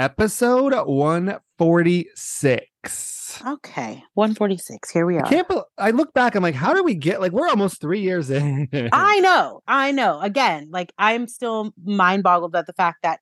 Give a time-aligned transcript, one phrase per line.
[0.00, 3.42] Episode 146.
[3.46, 4.90] Okay, 146.
[4.90, 5.26] Here we I are.
[5.26, 8.00] can't bel I look back, I'm like, how did we get like we're almost three
[8.00, 8.66] years in?
[8.94, 10.18] I know, I know.
[10.20, 13.20] Again, like I'm still mind boggled at the fact that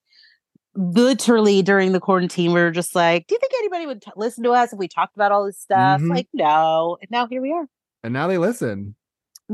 [0.77, 4.45] literally during the quarantine, we were just like, do you think anybody would t- listen
[4.45, 6.01] to us if we talked about all this stuff?
[6.01, 6.11] Mhm.
[6.11, 6.97] Like, no.
[7.01, 7.67] And now here we are.
[8.05, 8.95] and now they listen.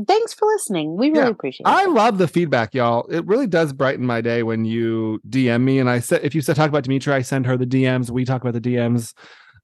[0.07, 0.97] Thanks for listening.
[0.97, 1.69] We really Yeah, appreciate it.
[1.69, 3.05] I love the feedback, y'all.
[3.09, 5.79] It really does brighten my day when you DM me.
[5.79, 8.09] And I said, if you said talk about Dimitri, I send her the DMs.
[8.09, 9.13] We talk about the DMs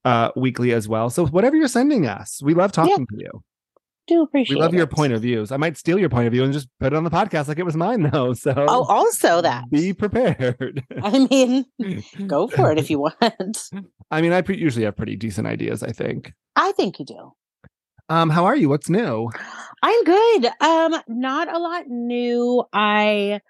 [0.04, 1.10] uh, weekly as well.
[1.10, 3.42] So whatever you're sending us, we love talking to you.
[4.08, 5.52] do appreciate We love your point of views.
[5.52, 7.58] I might steal your point of view and just put it on the podcast like
[7.58, 8.32] it was mine, though.
[8.32, 9.70] So Oh, also that.
[9.70, 10.82] be prepared.
[11.02, 11.66] I mean,
[12.26, 13.68] go for it if you want.
[14.10, 15.82] I mean, I pre- usually have pretty decent ideas.
[15.82, 16.32] I think.
[16.56, 17.32] I think you do.
[18.12, 18.68] Um, how are you?
[18.68, 19.30] What's new?
[19.82, 20.46] I'm good.
[20.60, 22.62] Um, not a lot new.
[22.72, 23.40] I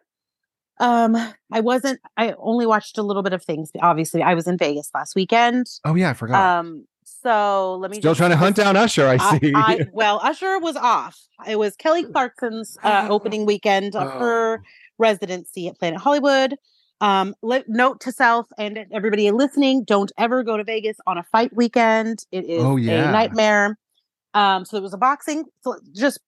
[0.78, 1.16] um
[1.50, 3.72] I wasn't I only watched a little bit of things.
[3.80, 5.66] Obviously, I was in Vegas last weekend.
[5.84, 6.58] Oh yeah, I forgot.
[6.60, 9.06] Um, so let me Still just- trying to hunt down Usher.
[9.08, 9.52] I I- see.
[9.54, 11.18] I- well, Usher was off.
[11.48, 14.62] It was Kelly Clarkson's uh, opening weekend of her Oh.
[14.98, 16.54] residency at Planet Hollywood.
[17.00, 21.24] Um, li- note to self and everybody listening: don't ever go to Vegas on a
[21.24, 22.24] fight weekend.
[22.30, 23.08] It is Oh, yeah.
[23.08, 23.76] a nightmare.
[24.34, 25.44] Um, so it was a boxing.
[25.62, 26.20] So just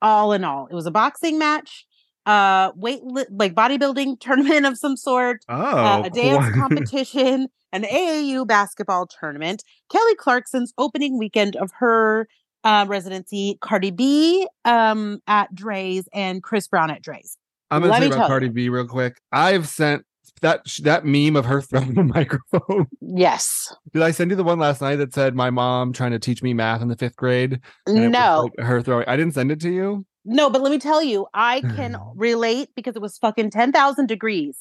[0.00, 1.86] all in all, it was a boxing match,
[2.26, 6.54] uh, weight li- like bodybuilding tournament of some sort, oh, uh, a dance cool.
[6.60, 9.64] competition, an AAU basketball tournament.
[9.90, 12.28] Kelly Clarkson's opening weekend of her
[12.64, 17.36] uh, residency, Cardi B um, at Drai's and Chris Brown at Drai's.
[17.70, 18.52] I'm gonna Let me about Cardi you.
[18.52, 19.16] B real quick.
[19.32, 20.04] I've sent
[20.42, 22.86] that that meme of her throwing the microphone.
[23.00, 23.74] Yes.
[23.92, 26.42] Did I send you the one last night that said my mom trying to teach
[26.42, 27.60] me math in the fifth grade?
[27.86, 29.08] and it was, No, like, her throwing.
[29.08, 30.04] I didn't send it to you.
[30.24, 34.58] no, but let me tell you, I can relate because it was fucking 10,000 degrees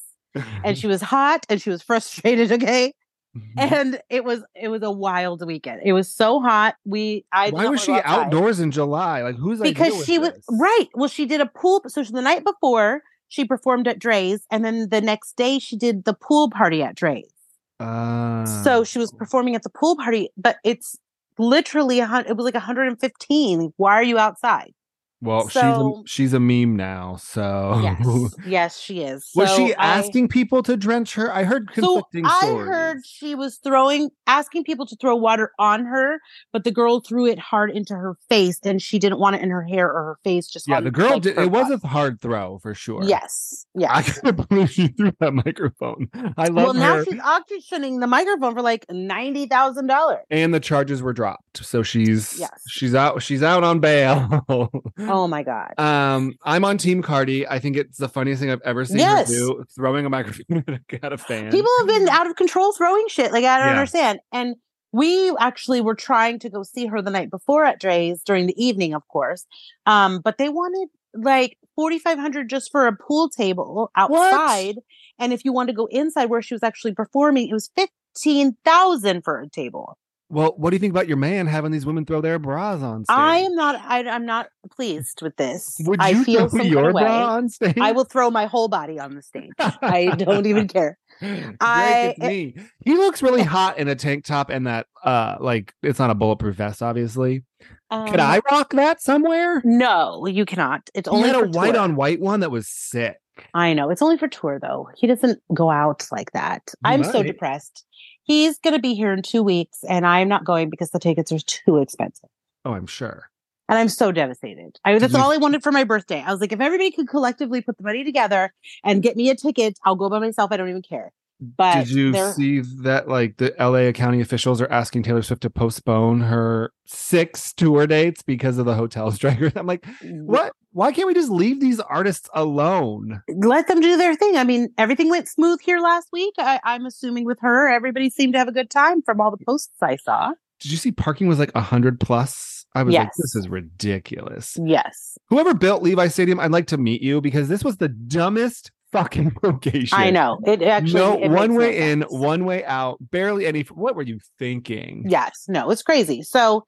[0.64, 2.52] and she was hot and she was frustrated.
[2.64, 2.94] Okay.
[3.36, 3.60] Mm-hmm.
[3.76, 5.80] And it was, it was a wild weekend.
[5.86, 6.76] It was so hot.
[6.84, 8.26] We, I, Why was she outside.
[8.26, 9.22] outdoors in July?
[9.22, 10.88] Like who's because she was right.
[10.96, 11.82] Well, she did a pool.
[11.88, 16.04] So the night before she performed at Drai's, and then the next day she did
[16.04, 17.32] the pool party at Drai's.
[17.80, 20.98] Uh, so she was performing at the pool party, but it's
[21.38, 23.74] literally a hun- it was like 115.
[23.78, 24.74] Why are you outside?
[25.22, 27.16] Well, so- she's a, she's a meme now.
[27.18, 29.30] So Yes, yes, she is.
[29.36, 31.34] was So she I- asking people to drench her?
[31.34, 32.68] I heard So conflicting I stories.
[32.68, 36.20] heard she was throwing, asking people to throw water on her,
[36.52, 39.50] but the girl threw it hard into her face, and she didn't want it in
[39.50, 40.48] her hair or her face.
[40.48, 41.38] Just Yeah, the girl did.
[41.38, 43.04] It was a hard throw for sure.
[43.04, 43.90] Yes, yes.
[43.94, 46.10] I can't believe she threw that microphone.
[46.38, 47.06] I love well, now her.
[47.06, 50.20] she's auctioning the microphone for like ninety thousand dollars.
[50.30, 52.50] and the charges were dropped, so she's Yes.
[52.68, 53.22] she's out.
[53.22, 54.46] She's out on bail.
[55.12, 55.74] Oh my god!
[55.78, 57.48] um, I'm on Team Cardi.
[57.48, 59.28] I think it's the funniest thing I've ever seen Yes.
[59.30, 59.66] her do.
[59.76, 60.64] Throwing a microphone
[61.04, 61.52] at a fan.
[61.52, 63.32] People have been out of control throwing shit.
[63.32, 63.74] Like I don't Yeah.
[63.74, 64.20] understand.
[64.32, 64.56] And
[64.94, 68.62] we actually were trying to go see her the night before at Drai's during the
[68.64, 69.46] evening, of course.
[69.86, 74.76] Um, but they wanted like forty five hundred just for a pool table outside,
[75.20, 78.56] and if you wanted to go inside where she was actually performing, it was fifteen
[78.66, 79.98] thousand for a table.
[80.32, 83.04] Well, what do you think about your man having these women throw their bras on
[83.04, 83.16] stage?
[83.18, 83.76] I am not.
[83.86, 85.76] I, I'm not pleased with this.
[85.82, 87.04] Would I you feel throw your kind of way.
[87.04, 87.78] bra on stage?
[87.80, 89.52] I will throw my whole body on the stage.
[89.60, 90.98] I don't even care.
[91.20, 92.56] Drake, I- it's me.
[92.86, 96.16] He looks really hot in a tank top and that uh like it's not a
[96.16, 97.44] bulletproof vest, obviously.
[97.92, 99.62] Could Um, I rock that somewhere?
[99.66, 100.90] No, you cannot.
[100.96, 101.82] It's He only had a white tour.
[101.82, 103.18] on white one that was sick.
[103.54, 103.90] I know.
[103.90, 104.88] It's only for tour though.
[104.96, 106.62] He doesn't go out like that.
[106.70, 107.86] He I'm so depressed.
[108.32, 111.34] He's going to be here in 2 weeks and I'm not going because the tickets
[111.34, 112.30] are too expensive.
[112.64, 113.30] Oh, I'm sure.
[113.68, 114.80] And I'm so devastated.
[114.86, 116.24] I that's you- all I wanted for my birthday.
[116.26, 119.36] I was like if everybody could collectively put the money together and get me a
[119.36, 120.52] ticket, I'll go by myself.
[120.52, 121.12] I don't even care.
[121.42, 125.50] But Did you see that like the LA County officials are asking Taylor Swift to
[125.50, 129.40] postpone her six tour dates because of the hotel strike?
[129.58, 130.54] I'm like, what?
[130.74, 133.24] Why can't we just leave these artists alone?
[133.28, 134.38] let them do their thing.
[134.38, 136.34] I mean, everything went smooth here last week.
[136.38, 139.44] I, I'm assuming with her, everybody seemed to have a good time from all the
[139.44, 140.32] posts I saw.
[140.62, 142.66] Did you see parking was like a hundred plus?
[142.74, 144.58] I was like, this is ridiculous.
[144.64, 145.18] Yes.
[145.28, 149.36] Whoever built Levi Stadium, I'd like to meet you because this was the dumbest fucking
[149.44, 149.98] location.
[149.98, 150.94] I know it actually.
[150.94, 152.98] no it one way no in, one way out.
[153.12, 153.62] Barely any.
[153.64, 155.06] What were you thinking?
[155.08, 156.24] Yes, no, it's crazy.
[156.24, 156.66] So,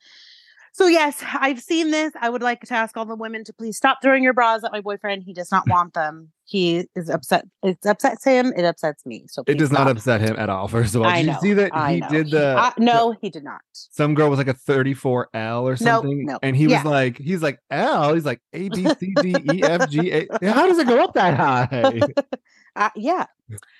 [0.73, 2.11] so yes, I've seen this.
[2.19, 4.71] I would like to ask all the women to please stop throwing your bras at
[4.71, 5.23] my boyfriend.
[5.23, 6.31] He does not want them.
[6.45, 7.45] He is upset.
[7.63, 8.51] It upsets him.
[8.57, 9.25] It upsets me.
[9.29, 10.67] So It does not upset him at all.
[10.67, 11.33] First of all, I did know.
[11.33, 12.09] you see that I he know.
[12.09, 12.57] did the?
[12.57, 13.61] Uh, no, he did not.
[13.71, 16.25] some girl was like a 34L or Nope, something.
[16.25, 16.39] nope.
[16.43, 16.83] And he was Yeah.
[16.83, 18.13] like, he's like L.
[18.13, 20.27] He's like A B C D E F G A.
[20.51, 22.01] How does it go up that high?
[22.75, 23.27] Uh, yeah.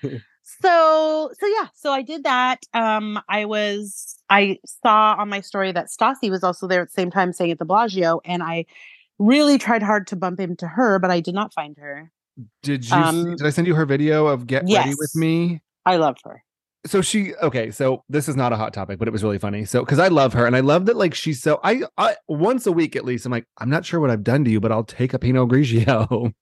[0.44, 5.72] so so yeah so i did that um i was i saw on my story
[5.72, 8.64] that stassi was also there at the same time saying at the bellagio and i
[9.18, 12.10] really tried hard to bump into her but i did not find her
[12.62, 12.96] Did you?
[12.96, 15.14] Um, did I send you her video of Get Ready with.
[15.16, 15.62] Me?
[15.86, 16.42] i love her
[16.86, 19.64] so she okay so this is not a hot topic but it was really funny
[19.64, 22.66] so because i love her and i love that like she's so I, I once
[22.66, 24.70] a week at least i'm like i'm not sure what i've done to you but
[24.70, 26.32] i'll take a pinot grigio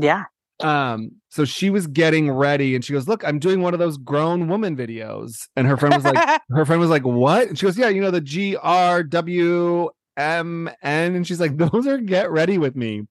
[0.00, 0.24] yeah
[0.60, 3.96] um so she was getting ready and she goes look i'm doing one of those
[3.96, 5.48] grown woman videos.
[5.56, 7.48] And her friend was like her friend was like what?
[7.48, 11.14] And she goes yeah you know the g-r-w M N.
[11.14, 13.06] And she's like, those are get ready with me.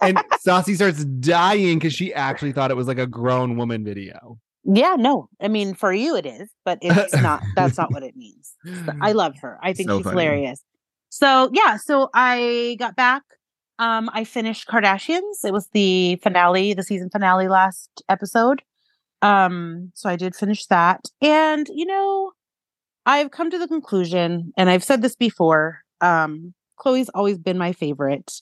[0.00, 0.16] And
[0.46, 4.38] Stassi starts dying because she actually thought it was like a grown woman video.
[4.64, 5.28] yeah no.
[5.42, 8.54] I mean for you it is but it's not that's not what it means.
[9.02, 9.58] I love her.
[9.62, 10.22] I think So she's funny.
[10.22, 10.62] hilarious.
[11.10, 13.22] So yeah so i got back
[13.82, 18.62] um i finished kardashians it was the finale the season finale last episode
[19.22, 22.32] um so i did finish that and you know
[23.06, 27.72] i've come to the conclusion and i've said this before um Khloe's always been my
[27.72, 28.40] favorite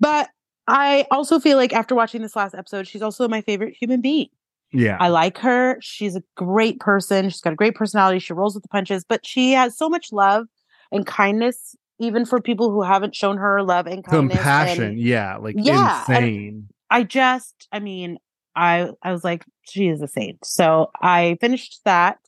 [0.00, 0.28] but
[0.68, 4.28] i also feel like after watching this last episode she's also my favorite human being
[4.72, 4.96] Yeah.
[4.98, 5.78] I like her.
[5.80, 7.28] She's a great person.
[7.30, 8.18] She's got a great personality.
[8.18, 10.46] She rolls with the punches, but she has so much love
[10.90, 14.36] and kindness, even for people who haven't shown her love and kindness.
[14.36, 14.84] Compassion.
[14.84, 15.36] And yeah.
[15.36, 16.68] Like Yeah, insane.
[16.90, 18.18] I just, I mean,
[18.56, 20.44] I I was like, she is a saint.
[20.44, 22.18] So I finished that.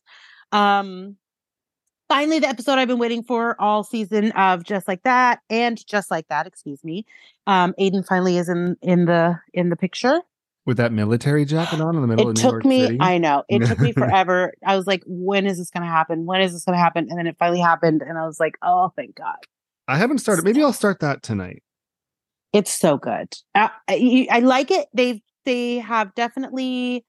[0.53, 1.17] Um
[2.09, 6.11] finally the episode I've been waiting for all season of just like that and just
[6.11, 7.05] like that, excuse me.
[7.47, 10.21] Um Aidan finally is in in the in the picture.
[10.65, 12.55] With that military jacket on in the middle it of New York.
[12.55, 12.97] It took York me City.
[13.01, 16.27] i know it took me forever i was like when is this going to happen
[16.27, 18.59] when is this going to happen and then it finally happened and i was like
[18.63, 19.37] oh thank god
[19.89, 20.45] I haven't started.
[20.45, 21.63] Maybe I'll start that tonight.
[22.53, 27.05] it's so good uh, I, I like it they they have definitely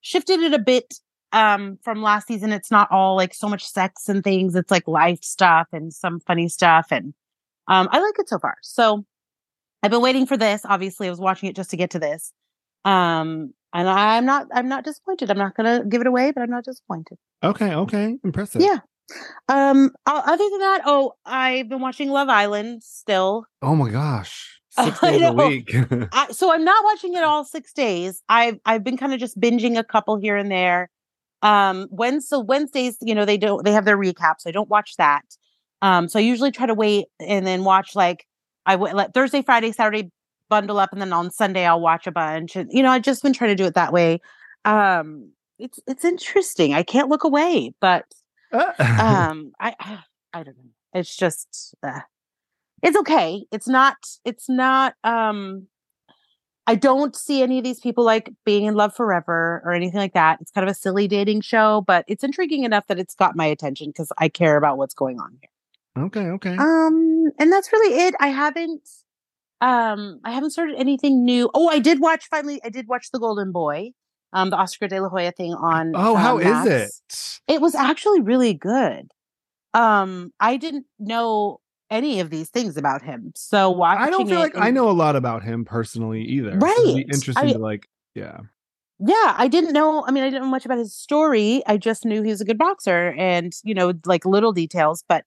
[0.00, 0.94] shifted it a bit
[1.32, 4.86] um from last season it's not all like so much sex and things it's like
[4.86, 7.14] life stuff and some funny stuff and
[7.68, 9.04] um i like it so far so
[9.82, 12.32] i've been waiting for this obviously i was watching it just to get to this
[12.84, 16.50] um and i'm not i'm not disappointed i'm not gonna give it away but i'm
[16.50, 17.74] not disappointed Okay.
[17.74, 18.16] Okay.
[18.24, 18.62] Impressive.
[18.62, 18.78] Yeah.
[19.48, 19.92] Um.
[20.06, 23.46] Other than that, oh, I've been watching Love Island still.
[23.62, 24.60] Oh my gosh.
[24.70, 25.74] Six days a week.
[26.12, 28.22] I, so I'm not watching it all six days.
[28.28, 30.90] I've I've been kind of just binging a couple here and there.
[31.42, 31.86] Um.
[31.90, 34.46] When so Wednesdays, you know, they don't they have their recaps.
[34.46, 35.24] I don't watch that.
[35.82, 36.08] Um.
[36.08, 38.26] So I usually try to wait and then watch like
[38.66, 40.10] I would let Thursday, Friday, Saturday
[40.50, 42.56] bundle up, and then on Sunday I'll watch a bunch.
[42.56, 44.20] And you know, I've just been trying to do it that way.
[44.64, 45.30] Um.
[45.58, 46.74] It's it's interesting.
[46.74, 48.04] I can't look away, but
[48.52, 49.98] um I, I
[50.32, 50.70] i don't know.
[50.94, 52.00] It's just uh,
[52.82, 53.44] it's okay.
[53.52, 55.66] It's not it's not um
[56.66, 60.14] i don't see any of these people like being in love forever or anything like
[60.14, 60.38] that.
[60.40, 63.46] It's kind of a silly dating show but it's intriguing enough that it's got my
[63.46, 66.04] attention because i care about what's going on here.
[66.06, 66.26] Okay.
[66.28, 66.56] Okay.
[66.56, 68.14] um and that's really it.
[68.20, 68.88] I haven't
[69.60, 71.50] um i haven't started anything new.
[71.54, 73.92] Oh i did watch finally i did watch the golden boy
[74.36, 77.40] um the oscar de la hoya thing on oh, uh, how is Max.
[77.48, 77.54] it?
[77.54, 79.10] It was actually really good.
[79.74, 83.32] Um, I didn't know any of these things about him.
[83.36, 86.58] So watching I don't feel like I know a lot about him personally either.
[86.60, 87.04] so it'd be Right.
[87.12, 87.88] interesting I- to like.
[88.14, 88.38] Yeah.
[88.98, 90.06] Yeah, I didn't know.
[90.06, 91.62] I mean, I didn't know much about his story.
[91.66, 95.04] I just knew he was a good boxer, and you know, like little details.
[95.06, 95.24] But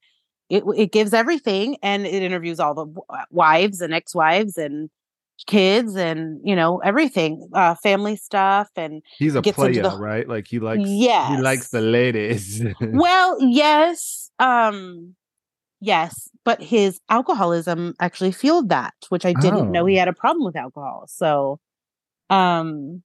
[0.50, 4.90] it it gives everything, and it interviews all the uh, wives and ex-wives and
[5.48, 10.28] kids, and you know, everything, uh, family stuff, and He's a player, the- right?
[10.28, 10.84] Like he likes.
[10.86, 12.64] yeah He likes the ladies.
[12.82, 15.16] well yes um
[15.82, 19.86] yes but his alcoholism actually fueled that which i didn't know Oh.
[19.86, 21.60] he had a problem with alcohol so
[22.30, 23.02] um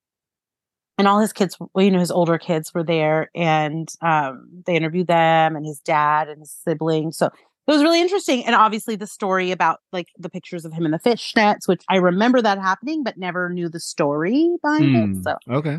[0.99, 4.77] and all his kids well, you know his older kids were there and um they
[4.77, 7.31] interviewed them and his dad and his siblings so
[7.67, 10.91] it was really interesting and obviously the story about like the pictures of him in
[10.93, 15.25] the fishnets which i remember that happening but never knew the story behind Hmm, it
[15.25, 15.79] so okay.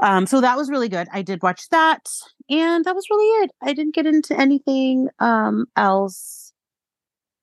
[0.00, 1.08] um, so that was really good.
[1.12, 2.08] I did watch that,
[2.48, 3.50] and that was really it.
[3.62, 6.52] I didn't get into anything um else.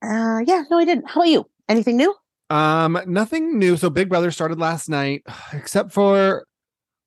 [0.02, 1.08] Uh, yeah, no, I didn't.
[1.08, 1.46] How about you?
[1.68, 2.14] Anything new?
[2.50, 3.76] Um, nothing new.
[3.76, 6.46] So Big Brother started last night, except for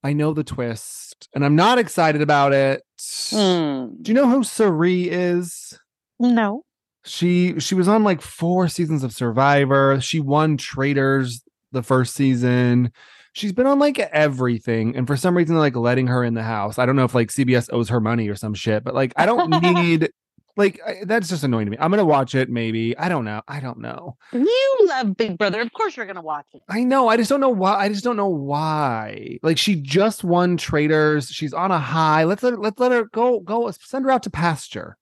[0.03, 2.81] I know the twist, and I'm not excited about it.
[2.99, 4.01] Mm.
[4.01, 5.77] Do you know who Cirie is?
[6.19, 6.63] No.
[7.03, 9.99] She she was on like four seasons of Survivor.
[10.01, 11.41] She won Traitors
[11.71, 12.91] the first season.
[13.33, 16.43] She's been on like everything, and for some reason, they're like letting her in the
[16.43, 16.77] house.
[16.77, 19.25] I don't know if like CBS owes her money or some shit, but like I
[19.25, 20.11] don't need
[20.57, 21.77] like I- that's just annoying to me.
[21.79, 22.95] I'm gonna watch it, maybe.
[22.97, 23.41] I don't know.
[23.47, 24.17] I don't know.
[24.33, 25.61] You love Big Brother.
[25.61, 26.61] Of course you're gonna watch it.
[26.69, 27.07] I know.
[27.07, 27.75] I just don't know why.
[27.79, 29.39] I just don't know why.
[29.41, 31.29] Like she just won Traitors.
[31.29, 32.25] She's on a high.
[32.25, 33.39] Let's let her, let's let her go.
[33.39, 34.97] Go send her out to pasture.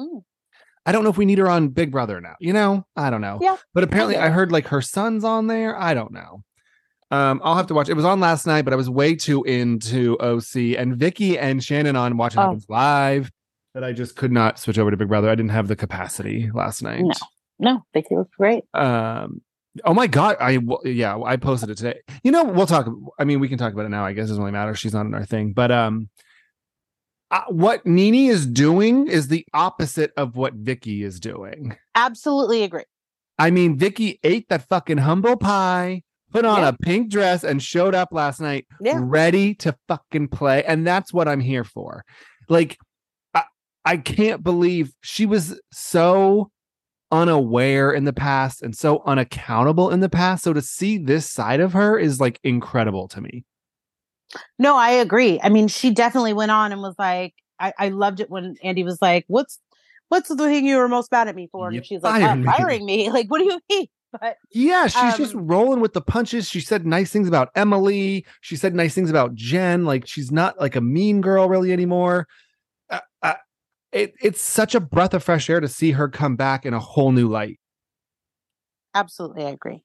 [0.00, 0.22] Mm.
[0.86, 2.36] I don't know if we need her on Big Brother now.
[2.40, 3.38] You know, I don't know.
[3.42, 5.76] Yeah, But apparently, get I heard like her son's on there.
[5.78, 6.42] I don't know.
[7.10, 7.88] Um, I'll have to watch.
[7.88, 11.62] It was on last night, but I was way too into OC and Vicki and
[11.62, 12.42] Shannon on watching Oh.
[12.44, 13.30] happens live.
[13.74, 15.28] That I just could not switch over to Big Brother.
[15.28, 17.02] I didn't have the capacity last night.
[17.02, 17.12] No.
[17.58, 18.64] No, Vicki looks great.
[18.74, 19.40] Um.
[19.84, 20.36] Oh my god!
[20.40, 22.00] I yeah, I posted it today.
[22.24, 22.86] You know, we'll talk.
[23.18, 24.04] I mean, we can talk about it now.
[24.06, 24.74] I guess it doesn't really matter.
[24.74, 25.52] She's not in our thing.
[25.52, 26.08] But um,
[27.30, 31.76] uh, what Nene is doing is the opposite of what Vicki is doing.
[31.94, 32.84] Absolutely agree.
[33.38, 36.02] I mean, Vicki ate that fucking humble pie,
[36.32, 36.68] put on Yeah.
[36.68, 39.00] a pink dress, and showed up last night Yeah.
[39.02, 40.64] ready to fucking play.
[40.64, 42.04] And that's what I'm here for.
[42.48, 42.78] Like,
[43.34, 43.42] I,
[43.84, 46.50] I can't believe she was so
[47.12, 50.44] unaware in the past and so unaccountable in the past.
[50.44, 53.44] So to see this side of her is like incredible to me.
[54.58, 55.40] No, I agree.
[55.42, 58.84] I mean, she definitely went on and was like, I, I loved it when Andy
[58.84, 59.58] was like, What's
[60.08, 61.70] what's the thing you were most mad at me for?
[61.70, 63.10] You And she's like, "Uh, me." firing me.
[63.16, 63.86] Like, what do you mean?
[64.20, 66.48] But Yeah, she's just Um, rolling with the punches.
[66.48, 68.24] She said nice things about Emily.
[68.40, 69.84] She said nice things about Jenn.
[69.84, 72.28] Like she's not like a mean girl really anymore.
[72.88, 73.34] Uh, uh,
[73.92, 76.80] it, it's such a breath of fresh air to see her come back in a
[76.80, 77.58] whole new light.
[78.94, 79.82] absolutely, I agree.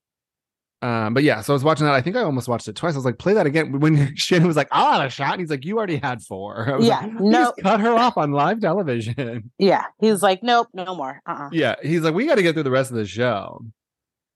[0.82, 1.94] Um, but yeah, so I was watching that.
[1.94, 2.96] I think I almost watched it twice.
[2.96, 3.80] I was like, play that again.
[3.80, 5.34] When Shannon was like, I'll have a shot.
[5.34, 6.68] And he's like, you already had four.
[6.74, 7.32] I was Yeah, like, no.
[7.32, 9.52] just cut her off on live television.
[9.60, 9.86] Yeah.
[10.00, 11.22] He's like, Nope, no more.
[11.28, 13.64] Uh uh yeah he's like we got to get through the rest of the show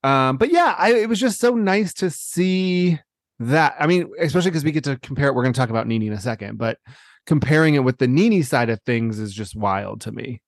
[0.03, 2.99] um but yeah I, it was just so nice to see
[3.39, 5.87] that i mean especially because we get to compare it we're going to talk about
[5.87, 6.77] nene in a second but
[7.25, 10.41] comparing it with the nene side of things is just wild to me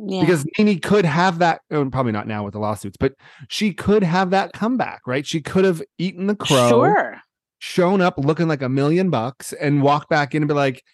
[0.00, 0.20] Yeah.
[0.20, 3.14] because nene could have that oh, probably not now with the lawsuits but
[3.48, 7.20] she could have that comeback right she could have eaten the crow Sure.
[7.58, 10.84] shown up looking like a million bucks and walked back in and be like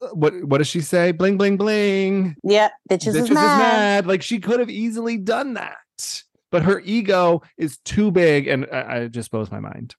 [0.00, 2.70] "Uh, what what does she say bling bling bling Yeah.
[2.90, 4.06] Bitches, Bitches is mad.
[4.06, 9.02] Like she could have easily done that, but her ego is too big, and I,
[9.02, 9.94] I just blows my mind.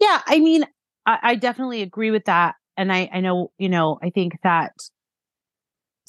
[0.00, 0.64] Yeah, I mean,
[1.06, 2.54] I, I definitely agree with that.
[2.76, 4.72] And I, I know, you know, I think that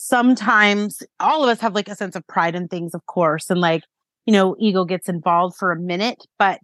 [0.07, 3.61] sometimes all of us have like a sense of pride in things, of course, and
[3.61, 3.83] like,
[4.25, 6.59] you know, ego gets involved for a minute, but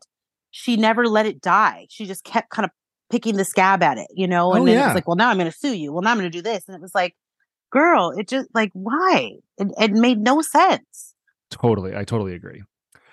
[0.52, 1.86] she never let it die.
[1.90, 2.72] She just kept kind of
[3.10, 4.88] picking the scab at it, you know, and Oh, then yeah.
[4.88, 5.94] it's like, well, now I'm going to sue you.
[5.94, 6.66] Well, now I'm going to do this.
[6.68, 7.16] And it was like,
[7.72, 9.32] girl, it just like, why?
[9.58, 11.16] It, it made no sense.
[11.50, 12.62] Totally, I totally agree.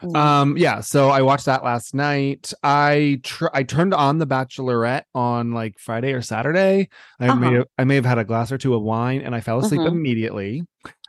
[0.03, 0.17] Mm.
[0.17, 0.81] Um, yeah.
[0.81, 2.53] So I watched that last night.
[2.62, 6.88] I tr- I turned on The Bachelorette on like Friday or Saturday.
[7.19, 7.57] I may Uh-huh.
[7.57, 9.81] have, I may have had a glass or two of wine, and I fell asleep
[9.81, 9.88] Mhm.
[9.88, 10.62] immediately.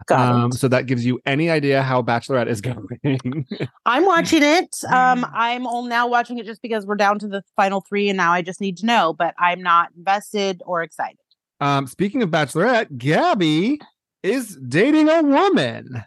[0.07, 0.53] Got um, it.
[0.55, 3.45] so that gives you any idea how Bachelorette is going.
[3.85, 4.75] I'm watching it.
[4.87, 5.31] Um, Mm.
[5.33, 8.31] I'm all now watching it just because we're down to the final three, and now
[8.31, 9.13] I just need to know.
[9.17, 11.17] But I'm not invested or excited.
[11.59, 13.79] um, speaking of Bachelorette, Gabby
[14.23, 16.03] is dating a woman.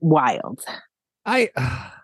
[0.00, 0.60] Wild.
[1.26, 1.50] I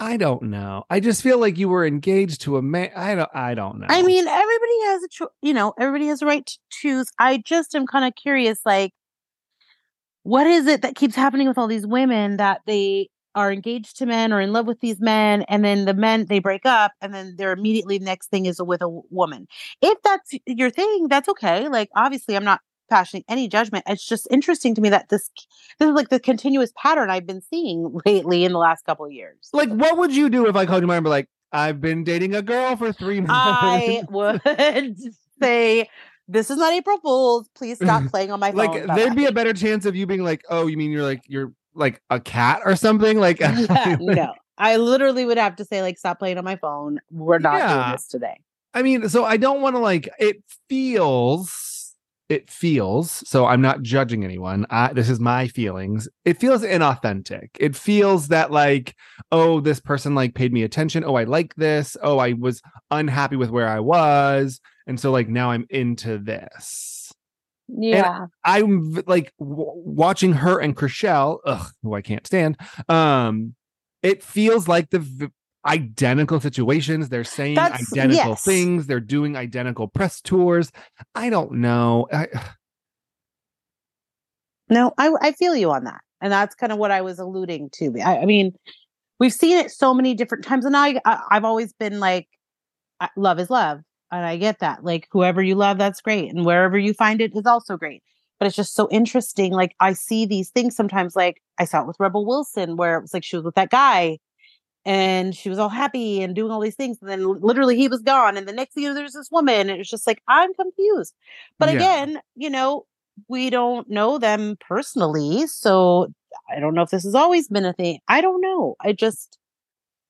[0.00, 0.84] I don't know.
[0.88, 2.90] I just feel like you were engaged to a man.
[2.94, 3.86] I don't I don't know.
[3.88, 7.10] I mean, everybody has a cho- you know, everybody has a right to choose.
[7.18, 8.92] I just am kind of curious, like,
[10.22, 14.06] what is it that keeps happening with all these women that they are engaged to
[14.06, 17.12] men or in love with these men, and then the men they break up, and
[17.14, 19.46] then they're immediately next thing is with a w- woman.
[19.80, 21.68] If that's your thing, that's okay.
[21.68, 23.84] Like, obviously, I'm not passing any judgment.
[23.86, 25.30] It's just interesting to me that this
[25.78, 29.12] this is like the continuous pattern I've been seeing lately in the last couple of
[29.12, 29.36] years.
[29.52, 32.34] like what would you do if I called you and be like, I've been dating
[32.34, 33.32] a girl for three months?
[33.46, 34.42] I would
[35.42, 35.88] say,
[36.26, 37.48] "This is not April Fools.
[37.54, 40.24] Please stop playing on my phone." like there'd be a better chance of you being
[40.24, 43.18] like, oh, you mean you're like you're like a cat or something?
[43.18, 44.34] Like yeah, no.
[44.60, 46.98] I literally would have to say, like, stop playing on my phone.
[47.12, 47.74] We're not Yeah.
[47.82, 48.40] doing this today.
[48.74, 51.77] I mean, so I don't want to like it feels
[52.28, 54.66] it feels so I'm not judging anyone.
[54.70, 56.08] I, this is my feelings.
[56.24, 57.48] It feels inauthentic.
[57.58, 58.94] It feels that like,
[59.32, 61.04] oh, this person like paid me attention.
[61.04, 61.96] Oh, I like this.
[62.02, 64.60] Oh, I was unhappy with where I was.
[64.86, 67.12] And so like now I'm into this.
[67.68, 68.26] Yeah.
[68.44, 72.56] I'm like w- watching her and Chrishell, ugh, who I can't stand.
[72.88, 73.54] Um,
[74.02, 75.30] it feels like the
[75.66, 77.08] identical situations.
[77.08, 78.44] They're saying That's- identical yes.
[78.44, 78.86] things.
[78.86, 80.70] They're doing identical press tours.
[81.14, 82.06] I don't know.
[82.12, 82.26] I,
[84.70, 87.70] No, I I feel you on that, and that's kind of what I was alluding
[87.74, 87.98] to.
[88.04, 88.52] I, I mean,
[89.18, 92.28] we've seen it so many different times, and I, I I've always been like,
[93.16, 93.80] love is love,
[94.12, 94.84] and I get that.
[94.84, 98.02] Like whoever you love, that's great, and wherever you find it is also great.
[98.38, 99.52] But it's just so interesting.
[99.52, 101.16] Like I see these things sometimes.
[101.16, 103.70] Like I saw it with Rebel Wilson, where it was like she was with that
[103.70, 104.18] guy.
[104.88, 106.96] And she was all happy and doing all these things.
[107.02, 108.38] And then literally he was gone.
[108.38, 109.68] And the next thing you know, there's this woman.
[109.68, 111.14] And it's just like, I'm confused.
[111.58, 111.74] But Yeah.
[111.74, 112.86] again, you know,
[113.28, 115.46] we don't know them personally.
[115.46, 116.10] So
[116.50, 117.98] I don't know if this has always been a thing.
[118.08, 118.76] I don't know.
[118.80, 119.38] I just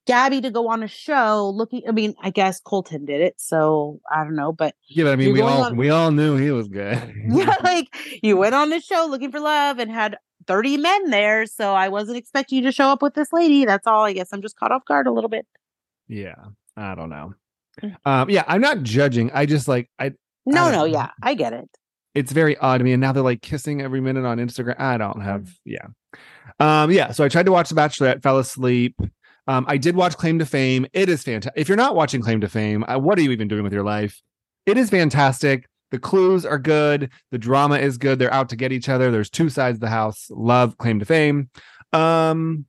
[0.06, 4.00] Gabby to go on a show looking I mean, I guess Colton did it, so
[4.10, 6.50] I don't know, but yeah, but I mean, we all on- we all knew he
[6.50, 7.12] was good.
[7.28, 10.16] yeah, like you went on the show looking for love and had
[10.48, 13.64] 30 men there, so I wasn't expecting you to show up with this lady.
[13.64, 14.04] That's all.
[14.04, 15.46] I guess I'm just caught off guard a little bit.
[16.08, 16.34] yeah,
[16.76, 17.34] I don't know.
[17.80, 17.96] Mm.
[18.04, 19.30] Um, yeah, I'm not judging.
[19.32, 20.08] I just like I.
[20.46, 20.84] No, don't no, know.
[20.86, 21.68] yeah, I get it.
[22.14, 24.80] It's very odd to me, and now they're like kissing every minute on Instagram.
[24.80, 25.48] I don't have.
[25.64, 25.86] Yeah,
[26.58, 27.12] um, yeah.
[27.12, 28.98] So I tried to watch The Bachelorette, fell asleep.
[29.46, 30.86] Um, I did watch Claim to Fame.
[30.92, 31.60] It is fantastic.
[31.60, 33.84] If you're not watching Claim to Fame, uh, what are you even doing with your
[33.84, 34.20] life?
[34.66, 35.66] It is fantastic.
[35.90, 37.10] The clues are good.
[37.30, 38.18] The drama is good.
[38.18, 39.10] They're out to get each other.
[39.10, 40.26] There's two sides of the house.
[40.30, 41.50] Love Claim to Fame.
[41.92, 42.66] Um,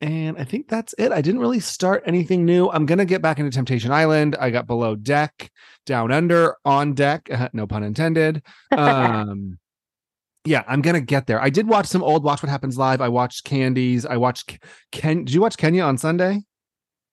[0.00, 1.12] and I think that's it.
[1.12, 2.68] I didn't really start anything new.
[2.68, 4.36] I'm gonna get back into Temptation Island.
[4.40, 5.50] I got below deck,
[5.86, 7.28] down under, on deck.
[7.52, 8.42] no pun intended.
[8.72, 9.58] Um,
[10.44, 11.40] yeah, I'm gonna get there.
[11.40, 13.00] I did watch some old Watch What Happens Live.
[13.00, 14.04] I watched Candiace.
[14.04, 14.58] I watched
[14.90, 15.24] Ken.
[15.24, 16.42] Did you watch Kenya on Sunday?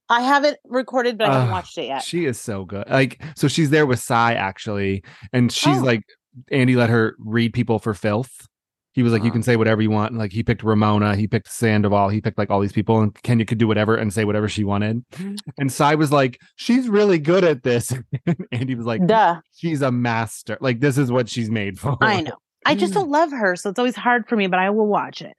[0.10, 2.04] I haven't recorded, but I haven't Ugh, watched it yet.
[2.04, 2.90] She is so good.
[2.90, 5.84] Like, so she's there with Cy actually, and she's Oh.
[5.84, 6.04] like,
[6.52, 8.48] Andy let her read people for filth.
[8.94, 10.12] He was like, you can say whatever you want.
[10.12, 13.14] And like, he picked Ramona, he picked Sandoval, he picked like all these people, and
[13.22, 15.08] Kenya could do whatever and say whatever she wanted.
[15.12, 15.36] Mm-hmm.
[15.60, 17.92] And Cy was like, she's really good at this.
[18.26, 19.42] and Andy was like, Duh.
[19.56, 20.58] she's a master.
[20.60, 21.98] Like, this is what she's made for.
[22.02, 22.36] I know.
[22.66, 25.22] I just don't love her, so it's always hard for me, but I will watch
[25.22, 25.38] it.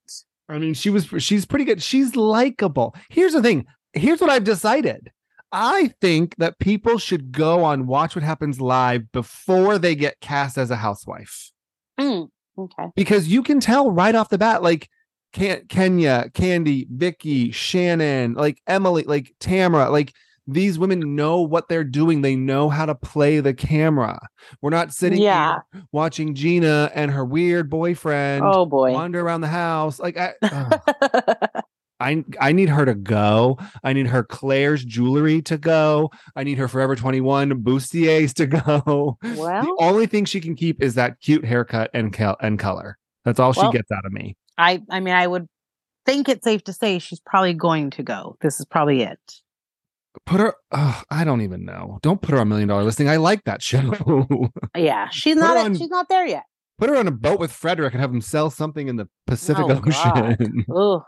[0.48, 1.82] I mean, she was she's pretty good.
[1.82, 2.94] She's likable.
[3.08, 3.66] Here's the thing.
[3.92, 5.10] Here's what I've decided.
[5.52, 10.56] I think that people should go on Watch What Happens Live before they get cast
[10.56, 11.50] as a housewife.
[11.98, 12.84] Mm, okay.
[12.94, 14.88] Because you can tell right off the bat, like
[15.32, 20.12] Ken- Kenya, Candy, Vicki, Shannon, like Emily, like Tamara, like
[20.46, 22.22] these women know what they're doing.
[22.22, 24.18] They know how to play the camera.
[24.62, 25.58] We're not sitting Yeah.
[25.72, 28.92] here watching Gina and her weird boyfriend Oh boy.
[28.92, 29.98] wander around the house.
[30.00, 30.34] Like I.
[32.00, 33.58] I I need her to go.
[33.84, 36.10] I need her Claire's jewelry to go.
[36.34, 39.18] I need her Forever 21 bustiers to go.
[39.22, 42.96] the only thing she can keep is that cute haircut and col- and color.
[43.24, 44.36] That's all Well- she gets out of me.
[44.58, 45.46] I I mean I would
[46.06, 48.36] think it's safe to say she's probably going to go.
[48.40, 49.18] This is probably it.
[50.26, 51.98] Put her I don't even know.
[52.02, 53.08] Don't put her on million dollar listing.
[53.08, 54.48] I like that show.
[54.76, 56.44] Yeah, she's Put not on- she's not there yet.
[56.78, 59.64] put her on a boat with Fredrik and have him sell something in the Pacific
[59.68, 59.80] Oh.
[59.86, 60.64] Ocean.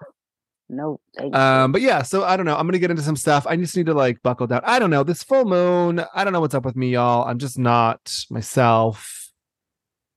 [0.73, 1.01] No.
[1.33, 2.57] Um, but yeah, so I don't know.
[2.57, 3.47] I'm gonna get into some stuff.
[3.47, 4.63] I just need to like buckle down.
[4.65, 5.05] I don't know.
[5.05, 7.29] This full moon, I don't know what's up with me, y'all.
[7.29, 9.29] I'm just not myself.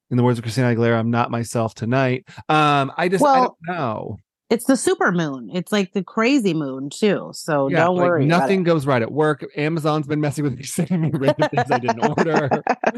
[0.09, 2.25] In the words of Christina Aguilera, I'm not myself tonight.
[2.47, 4.17] Um, I just I don't know.
[4.49, 5.49] it's the super moon.
[5.53, 7.31] It's like the crazy moon too.
[7.33, 8.25] So Yeah, don't like, worry.
[8.25, 9.45] Nothing goes right at work.
[9.57, 12.49] Amazon's been messing with me, sending me random things I didn't order.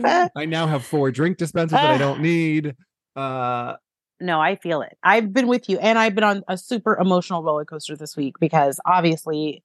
[0.35, 2.75] I now have four drink dispensers that I don't need.
[3.15, 3.77] Uh,
[4.19, 4.97] no, I feel it.
[5.03, 8.35] I've been with you, and I've been on a super emotional roller coaster this week
[8.39, 9.63] because obviously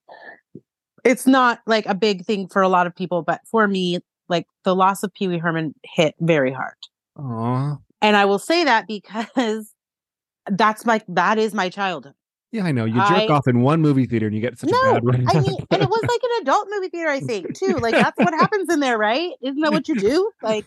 [1.05, 4.47] it's not like a big thing for a lot of people, but for me, like
[4.65, 6.75] the loss of Pee Wee Herman hit very hard.
[7.19, 7.77] aw.
[8.01, 9.73] And I will say that because
[10.51, 12.15] that's my that is my childhood.
[12.51, 12.85] yeah, I know.
[12.85, 15.05] You jerk I- off in one movie theater and you get such No, a bad
[15.05, 15.21] rap.
[15.29, 17.75] I mean, and it was like an adult movie theater, I think, too.
[17.79, 19.31] Like that's what happens in there, right?
[19.43, 20.31] Isn't that what you do?
[20.43, 20.67] Like,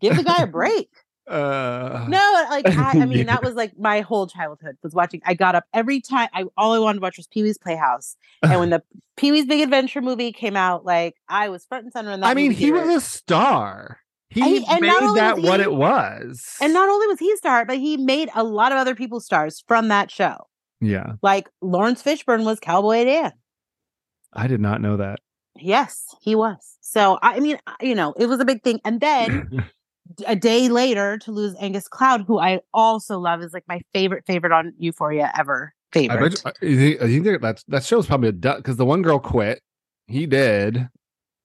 [0.00, 0.90] give the guy a break.
[1.28, 3.24] Uh, No, like I, I mean, Yeah.
[3.24, 5.20] that was like my whole childhood was watching.
[5.26, 6.28] I got up every time.
[6.32, 8.82] I all I wanted to watch was Pee Wee's Playhouse, and when the
[9.16, 12.26] Pee Wee's Big Adventure movie came out, like I was front and center in that.
[12.26, 14.00] I mean, he was a star.
[14.30, 16.56] He And he- and not made only that was what he- it was.
[16.60, 19.20] and not only was he a star, but he made a lot of other people
[19.20, 20.36] stars from that show.
[20.80, 23.32] yeah, Like Laurence Fishburne was Cowboy Dan.
[24.34, 25.20] I did not know that.
[25.56, 26.76] Yes, he was.
[26.82, 28.80] So I mean, you know, it was a big thing.
[28.84, 29.64] And then
[30.26, 34.24] a day later to lose Angus Cloud, who I also love, is like my favorite
[34.26, 35.72] favorite on Euphoria ever.
[35.94, 36.42] I Favorite.
[36.44, 39.62] bet you, I think, that that show's probably a duck because the one girl quit.
[40.06, 40.88] He did.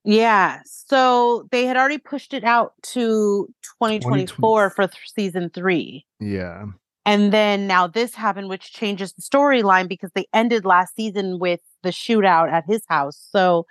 [0.04, 0.60] Yeah.
[0.66, 3.48] So they had already pushed it out to
[3.80, 6.06] 2024 for th- season three.
[6.20, 6.66] Yeah.
[7.06, 11.60] And then now this happened, which changes the storyline because they ended last season with
[11.82, 13.26] the shootout at his house.
[13.32, 13.66] So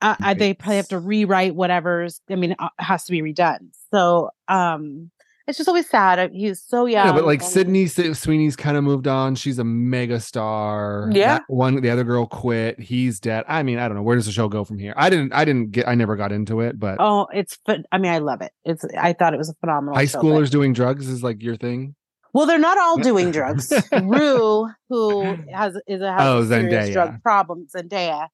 [0.00, 2.20] uh, I- they probably have to rewrite whatever's.
[2.30, 3.68] I mean, uh, it has to be redone.
[3.92, 5.10] So um,
[5.46, 6.30] it's just always sad.
[6.32, 7.06] He's so young.
[7.06, 9.34] Yeah, but like Sydney Sweeney's kind of moved on.
[9.34, 11.08] She's a mega star.
[11.12, 11.38] Yeah.
[11.38, 12.78] That one, the other girl quit.
[12.78, 13.44] He's dead.
[13.48, 14.02] I mean, I don't know.
[14.02, 14.92] Where does the show go from here?
[14.96, 17.58] I didn't, I didn't get, I never got into it, but Oh, it's.
[17.90, 18.52] I mean, I love it.
[18.64, 18.84] It's.
[18.98, 19.94] I thought it was a phenomenal.
[19.94, 21.94] high show, but- schoolers doing drugs is like your thing.
[22.34, 23.72] Well, they're not all doing drugs.
[24.02, 26.92] Rue, who has is a has Oh, Zendaya.
[26.92, 28.28] drug problem, Zendaya.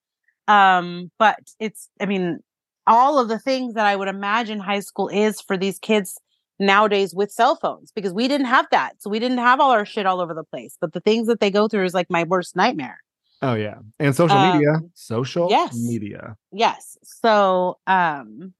[0.48, 2.38] Um, but it's I mean,
[2.86, 6.18] all of the things that I would imagine high school is for these kids
[6.60, 8.94] nowadays with cell phones because we didn't have that.
[9.00, 10.76] So we didn't have all our shit all over the place.
[10.80, 12.98] But the things that they go through is like my worst nightmare.
[13.42, 15.74] Oh yeah, and social media, Um, social yes.
[15.76, 16.36] media.
[16.52, 16.96] Yes.
[17.02, 18.54] So um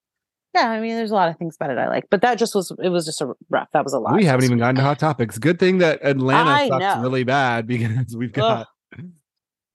[0.55, 2.07] yeah, I mean there's a lot of things about it I like.
[2.11, 3.69] But that just was it was just a rough.
[3.73, 4.15] That was a lot.
[4.17, 5.39] We haven't even gotten to hot topics.
[5.39, 7.03] Good thing that Atlanta I sucks know.
[7.03, 8.67] really bad because we've got.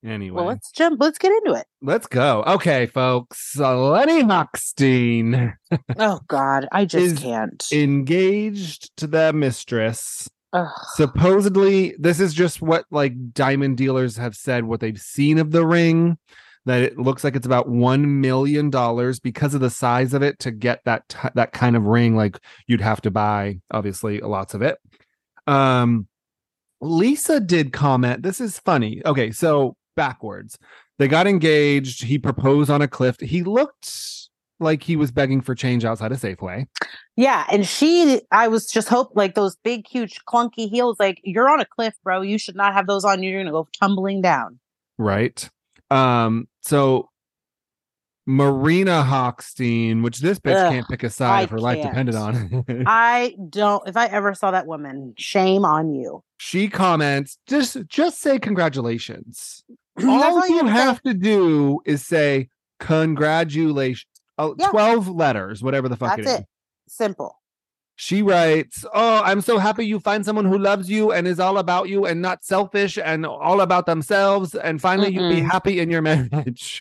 [0.05, 0.99] Anyway, Well, let's jump.
[1.01, 1.65] Let's get into it.
[1.81, 2.43] let's go.
[2.47, 3.57] Okay, folks.
[3.57, 5.53] Lenny Hochstein
[5.97, 7.65] Oh God, I just can't.
[7.71, 10.29] engaged to the mistress.
[10.51, 10.67] Ugh.
[10.95, 15.63] supposedly this is just what like diamond dealers have said what they've seen of the
[15.63, 16.17] ring
[16.65, 20.39] that it looks like it's about 1 million dollars because of the size of it
[20.39, 24.55] to get that t- that kind of ring like you'd have to buy obviously lots
[24.55, 24.79] of it
[25.45, 26.07] um
[26.81, 30.57] lisa did comment this is funny okay so backwards
[30.97, 33.91] they got engaged he proposed on a cliff he looked
[34.59, 36.65] like he was begging for change outside of safeway
[37.15, 40.97] Yeah, and she, I was just hope like those big, huge, clunky heels.
[40.99, 42.21] Like you're on a cliff, bro.
[42.21, 43.23] You should not have those on.
[43.23, 44.59] You're gonna go tumbling down.
[44.97, 45.49] right?
[45.91, 47.09] Um, so
[48.25, 52.15] Marina Hochstein, which this bitch Ugh, can't pick a side I if her life depended
[52.15, 52.83] on it.
[52.87, 53.87] I don't.
[53.87, 56.23] If I ever saw that woman, shame on you.
[56.37, 59.63] she comments, just just say congratulations.
[60.07, 60.83] All you have to say.
[60.83, 64.05] have to do is say congratulations.
[64.37, 64.67] Oh, Yeah.
[64.69, 66.39] 12 letters, whatever the fuck That's it is.
[66.39, 66.45] it.
[66.87, 67.35] Simple.
[67.95, 71.57] She writes, Oh, I'm so happy you find someone who loves you and is all
[71.57, 74.55] about you and not selfish and all about themselves.
[74.55, 76.79] And finally, you'll be happy in your marriage.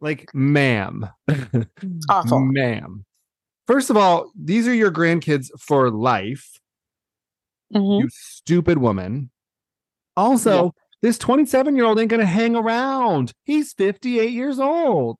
[0.00, 1.08] Like, ma'am.
[2.08, 2.40] Awful.
[2.40, 3.04] Ma'am.
[3.66, 6.60] First of all, these are your grandkids for life,
[7.74, 8.00] Mhm.
[8.00, 9.30] you stupid woman.
[10.16, 13.32] Also, this 27 year old ain't going to hang around.
[13.44, 15.18] He's 58 years old.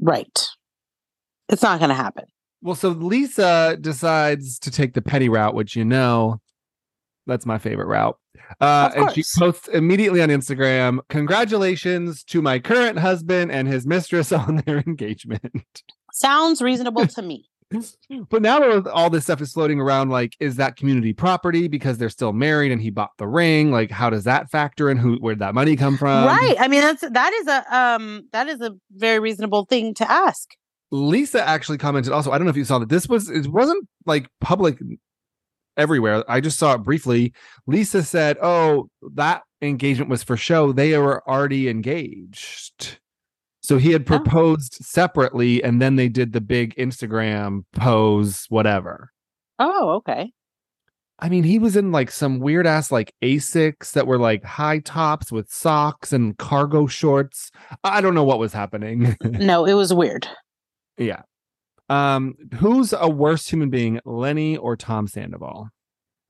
[0.00, 0.48] Right.
[1.50, 2.24] It's not gonna happen.
[2.62, 6.40] Well, so Lisa decides to take the petty route, which you know,
[7.26, 8.16] that's my favorite route.
[8.60, 14.32] Uh, and she posts immediately on Instagram, Congratulations to my current husband and his mistress
[14.32, 15.82] on their engagement.
[16.12, 17.49] Sounds reasonable to me.
[18.30, 22.10] but now all this stuff is floating around, like, is that community property because they're
[22.10, 23.70] still married and he bought the ring?
[23.70, 24.96] Like, how does that factor in?
[24.96, 26.26] Who, where'd that money come from?
[26.26, 26.56] right.
[26.58, 30.48] I mean, that's that is a um that is a very reasonable thing to ask.
[30.90, 32.32] Lisa actually commented also.
[32.32, 34.78] I don't know if you saw that this was it wasn't like public
[35.76, 36.24] everywhere.
[36.28, 37.32] I just saw it briefly.
[37.66, 40.72] Lisa said, "Oh, that engagement was for show.
[40.72, 42.99] They were already engaged."
[43.70, 44.04] So he had Oh.
[44.18, 49.12] proposed separately and then they did the big Instagram pose whatever.
[49.60, 50.32] Oh, okay.
[51.20, 54.80] I mean, he was in like some weird ass like Asics that were like high
[54.80, 57.52] tops with socks and cargo shorts.
[57.84, 59.16] I don't know what was happening.
[59.24, 60.26] No, it was weird.
[60.98, 61.22] Yeah.
[61.88, 65.68] Um, who's a worse human being, Lenny or Tom Sandoval?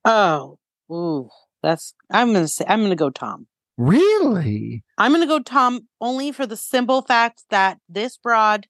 [0.04, 0.58] Oh,
[0.92, 1.30] ooh,
[1.62, 1.94] that's.
[2.10, 2.66] I'm gonna say.
[2.68, 3.46] I'm gonna go Tom.
[3.80, 4.84] Really?
[4.98, 8.66] I'm gonna go Tom only for the simple fact that this broad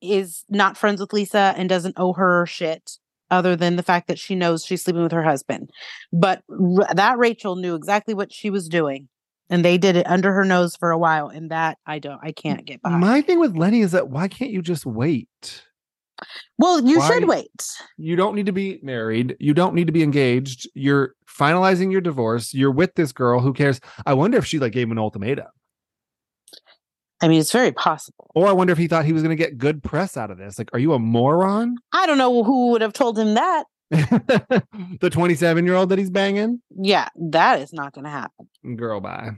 [0.00, 2.92] is not friends with Lisa and doesn't owe her shit,
[3.30, 5.70] other than the fact that she knows she's sleeping with her husband.
[6.10, 9.08] But r- that Rachel knew exactly what she was doing,
[9.50, 11.28] and they did it under her nose for a while.
[11.28, 12.20] And that I don't.
[12.22, 13.02] I can't get behind.
[13.02, 15.65] My thing with Lenny is that why can't you just wait?
[16.58, 17.66] Well, you why- should wait.
[17.96, 19.36] You don't need to be married.
[19.38, 20.68] You don't need to be engaged.
[20.74, 22.54] You're finalizing your divorce.
[22.54, 23.40] You're with this girl.
[23.40, 23.80] Who cares?
[24.04, 25.46] I wonder if she like gave him an ultimatum.
[27.22, 28.30] I mean, it's very possible.
[28.34, 30.36] Or I wonder if he thought he was going to get good press out of
[30.36, 30.58] this.
[30.58, 31.76] Like, are you a moron?
[31.92, 33.64] I don't know who would have told him that.
[33.90, 36.60] the 27 year old that he's banging?
[36.70, 38.48] Yeah, that is not going to happen.
[38.76, 39.30] Girl, bye.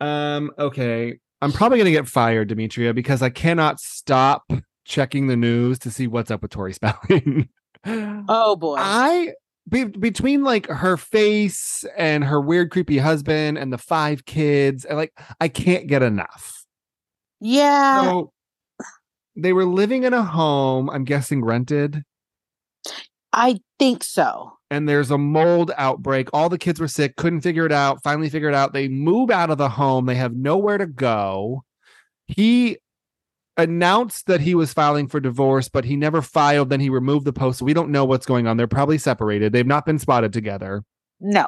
[0.00, 1.18] Um, okay.
[1.40, 4.50] I'm probably gonna get fired, Demetria, because I cannot stop
[4.84, 7.48] checking the news to see what's up with Tori Spelling.
[7.86, 8.76] Oh boy.
[8.78, 9.34] I
[9.68, 14.96] be, between like her face and her weird, creepy husband and the five kids, and
[14.96, 16.64] like I can't get enough.
[17.40, 18.02] yeah.
[18.02, 18.32] So
[19.36, 22.04] they were living in a home, I'm guessing rented.
[23.34, 24.52] I think so.
[24.70, 26.28] and there's a mold outbreak.
[26.32, 28.02] All the kids were sick, couldn't figure it out.
[28.02, 28.72] Finally figured it out.
[28.72, 30.06] They move out of the home.
[30.06, 31.64] They have nowhere to go.
[32.28, 32.78] He
[33.56, 36.70] announced that he was filing for divorce, but he never filed.
[36.70, 37.58] Then he removed the post.
[37.60, 38.56] So we don't know what's going on.
[38.56, 39.52] They're probably separated.
[39.52, 40.82] They've not been spotted together.
[41.20, 41.46] No.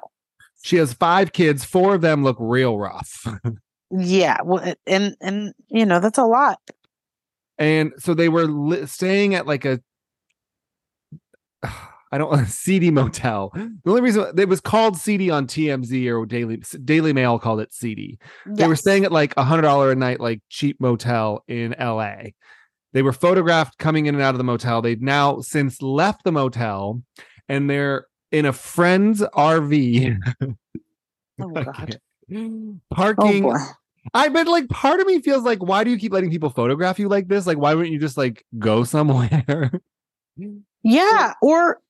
[0.62, 1.64] She has five kids.
[1.64, 3.26] Four of them look real rough.
[3.92, 4.38] Yeah.
[4.44, 6.58] Well, and and you know that's a lot.
[7.56, 9.80] and so they were li- staying at like a
[12.12, 13.50] I don't want a seedy motel.
[13.54, 17.72] The only reason it was called seedy on TMZ or Daily Daily Mail called it
[17.72, 18.18] seedy.
[18.46, 18.80] They were Yes.
[18.80, 22.30] staying at like a hundred dollar a night like cheap motel in LA.
[22.92, 24.80] They were photographed coming in and out of the motel.
[24.82, 27.02] They've now since left the motel
[27.48, 30.16] and they're in a friend's RV.
[31.38, 31.74] Oh God.
[31.74, 31.96] can't.
[32.32, 33.52] Oh Parking.
[34.14, 36.98] I bet like part of me feels like why do you keep letting people photograph
[37.00, 37.46] you like this?
[37.46, 39.70] Like why wouldn't you just like go somewhere?
[40.82, 41.32] Yeah.
[41.42, 41.80] Or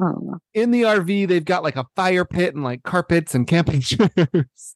[0.00, 0.36] I.
[0.54, 4.74] In the RV, they've got like a fire pit and like carpets and camping chairs.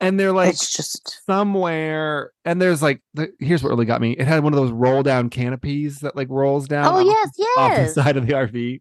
[0.00, 4.12] and they're like it's just somewhere and there's like the, here's what really got me.
[4.12, 7.46] It had one of those roll down canopies that like rolls down Oh off, yes,
[7.58, 7.94] off the yes.
[7.94, 8.80] side of the RV.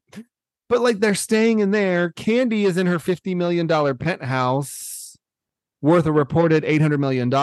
[0.69, 2.11] But like they're staying in there.
[2.11, 3.67] Candy is in her $50 million
[3.97, 5.17] penthouse
[5.81, 7.33] worth a reported $800 million.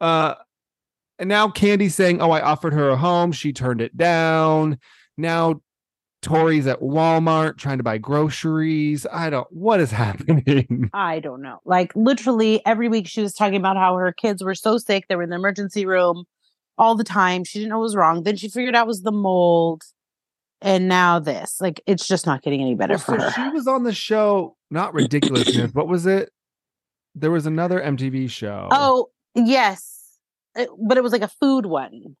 [0.00, 0.34] Uh,
[1.18, 3.32] and now Candy's saying, Oh, I offered her a home.
[3.32, 4.78] She turned it down.
[5.16, 5.60] Now
[6.22, 9.06] Tori's at Walmart trying to buy groceries.
[9.12, 10.90] I don't, what is happening?
[10.92, 11.58] I don't know.
[11.64, 15.16] Like literally every week she was talking about how her kids were so sick, they
[15.16, 16.24] were in the emergency room
[16.76, 17.44] all the time.
[17.44, 18.22] She didn't know what was wrong.
[18.24, 19.82] Then she figured out it was the mold.
[20.60, 21.60] And now this.
[21.60, 23.44] Like it's just not getting any better Well, for so her.
[23.44, 25.72] she was on the show, not ridiculousness.
[25.72, 26.30] what was it?
[27.14, 28.66] There was another MTV show.
[28.72, 29.94] Oh, yes.
[30.56, 32.16] It- but it was like a food one.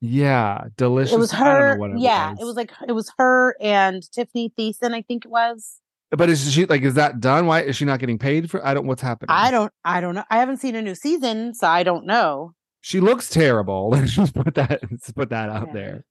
[0.00, 1.12] Yeah, delicious.
[1.12, 1.78] It was I don't know her.
[1.78, 5.80] what Yeah, it was like it was her and Tiffani Thiessen, I think it was.
[6.10, 6.82] But is she like?
[6.82, 7.46] Is that done?
[7.46, 8.64] Why is she not getting paid for?
[8.66, 8.86] I don't.
[8.86, 9.28] What's happening?
[9.30, 10.24] I don't I don't know.
[10.30, 12.54] I haven't seen a new season, so I don't know.
[12.82, 13.90] She looks terrible.
[13.92, 14.80] Let's just put that.
[14.90, 15.72] Let's put that out Yeah.
[15.74, 16.04] there.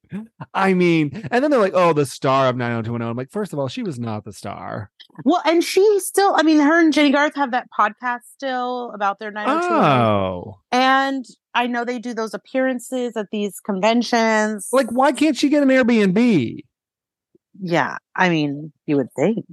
[0.54, 3.60] I mean, and then they're like, "Oh, the star of 90210." I'm like, first of
[3.60, 4.92] all, she was not the star.
[5.26, 9.20] Well, and she still, I mean, her and Jennie Garth have that podcast still about
[9.20, 10.02] their 90210.
[10.02, 14.70] Oh, And I know they do those appearances at these conventions.
[14.72, 16.60] like why can't she get an Airbnb?
[17.62, 19.46] yeah, I mean, you would think.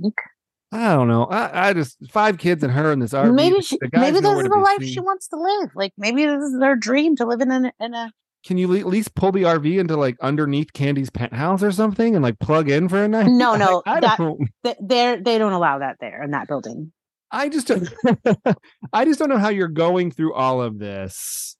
[0.77, 1.25] I don't know.
[1.25, 3.35] I, I just five kids and her in this RV.
[3.35, 4.93] maybe she, maybe this is the life seen.
[4.93, 5.71] she wants to live.
[5.75, 8.13] Like maybe this is their dream to live in a, in a
[8.45, 12.23] Can you at least pull the RV into like underneath Candy's penthouse or something and
[12.23, 13.27] like plug in for a night?
[13.29, 14.49] No, Like, no, I that- don't.
[14.65, 16.93] th- they're they don't allow that there in that building.
[17.31, 17.89] I just don't.
[18.93, 21.57] I just don't know how you're going through all of this.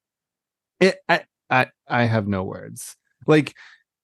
[0.79, 0.97] It.
[1.09, 1.25] I.
[1.51, 1.67] I.
[1.89, 2.97] I have no words.
[3.27, 3.55] Like.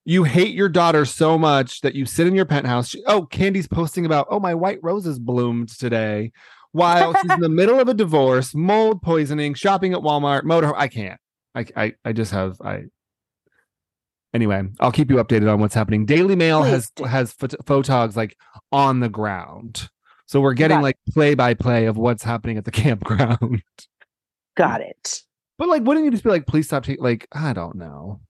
[0.04, 2.88] You hate your daughter so much that you sit in your penthouse.
[2.88, 6.32] She, oh, Candy's posting about, oh, my white roses bloomed today
[6.72, 10.74] while she's in the middle of a divorce, mold poisoning, shopping at Walmart, motor.
[10.76, 11.20] I can't.
[11.54, 12.84] I, I, I just have, I,
[14.34, 16.04] anyway, I'll keep you updated on what's happening.
[16.04, 17.04] Daily Mail has, do.
[17.04, 18.36] has phot- photogs like
[18.72, 19.88] on the ground.
[20.26, 23.62] So we're getting Got like play by play of what's happening at the campground.
[24.56, 25.22] Got it.
[25.58, 28.20] but like, wouldn't you just be like, please stop taking, like, I don't know.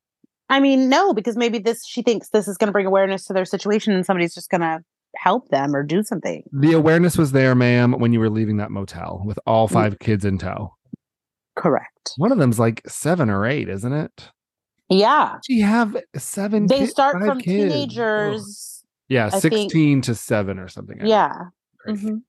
[0.53, 3.33] I mean, no, because maybe this she thinks this is going to bring awareness to
[3.33, 4.81] their situation, and somebody's just going to
[5.17, 6.43] help them or do something.
[6.53, 9.73] The awareness was there, ma'am, when you were leaving that motel with all Mm.
[9.73, 10.75] five kids in tow.
[11.57, 12.13] Correct.
[12.17, 14.31] One of them's like seven or eight, isn't it?
[14.89, 16.67] Yeah, She have seven.
[16.67, 17.73] they start from kids.
[17.73, 17.79] Ugh.
[17.81, 18.85] teenagers.
[19.09, 20.99] Yeah, I think- sixteen to seven or something.
[21.05, 21.35] Yeah.
[21.89, 22.23] Mhm.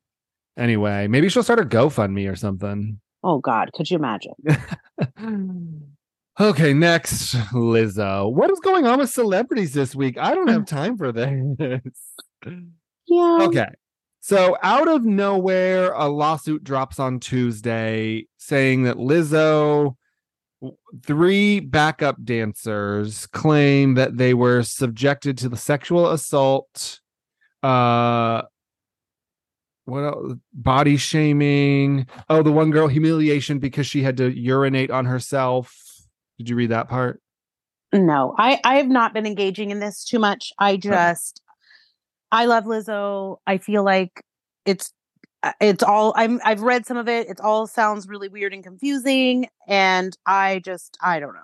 [0.58, 3.00] Anyway, maybe she'll start a GoFundMe or something.
[3.24, 4.34] Oh God, could you imagine?
[6.39, 8.32] okay, next, Lizzo.
[8.32, 10.17] What is going on with celebrities this week?
[10.17, 11.91] I don't have time for this.
[13.06, 13.39] Yeah.
[13.41, 13.67] Okay.
[14.22, 19.98] So out of nowhere, a lawsuit drops on Tuesday saying that Lizzo,
[21.06, 27.02] three backup dancers claim that they were subjected to the sexual assault,
[27.63, 28.43] uh,
[29.86, 30.34] what else?
[30.54, 32.08] body shaming.
[32.30, 35.83] Oh, the one girl humiliation because she had to urinate on herself.
[36.38, 37.22] Did you read that part?
[37.93, 40.52] No, I I have not been engaging in this too much.
[40.58, 41.41] I just
[42.32, 43.38] I love Lizzo.
[43.46, 44.24] I feel like
[44.65, 44.91] it's
[45.43, 47.30] uh, it's all I'm I've read some of it.
[47.30, 51.41] It all sounds really weird and confusing and I just I don't know.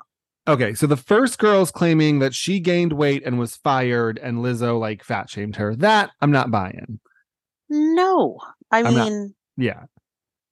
[0.48, 4.80] Okay, so the first girl's claiming that she gained weight and was fired, and Lizzo
[4.80, 5.76] like fat shamed her.
[5.76, 7.00] That I'm not buying.
[7.70, 8.40] No.
[8.72, 9.84] I I'm not- mean, Yeah,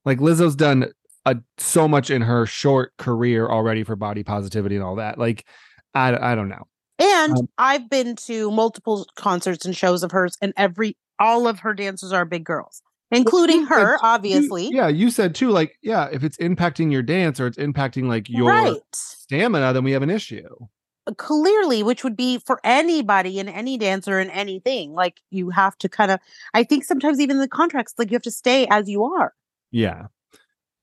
[0.05, 0.91] like Lizzo's done
[1.31, 5.17] a, so much in her short career already for body positivity and all that.
[5.17, 5.45] Like,
[5.93, 6.67] I I don't know.
[6.99, 11.59] And Um, I've been to multiple concerts and shows of hers, and every all of
[11.59, 14.69] her dancers are big girls, including you her, You- obviously.
[14.71, 18.29] yeah, you said too, like, yeah, if it's impacting your dance or it's impacting like
[18.29, 18.81] your right.
[18.93, 20.47] stamina, then we have an issue.
[21.17, 24.91] Clearly, which would be for anybody and any dancer and anything.
[24.93, 26.19] Like you have to kind of
[26.53, 29.33] I think sometimes even the contracts, like you have to stay as you are.
[29.71, 30.07] Yeah.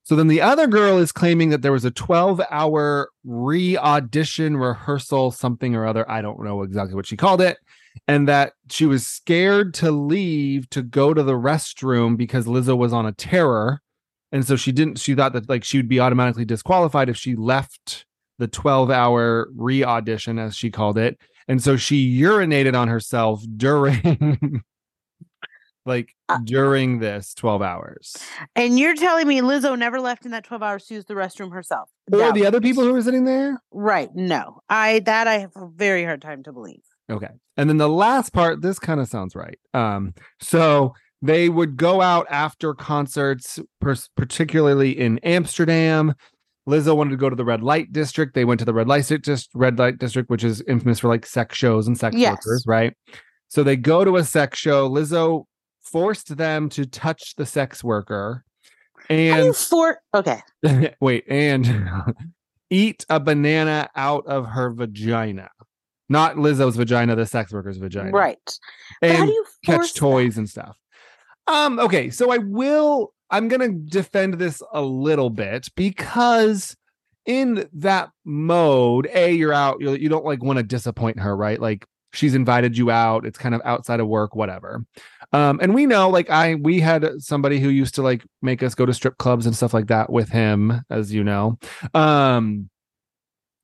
[0.05, 4.55] So then the other girl is claiming that there was a 12 hour re audition
[4.55, 6.09] rehearsal, something or other.
[6.09, 7.57] I don't know exactly what she called it.
[8.07, 12.93] And that she was scared to leave to go to the restroom because Lizzo was
[12.93, 13.81] on a terror.
[14.31, 17.35] And so she didn't, she thought that like she would be automatically disqualified if she
[17.35, 18.05] left
[18.37, 21.19] the 12 hour re audition, as she called it.
[21.47, 24.61] And so she urinated on herself during.
[25.85, 28.15] like Uh, during this 12 hours
[28.55, 31.53] And you're telling me Lizzo never left in that 12 hours to use the restroom
[31.53, 31.89] herself.
[32.11, 34.09] or the other people who were sitting there Right.
[34.15, 34.61] No.
[34.69, 36.81] I that I have a very hard time to believe.
[37.11, 41.77] okay and then the last part this kind of sounds right um so they would
[41.77, 46.13] go out after concerts pers- particularly in amsterdam
[46.67, 49.05] lizzo wanted to go to the red light district they went to the red light
[49.07, 52.31] district red light district which is infamous for like sex shows and sex Yes.
[52.33, 52.93] workers right
[53.47, 55.45] so they go to a sex show lizzo
[55.85, 58.43] forced them to touch the sex worker
[59.07, 60.41] do and for okay.
[60.99, 61.89] wait and
[62.69, 65.49] eat a banana out of her vagina.
[66.09, 68.11] Not lizzo's vagina the sex worker's vagina.
[68.11, 68.57] Right.
[69.01, 70.77] But and do catch toys and stuff.
[71.47, 76.75] Um okay so i will i'm gonna defend this a little bit because
[77.25, 81.59] in that mode a you're out you, you don't like want to disappoint her right?
[81.59, 81.85] Like
[82.15, 84.83] she's invited you out it's kind of outside of work whatever.
[85.33, 88.75] Um and we know like i we had somebody who used to like make us
[88.75, 91.57] go to strip clubs and stuff like that with him as you know
[91.93, 92.69] um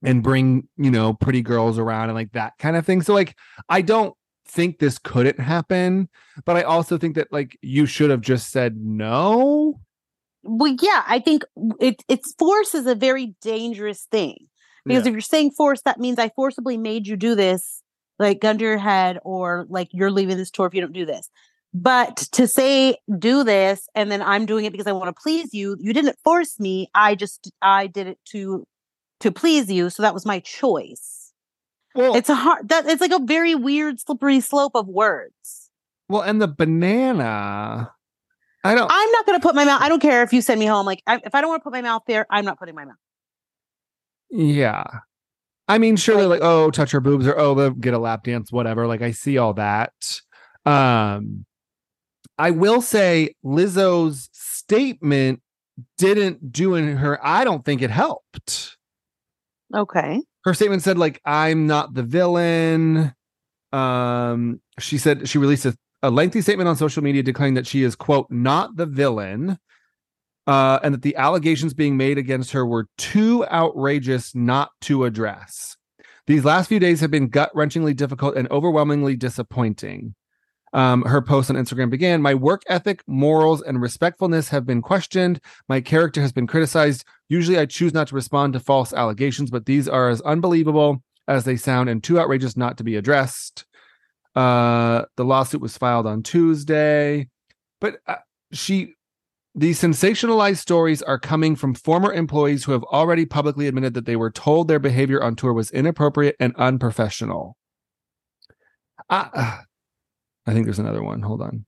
[0.03, 3.01] and bring you know pretty girls around and like that kind of thing.
[3.01, 3.35] So like
[3.69, 4.15] i don't
[4.47, 6.09] think this couldn't happen
[6.45, 9.79] but i also think that like you should have just said no.
[10.43, 11.43] Well, yeah, I think
[11.79, 14.47] it, it's force is a very dangerous thing.
[14.83, 15.09] Because Yeah.
[15.09, 17.83] if you're saying force, that means I forcibly made you do this,
[18.21, 21.05] like gun to your head, or like you're leaving this tour if you don't do
[21.05, 21.29] this.
[21.73, 25.53] But to say do this and then I'm doing it because I want to please
[25.53, 26.89] you, you didn't force me.
[26.93, 28.65] I just I did it to
[29.21, 31.31] to please you, so that was my choice.
[31.95, 35.69] well It's a hard that it's like a very weird slippery slope of words.
[36.09, 37.91] well and the banana
[38.63, 39.81] i don't I'm not going to put my mouth.
[39.81, 40.85] I don't care if you send me home.
[40.85, 42.85] Like I, if I don't want to put my mouth there, I'm not putting my
[42.85, 42.95] mouth.
[44.29, 44.83] Yeah.
[45.67, 48.51] I mean, sure, they're like, oh, touch her boobs or oh, get a lap dance,
[48.51, 48.87] whatever.
[48.87, 49.93] Like, I see all that.
[50.65, 51.45] Um,
[52.37, 55.41] I will say Lizzo's statement
[55.97, 58.77] didn't do in her, I don't think it helped.
[59.73, 60.21] Okay.
[60.43, 63.13] Her statement said, like, I'm not the villain.
[63.71, 67.83] Um, she said she released a, a lengthy statement on social media declaring that she
[67.83, 69.57] is, quote, not the villain
[70.47, 75.77] uh, and that the allegations being made against her were too outrageous not to address.
[76.27, 80.15] These last few days have been gut wrenchingly difficult and overwhelmingly disappointing.
[80.73, 85.41] Um, her post on Instagram began My work ethic, morals, and respectfulness have been questioned.
[85.67, 87.03] My character has been criticized.
[87.27, 91.43] Usually, I choose not to respond to false allegations, but these are as unbelievable as
[91.43, 93.65] they sound and too outrageous not to be addressed.
[94.35, 97.27] Uh, the lawsuit was filed on Tuesday,
[97.81, 98.15] but uh,
[98.53, 98.95] she
[99.53, 104.15] these sensationalized stories are coming from former employees who have already publicly admitted that they
[104.15, 107.57] were told their behavior on tour was inappropriate and unprofessional.
[109.09, 109.59] I,
[110.47, 111.21] I think there's another one.
[111.21, 111.65] Hold on.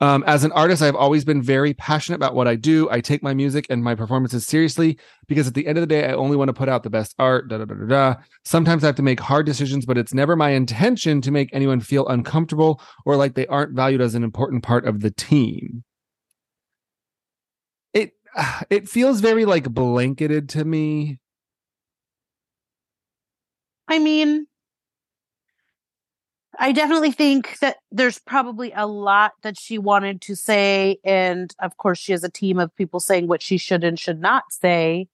[0.00, 2.90] Um, as an artist, I've always been very passionate about what I do.
[2.90, 6.04] I take my music and my performances seriously because at the end of the day,
[6.06, 7.48] I only want to put out the best art.
[7.48, 8.14] Da, da, da, da, da.
[8.44, 11.80] Sometimes I have to make hard decisions, but it's never my intention to make anyone
[11.80, 15.84] feel uncomfortable or like they aren't valued as an important part of the team
[18.70, 21.18] it feels very like blanketed to me
[23.88, 24.46] I mean,
[26.58, 30.98] I definitely think that there's probably a lot that she wanted to say.
[31.04, 34.20] And of course, she has a team of people saying what she should and should
[34.20, 35.08] not say.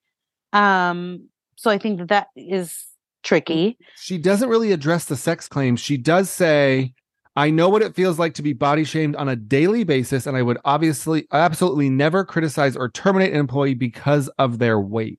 [0.53, 2.87] Um, so I think that that is
[3.23, 3.77] tricky.
[3.97, 6.95] she doesn't really address the sex claims she does say
[7.37, 10.37] i know what it feels like to be body shamed on a daily basis and
[10.37, 15.19] i would obviously absolutely never criticize or terminate an employee because of their weight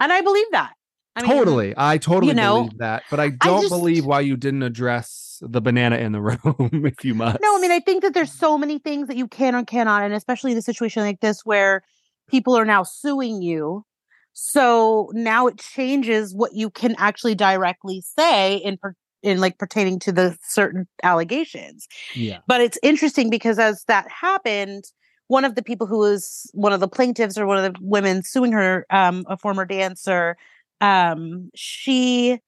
[0.00, 0.72] And I believe that.
[1.16, 4.20] I mean, totally i totally you know, believe that but i don't just- believe why
[4.20, 7.80] you didn't address the banana in the room if you must No, I mean, I
[7.80, 10.62] think that there's so many things that you can or cannot, and especially in a
[10.62, 11.82] situation like this where
[12.28, 13.84] people are now suing you.
[14.32, 19.98] So now it changes what you can actually directly say in per- in like pertaining
[20.00, 21.88] to the certain allegations.
[22.14, 22.38] Yeah.
[22.46, 24.84] But it's interesting because as that happened,
[25.26, 28.22] one of the people who was one of the plaintiffs or one of the women
[28.22, 30.36] suing her, um, a former dancer,
[30.80, 32.40] um, she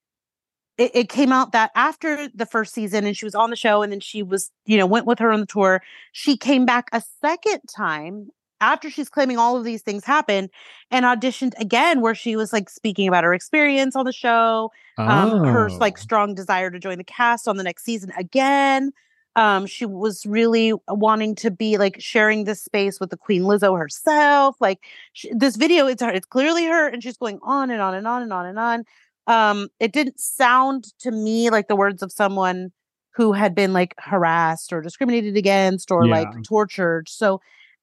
[0.81, 3.83] it, it came out that after the first season and she was on the show
[3.83, 6.89] and then she was, you know, went with her on the tour, she came back
[6.93, 10.51] a second time after she's claiming all of these things happened
[10.91, 15.45] and auditioned again where she was like speaking about her experience on the show um,
[15.45, 16.01] her like Oh.
[16.03, 18.93] strong desire to join the cast on the next season again.
[19.37, 23.79] Um, she was really wanting to be like sharing this space with the Queen Lizzo
[23.79, 24.57] herself.
[24.61, 24.81] Like
[25.13, 28.07] sh- this video, it's her, it's clearly her, and she's going on and on and
[28.09, 28.85] on and on and on.
[29.27, 32.73] Um, it didn't sound to me like the words of someone
[33.15, 37.09] who had been like harassed or discriminated against or like tortured.
[37.09, 37.41] So,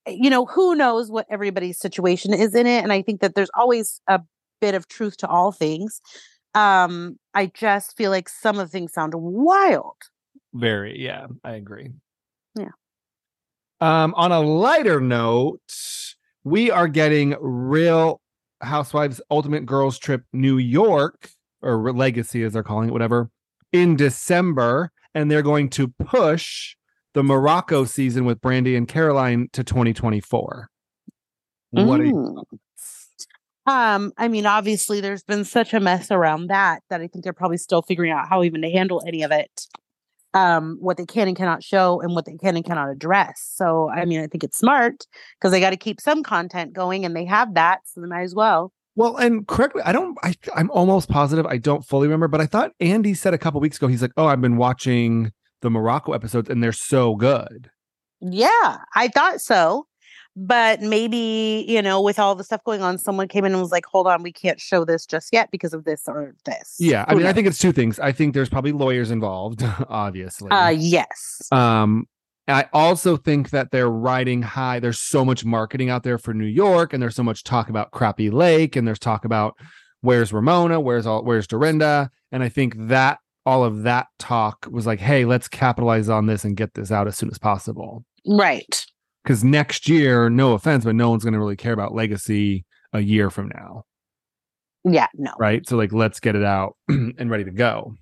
[0.08, 2.84] you know, who knows what everybody's situation is in it.
[2.84, 4.22] And I think that there's always a
[4.62, 6.01] bit of truth to all things
[6.55, 9.97] um i just feel like some of the things sound wild
[10.53, 11.91] Very, yeah, I agree.
[12.55, 12.72] Yeah.
[13.80, 15.62] Um, on a lighter note,
[16.43, 18.22] we are getting Real
[18.62, 21.30] Housewives Ultimate Girls Trip New York,
[21.62, 23.30] or Legacy as they're calling it, whatever,
[23.72, 26.76] in December, and they're going to push
[27.18, 30.70] the Morocco season with Brandi and Caroline to 2024.
[31.72, 31.99] What?
[31.99, 32.43] Mm.
[33.65, 37.34] um i mean obviously there's been such a mess around that that i think they're
[37.34, 39.65] probably still figuring out how even to handle any of it
[40.34, 43.89] um what they can and cannot show and what they can and cannot address so
[43.89, 45.05] i mean i think it's smart
[45.38, 48.22] because they got to keep some content going and they have that so they might
[48.22, 52.07] as well Well, and correct me, I don't I I'm almost positive I don't fully
[52.07, 54.57] remember, but I thought Andy said a couple weeks ago, he's like, Oh, I've been
[54.57, 57.70] watching the Morocco episodes and they're so good.
[58.22, 59.88] Yeah, I thought so.
[60.39, 63.72] But maybe, you know, with all the stuff going on, someone came in and was
[63.72, 66.76] like, hold on, we can't show this just yet because of this or this.
[66.78, 67.05] Yeah.
[67.08, 67.97] I Who mean, I think it's two things.
[67.99, 70.51] I think there's probably lawyers involved, obviously.
[70.51, 71.41] uh yes.
[71.51, 72.05] um
[72.47, 74.80] I also think that they're riding high.
[74.80, 77.91] There's so much marketing out there for New York, and there's so much talk about
[77.91, 79.55] Crappie Lake, and there's talk about
[80.01, 82.10] where's Ramona, where's all where's Dorinda.
[82.32, 86.43] And I think that all of that talk was like, hey, let's capitalize on this
[86.43, 88.04] and get this out as soon as possible.
[88.28, 88.86] Right.
[89.24, 93.00] because next year, no offense, but no one's going to really care about legacy a
[93.00, 93.84] year from now,
[94.84, 95.32] Yeah, no.
[95.39, 95.68] right?
[95.68, 97.93] So like, let's get it out and ready to go.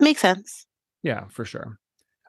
[0.00, 0.66] Makes sense.
[1.04, 1.78] Yeah, for sure.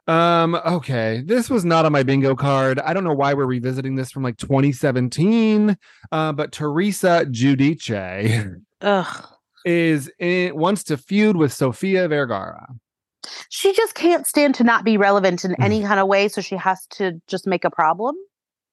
[0.06, 2.78] Um, okay, this was not on my bingo card.
[2.78, 5.76] I don't know why we're revisiting this from like 2017.
[6.12, 9.26] Uh, but Teresa Giudice Ugh.
[9.64, 12.66] Is in, wants to feud with Sofia Vergara.
[13.48, 15.86] She just can't stand to not be relevant in any mm.
[15.86, 18.14] kind of way, so she has to just make a problem.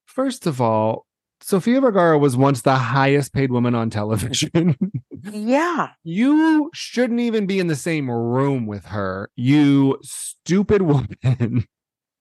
[0.06, 1.06] First of all,
[1.42, 4.78] Sofia Vergara was once the highest paid woman on television.
[5.24, 5.90] Yeah.
[6.04, 11.68] You shouldn't even be in the same room with her, you stupid woman.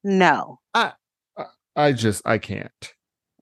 [0.05, 0.61] No.
[0.75, 0.93] I
[1.77, 2.93] I just, I can't.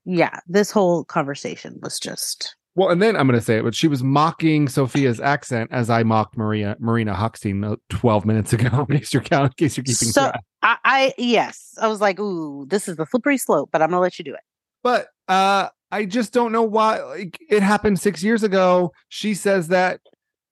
[0.04, 0.38] Yeah.
[0.46, 3.88] This whole conversation was just Well, and then I'm going to say it, but she
[3.88, 8.86] was mocking Sofia's accent as I mocked Maria Marina Huckstein uh, 12 minutes ago.
[8.88, 10.44] In case you're counting, in case you're keeping so track.
[10.62, 11.74] I, I yes.
[11.82, 14.32] I was like, ooh, this is the slippery slope, but I'm gonna let you do
[14.32, 14.42] it.
[14.84, 17.02] But uh, I just don't know why.
[17.02, 18.92] Like, it happened six years ago.
[19.08, 19.98] She says that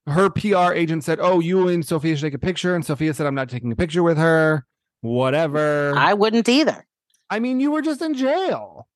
[0.08, 3.28] her PR agent said, "Oh, you and Sofia should take a picture," and Sofia said,
[3.28, 4.66] "I'm not taking a picture with her."
[5.00, 5.94] Whatever.
[5.96, 6.84] I wouldn't either.
[7.30, 8.88] I mean, you were just in jail.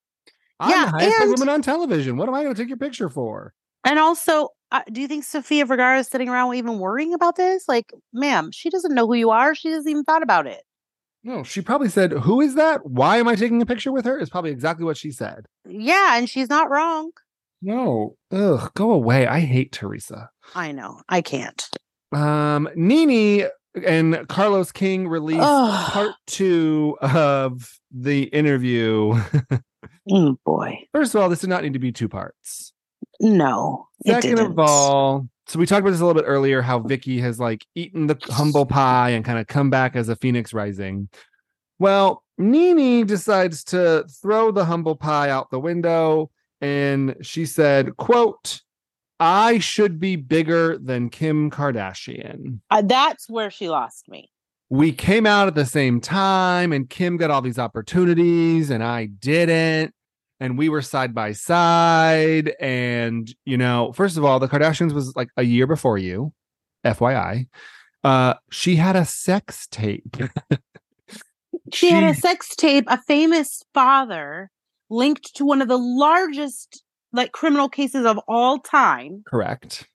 [0.61, 2.17] I'm Yeah, the highest and- woman on television.
[2.17, 3.53] What am I going to take your picture for?
[3.85, 7.65] And also, uh, do you think Sofia Vergara is sitting around even worrying about this?
[7.67, 9.55] Like, ma'am, she doesn't know who you are.
[9.55, 10.63] She hasn't even thought about it.
[11.25, 12.87] No, she probably said, "Who is that?
[12.87, 15.45] Why am I taking a picture with her?" Is probably exactly what she said.
[15.69, 17.11] Yeah, and she's not wrong.
[17.61, 19.27] No, ugh, go away.
[19.27, 20.31] I hate Teresa.
[20.55, 21.03] I know.
[21.11, 21.69] I can't.
[22.13, 23.49] Um, Nene
[23.87, 25.91] and Carlos King released Ugh.
[25.93, 29.21] part two of the interview.
[30.09, 32.72] Mm, boy, First of all, this did not need to be two parts.
[33.20, 33.88] no.
[34.05, 34.53] it Second didn't.
[34.53, 37.66] of all, so we talked about this a little bit earlier how Vicki has like
[37.74, 41.09] eaten the humble pie and kind of come back as a phoenix rising.
[41.78, 46.30] Well, Nene decides to throw the humble pie out the window
[46.61, 48.61] and she said, quote,
[49.18, 52.61] I should be bigger than Kim Kardashian.
[52.70, 54.30] Uh, that's where she lost me.
[54.71, 59.07] We came out at the same time and Kim got all these opportunities and I
[59.07, 59.93] didn't.
[60.39, 62.55] And we were side by side.
[62.61, 66.33] And you know first of all the kardashians was like a year before you
[66.85, 67.47] fyi
[68.05, 70.16] uh she had a sex tape.
[71.73, 74.51] She, had a sex tape, a famous father
[74.89, 79.87] linked to one of the largest like criminal cases of all time, Correct.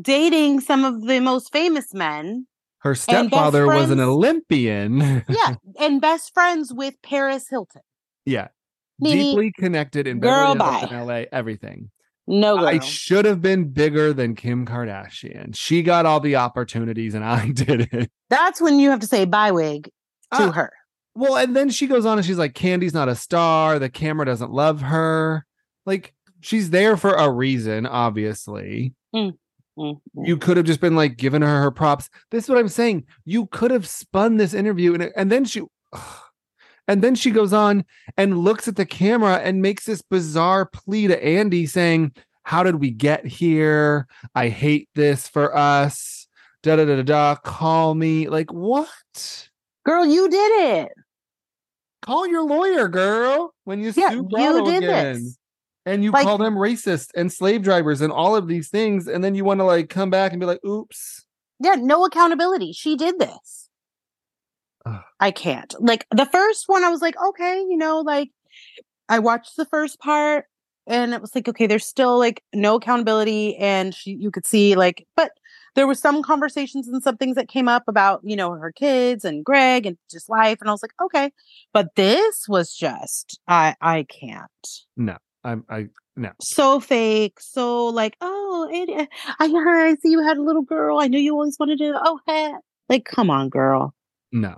[0.00, 2.46] dating some of the most famous men.
[2.86, 5.24] Her stepfather was an Olympian.
[5.28, 7.82] Yeah, and best friends with Paris Hilton.
[8.24, 8.48] yeah.
[9.02, 11.90] Deeply connected in girl, Beverly Hills in LA, everything.
[12.26, 12.66] No girl.
[12.66, 15.54] I should have been bigger than Kim Kardashian.
[15.54, 18.10] She got all the opportunities and I didn't.
[18.30, 19.84] That's when you have to say bye wig
[20.32, 20.72] to Ah, her.
[21.14, 23.78] Well, and then she goes on and she's like, Kandi's not a star.
[23.78, 25.44] The camera doesn't love her.
[25.84, 28.94] Like, she's there for a reason, obviously.
[29.14, 29.32] Mm,
[29.78, 30.24] Mm-hmm.
[30.24, 32.08] You could have just been like giving her her props.
[32.30, 33.04] This is what I'm saying.
[33.24, 35.62] You could have spun this interview and, and then she.
[36.88, 37.84] And then she goes on
[38.16, 42.12] and looks at the camera and makes this bizarre plea to Andy saying,
[42.44, 44.06] How did we get here?
[44.36, 46.28] I hate this for us.
[46.62, 47.34] Da da da da da.
[47.36, 48.28] Call me.
[48.28, 49.48] Like, what?
[49.84, 50.92] Girl, you did it.
[52.02, 55.14] Call your lawyer, girl, when you Yeah, sue you Bravo did again.
[55.14, 55.38] this.
[55.86, 59.06] And you Like- call them racist and slave drivers and all of these things.
[59.06, 61.24] And then you want to like come back and be like, oops.
[61.60, 62.72] Yeah, no accountability.
[62.72, 63.70] She did this.
[64.84, 65.00] Ugh.
[65.20, 65.74] I can't.
[65.80, 68.30] Like the first one, I was like, okay, you know, like
[69.08, 70.46] I watched the first part
[70.88, 73.56] and it was like, okay, there's still like no accountability.
[73.56, 75.30] And she, you could see like, but
[75.76, 79.24] there was some conversations and some things that came up about, you know, her kids
[79.24, 80.58] and Greg and just life.
[80.60, 81.30] And I was like, okay.
[81.72, 84.68] But this was just, I, I can't.
[85.46, 85.86] I'm I
[86.16, 86.30] no.
[86.40, 89.06] so fake, so like, oh, it, uh,
[89.38, 90.98] I heard, I see you had a little girl.
[90.98, 91.92] I knew you always wanted to.
[92.02, 92.52] Oh, hey.
[92.88, 93.94] like, come on, girl.
[94.32, 94.56] No.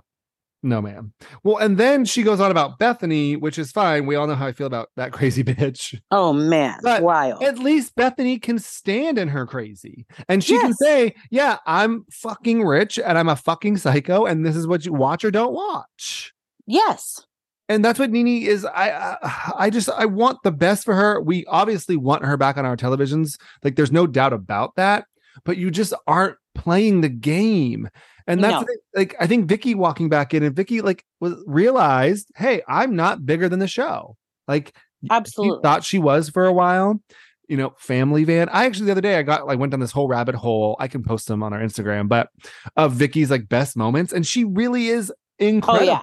[0.61, 1.13] No, ma'am.
[1.43, 4.05] Well, and then she goes on about Bethany, which is fine.
[4.05, 5.97] We all know how I feel about that crazy bitch.
[6.11, 7.41] Oh man, But wild.
[7.43, 10.05] At least Bethany can stand in her crazy.
[10.27, 14.57] And she can say, Yeah, I'm fucking rich and I'm a fucking psycho, and this
[14.57, 16.33] is what you watch or don't watch.
[16.67, 17.21] yes,
[17.69, 18.65] and that's what Nene is.
[18.65, 18.89] I,
[19.21, 21.21] I I just I want the best for her.
[21.21, 23.39] We obviously want her back on our televisions.
[23.63, 25.05] Like there's no doubt about that.
[25.45, 27.87] But you just aren't playing the game.
[28.27, 28.75] And that's No.
[28.95, 33.25] like I think Vicki walking back in and Vicki like was realized, hey, I'm not
[33.25, 34.17] bigger than the show.
[34.47, 35.61] Like she absolutely.
[35.61, 36.99] thought she was for a while.
[37.47, 38.49] You know, family van.
[38.49, 40.75] I actually the other day I got like went down this whole rabbit hole.
[40.79, 42.29] I can post them on our Instagram, but
[42.75, 45.99] of Vicki's like best moments, and she really is oh incredible yeah,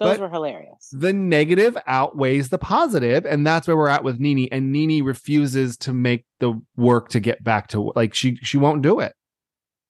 [0.00, 0.88] those but- were hilarious.
[0.92, 5.76] the negative outweighs the positive and that's where we're at with Nene and Nene refuses
[5.78, 9.14] to make the work to get back to like she she won't do it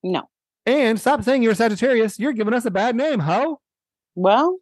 [0.02, 0.28] No,
[0.66, 3.60] and stop saying you're a Sagittarius you're giving us a bad name ho
[4.16, 4.58] well,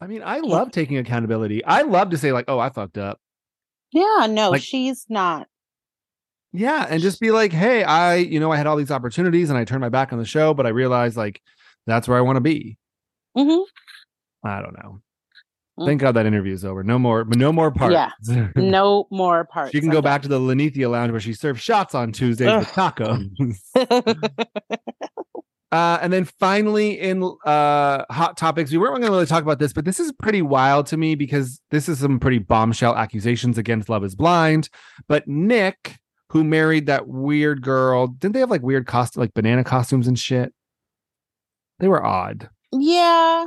[0.00, 3.20] I mean I love taking accountability I love to say like oh I fucked up
[3.92, 5.46] yeah, no, Like- she's not.
[6.52, 9.58] yeah and just be like hey I you know I had all these opportunities and
[9.58, 11.42] I turned my back on the show but I realized like
[11.86, 12.78] that's where I want to be
[13.36, 13.64] Mhm.
[14.44, 15.00] I don't know
[15.78, 15.86] Mm.
[15.86, 18.48] thank God that interview is over no more no more parts Yeah.
[18.56, 19.70] No more parts.
[19.70, 22.66] She can go back to the Linnethia Lounge where she serves shots on Tuesdays with
[22.72, 23.28] tacos.
[25.70, 29.58] uh, and then finally, in uh, hot topics, we weren't going to really talk about
[29.60, 33.58] this, but this is pretty wild to me because this is some pretty bombshell accusations
[33.58, 34.70] against Love Is Blind.
[35.08, 35.96] But Nick,
[36.30, 40.18] who married that weird girl, didn't they have like weird costume, like banana costumes and
[40.18, 40.52] shit?
[41.78, 42.48] They were odd.
[42.72, 43.44] yeah.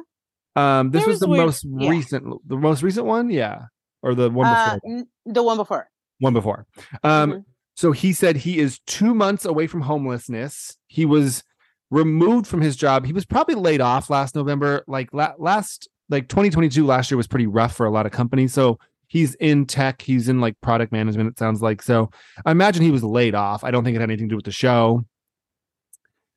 [0.56, 1.90] Um, this was was the weird- most yeah.
[1.90, 3.64] recent, the most recent one, yeah,
[4.02, 5.90] or the one before, Uh, n- the one before.
[6.20, 6.66] one before.
[7.04, 7.46] Um, Mhm.
[7.76, 10.78] So he said he is two months away from homelessness.
[10.88, 11.42] He was
[11.90, 13.06] removed from his job.
[13.06, 14.84] He was probably laid off last November.
[14.88, 18.54] Like la- last, like 2022 last year was pretty rough for a lot of companies.
[18.54, 18.78] So
[19.08, 20.02] he's in tech.
[20.02, 21.30] He's in like product management.
[21.30, 22.12] It sounds like so.
[22.46, 23.64] I imagine he was laid off.
[23.64, 25.06] I don't think it had anything to do with the show.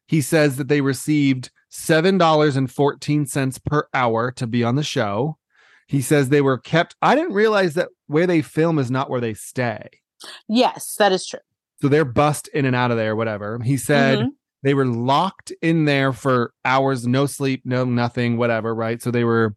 [0.07, 4.77] He says that they received seven dollars and fourteen cents per hour to be on
[4.77, 5.37] the show.
[5.89, 6.95] He says they were kept.
[7.03, 9.89] I didn't realize that where they film is not where they stay.
[10.49, 11.41] Yes, that is true.
[11.83, 13.59] So they're bust in and out of there, whatever.
[13.62, 14.29] He said Mhm.
[14.62, 19.03] they were locked in there for hours, no sleep, no nothing, whatever, right?
[19.03, 19.55] So they were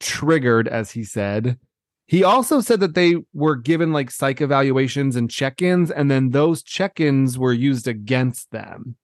[0.00, 1.58] triggered, as he said.
[2.06, 6.30] He also said that they were given like psych evaluations and check ins, and then
[6.30, 8.96] those check ins were used against them.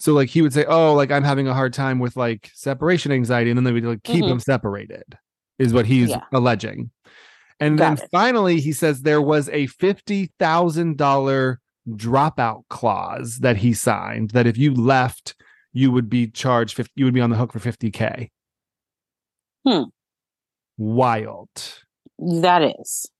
[0.00, 3.10] So, like, he would say, Oh, like, I'm having a hard time with like separation
[3.12, 3.50] anxiety.
[3.50, 4.30] And then they would like keep Mhm.
[4.30, 5.18] him separated,
[5.58, 6.22] is what he's Yeah.
[6.32, 6.90] alleging.
[7.60, 8.10] And Got then it.
[8.12, 14.72] finally, he says there was a $50,000 dropout clause that he signed that if you
[14.72, 15.34] left,
[15.72, 18.30] you would be charged, 50, you would be on the hook for 50K.
[19.66, 19.82] Hmm.
[20.76, 21.48] Wild.
[22.18, 23.10] That is.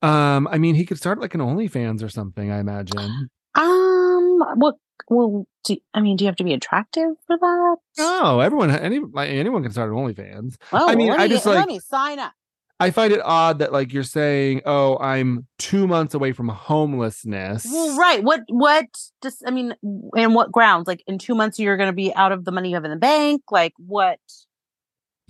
[0.00, 3.28] Um, I mean, he could start like an OnlyFans or something, I imagine.
[3.54, 4.38] Um.
[4.54, 4.76] What?
[5.08, 7.76] Well, do, I mean, do you have to be attractive for that?
[7.98, 10.56] Oh, everyone, any, like, anyone can start an OnlyFans.
[10.72, 12.32] Oh, I mean, let I me, just, let me sign up.
[12.80, 17.66] I find it odd that like you're saying, "Oh, I'm two months away from homelessness."
[17.68, 18.22] Well, right.
[18.22, 18.86] What what
[19.20, 19.74] does I mean
[20.16, 20.86] and what grounds?
[20.86, 22.96] Like in two months you're gonna be out of the money you have in the
[22.96, 23.42] bank?
[23.50, 24.20] Like what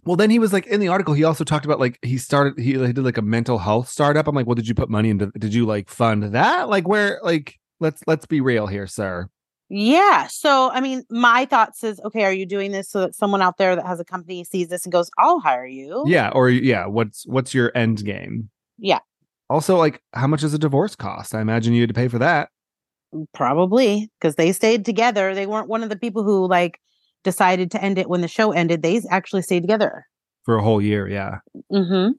[0.05, 1.15] Well, then he was like in the article.
[1.15, 2.59] He also talked about like he started.
[2.59, 4.29] He, he did like a mental health startup.
[4.29, 5.31] I'm like, well, did you put money into?
[5.39, 6.69] Did you like fund that?
[6.69, 7.19] Like, where?
[7.23, 9.29] Like, let's let's be real here, sir.
[9.71, 10.27] Yeah.
[10.29, 13.59] So, I mean, my thoughts is okay, are you doing this so that someone out
[13.59, 16.05] there that has a company sees this and goes, I'll hire you?
[16.07, 18.49] Yeah, or yeah, what's what's your end game?
[18.79, 19.01] Yeah.
[19.51, 21.35] Also, like, how much does a divorce cost?
[21.35, 22.49] I imagine you had to pay for that.
[23.33, 25.35] Probably because they stayed together.
[25.35, 26.79] They weren't one of the people who like
[27.25, 28.83] decided to end it when the show ended.
[28.83, 30.05] They actually stayed together.
[30.45, 31.09] for a whole year.
[31.09, 31.39] Yeah.
[31.73, 32.13] Mm-hmm.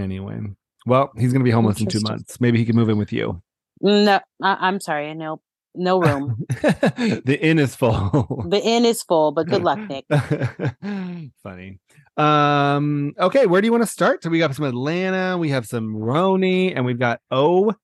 [0.00, 0.38] Anyway,
[0.86, 2.40] well, he's gonna be homeless in two months.
[2.40, 3.40] Maybe he can move in with you.
[3.80, 5.14] No, I- I'm sorry.
[5.14, 5.40] No,
[5.76, 6.44] no room.
[6.48, 8.44] the inn is full.
[8.48, 10.04] the inn is full, but good luck, Nick.
[11.42, 11.78] Funny.
[12.16, 13.12] Um.
[13.18, 14.22] Okay, where do you want to start?
[14.22, 17.76] So we got some Atlanta, we have some RHONY, and we've got OC.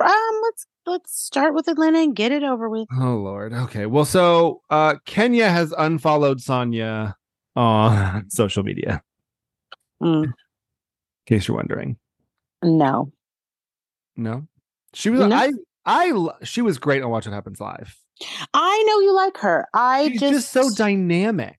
[0.00, 2.86] Um, let's let's start with Atlanta and get it over with.
[2.98, 3.52] Oh Lord.
[3.52, 3.84] Okay.
[3.86, 7.14] Well, so uh Kenya has unfollowed Sanya
[7.56, 9.02] on social media,
[10.02, 10.32] Mm, in
[11.26, 11.98] case you're wondering.
[12.62, 13.12] no.
[14.16, 14.46] No.
[14.94, 15.36] She was No.
[15.36, 15.52] I
[15.88, 16.12] I
[16.44, 17.96] she was great on Watch What Happens Live.
[18.52, 19.66] I know you like her.
[19.72, 21.58] I She's just, just so dynamic.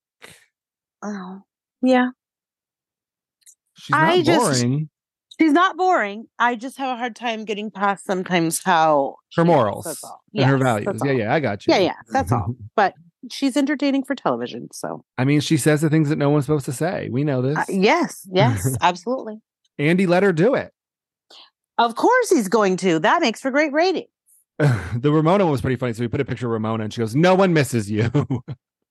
[1.01, 1.41] Oh,
[1.81, 2.09] yeah.
[3.75, 4.89] She's not I just- boring.
[5.39, 6.25] She's not boring.
[6.37, 9.85] I just have a hard time getting past sometimes how Her morals
[10.35, 11.01] and her values.
[11.01, 11.73] Yeah, yeah, I got you.
[11.73, 12.55] Yeah, yeah, that's all.
[12.75, 12.93] But
[13.31, 14.67] she's entertaining for television.
[14.73, 17.07] So I mean, she says the things that no one's supposed to say.
[17.09, 17.57] We know this.
[17.57, 19.39] uh, yes, yes, absolutely.
[19.77, 20.73] Andy let her do it.
[21.77, 22.99] Of course he's going to.
[22.99, 24.07] That makes for great rating.
[24.95, 25.93] the Ramona one was pretty funny.
[25.93, 28.09] So we put a picture of Ramona and she goes, No one misses you.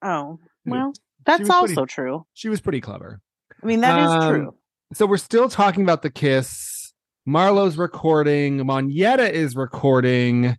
[0.03, 0.93] Oh, well,
[1.27, 2.27] that's was pretty- also true.
[2.35, 3.21] she was pretty clever.
[3.63, 4.55] I mean, that is Um, true.
[4.95, 6.93] So we're still talking about the kiss.
[7.27, 8.59] Marlo's recording.
[8.61, 10.57] Monyetta is recording.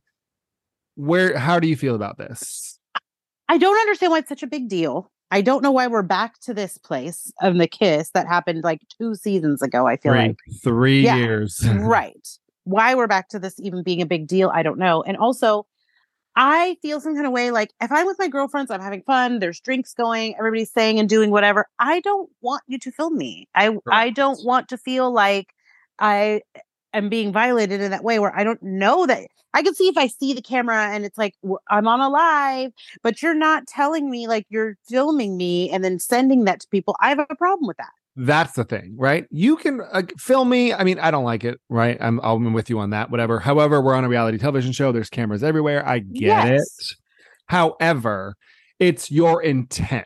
[0.96, 2.78] Where how do you feel about this?
[3.48, 5.10] I don't understand why it's such a big deal.
[5.32, 8.82] I don't know why we're back to this place of the kiss that happened like
[9.00, 9.88] two seasons ago.
[9.88, 11.16] I feel Three, like three Yeah.
[11.18, 11.68] years.
[11.76, 12.28] right.
[12.64, 15.02] Why we're back to this even being a big deal, I don't know.
[15.04, 15.66] And also,
[16.36, 19.40] I feel some kind of way like if I'm with my girlfriends, I'm having fun,
[19.40, 21.66] there's drinks going, everybody's saying and doing whatever.
[21.80, 23.48] I don't want you to film me.
[23.56, 25.54] I I don't want to feel like
[26.00, 26.42] I
[26.94, 29.98] am being violated in that way where I don't know that I can see if
[29.98, 31.36] I see the camera and it's like
[31.70, 32.72] I'm on a live,
[33.04, 36.96] but you're not telling me like you're filming me and then sending that to people.
[37.02, 37.92] I have a problem with that.
[38.16, 39.26] That's the thing, right?
[39.32, 40.74] You can uh, film me.
[40.74, 41.98] I mean, I don't like it, right?
[42.02, 43.10] I'm I'm with you on that.
[43.12, 43.40] Whatever.
[43.40, 44.92] However, we're on a reality television show.
[44.92, 45.88] There's cameras everywhere.
[45.88, 46.62] I get Yes.
[46.62, 46.96] it.
[47.46, 48.36] However,
[48.80, 50.06] it's your intent.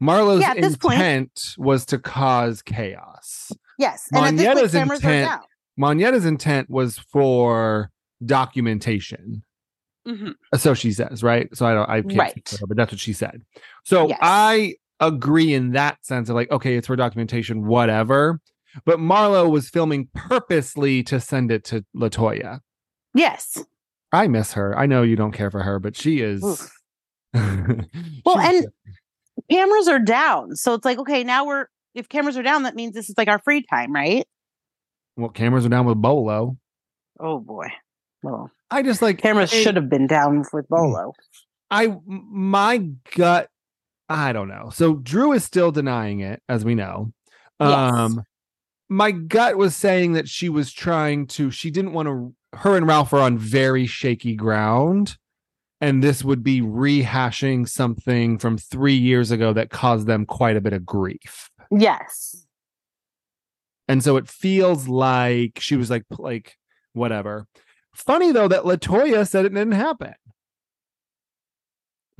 [0.00, 3.52] Marlo's Yeah, this point- intent was to cause chaos.
[3.78, 4.08] Yes.
[4.14, 5.28] And this point, intent-
[5.76, 7.90] are intent was for
[8.24, 9.42] documentation.
[10.06, 10.34] Mhm.
[10.56, 11.54] So she says, right?
[11.54, 12.56] So I don't, I can't Right.
[12.60, 13.42] her, but that's what she said.
[13.84, 14.18] So Yes.
[14.22, 18.40] I agree in that sense of like, okay, it's for documentation, whatever.
[18.84, 22.60] But Marlo was filming purposely to send it to Latoya.
[23.14, 23.58] Yes.
[24.12, 24.78] I miss her.
[24.78, 26.42] I know you don't care for her, but she is.
[28.24, 28.66] Well, and
[29.50, 30.56] cameras are down.
[30.56, 33.28] So it's like, okay, now we're if cameras are down, that means this is like
[33.28, 34.26] our free time, right?
[35.16, 36.56] well, cameras are down with Bolo.
[37.20, 37.68] Oh boy.
[38.22, 40.68] Well, I just like cameras should have been down with Mm.
[40.68, 41.12] Bolo.
[41.70, 42.78] I my
[43.14, 43.48] gut
[44.10, 44.70] I don't know.
[44.74, 47.12] So Drew is still denying it as we know.
[47.60, 47.70] Yes.
[47.94, 48.24] Um
[48.88, 52.86] my gut was saying that she was trying to she didn't want to her and
[52.86, 55.16] Ralph are on very shaky ground
[55.80, 60.60] and this would be rehashing something from 3 years ago that caused them quite a
[60.60, 61.48] bit of grief.
[61.70, 62.46] Yes.
[63.86, 66.56] And so it feels like she was like like
[66.94, 67.46] whatever.
[67.94, 70.14] Funny though that Latoya said it didn't happen.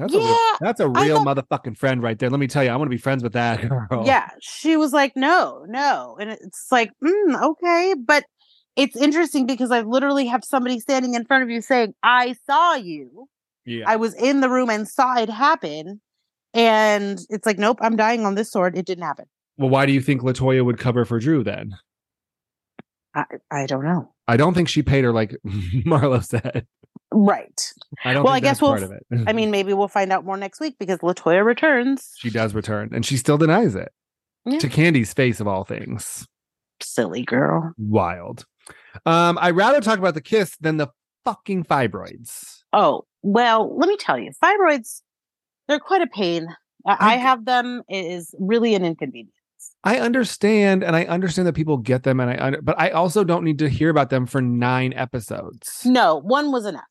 [0.01, 2.31] That's a real, that's a real thought- motherfucking friend right there.
[2.31, 4.03] Let me tell you, I want to be friends with that girl.
[4.07, 4.31] Yeah.
[4.41, 6.17] She was like, no, no.
[6.21, 7.95] And it's like, mm, okay.
[7.99, 8.25] But
[8.77, 12.75] it's interesting because I literally have somebody standing in front of you saying, I saw
[12.75, 13.29] you.
[13.67, 13.85] yeah.
[13.87, 16.01] I was in the room and saw it happen.
[16.55, 18.77] And it's like, nope, I'm dying on this sword.
[18.77, 19.27] It didn't happen.
[19.59, 21.77] well, why do you think Latoya would cover for Drew then?
[23.15, 24.13] I, I don't know.
[24.31, 26.67] I don't think she paid her like Marlo said.
[27.13, 27.73] Right.
[28.05, 28.23] I don't.
[28.25, 29.05] Well, think I guess we'll part of it.
[29.27, 32.13] I mean, maybe we'll find out more next week because Latoya returns.
[32.19, 33.91] she does return, and she still denies it
[34.47, 34.59] Yeah.
[34.61, 36.27] to Kandi's face of all things.
[36.83, 37.73] Silly girl.
[37.79, 38.45] Wild.
[39.05, 40.89] Um, I'd rather talk about the kiss than the
[41.25, 42.61] fucking fibroids.
[42.73, 45.03] Oh, well, let me tell you, fibroids,
[45.69, 46.47] they're quite a pain.
[46.87, 47.83] I, I I- have them.
[47.89, 49.35] It is really an inconvenience.
[49.85, 53.25] I understand, and I understand that people get them, and I under, but I also
[53.25, 55.83] don't need to hear about them for nine episodes.
[55.85, 56.85] No, one was enough.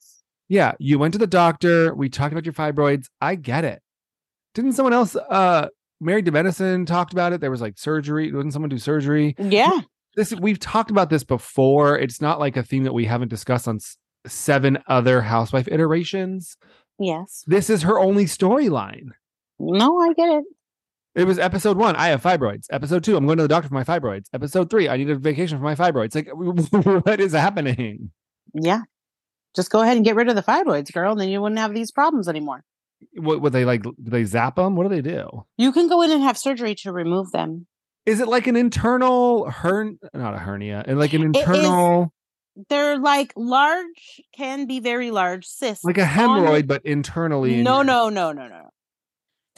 [0.48, 1.94] Yeah, you went to the doctor.
[1.94, 3.06] We talked about your fibroids.
[3.22, 3.82] I get it.
[4.56, 5.68] Didn't someone else, uh,
[6.02, 7.42] Married to Medicine talked about it?
[7.42, 8.28] There was like surgery.
[8.32, 9.36] Didn't someone do surgery?
[9.38, 9.82] Yeah.
[10.16, 11.98] This we've talked about this before.
[12.00, 16.58] It's not like a theme that we haven't discussed on s- seven other housewife iterations.
[16.98, 17.44] Yes.
[17.46, 19.10] This is her only storyline.
[19.60, 20.46] No, I get it.
[21.20, 21.96] It was episode one.
[21.98, 22.68] I have fibroids.
[22.72, 23.18] Episode two.
[23.18, 24.28] I'm going to the doctor for my fibroids.
[24.34, 24.88] Episode three.
[24.88, 26.16] I need a vacation for my fibroids.
[26.16, 26.30] Like,
[27.06, 28.12] what is happening?
[28.54, 28.82] Yeah.
[29.56, 31.74] Just go ahead and get rid of the fibroids, girl, and then you wouldn't have
[31.74, 32.64] these problems anymore.
[33.18, 33.84] What would they like?
[33.84, 34.76] Do they zap them?
[34.76, 35.46] What do they do?
[35.58, 37.68] You can go in and have surgery to remove them.
[38.06, 40.00] Is it like an internal hern?
[40.14, 42.14] Not a hernia, and like an is- internal,
[42.70, 45.84] They're like large, can be very large cysts.
[45.84, 47.56] like a on- hemorrhoid, but internally.
[47.60, 48.69] in No, your- no, no, no, no.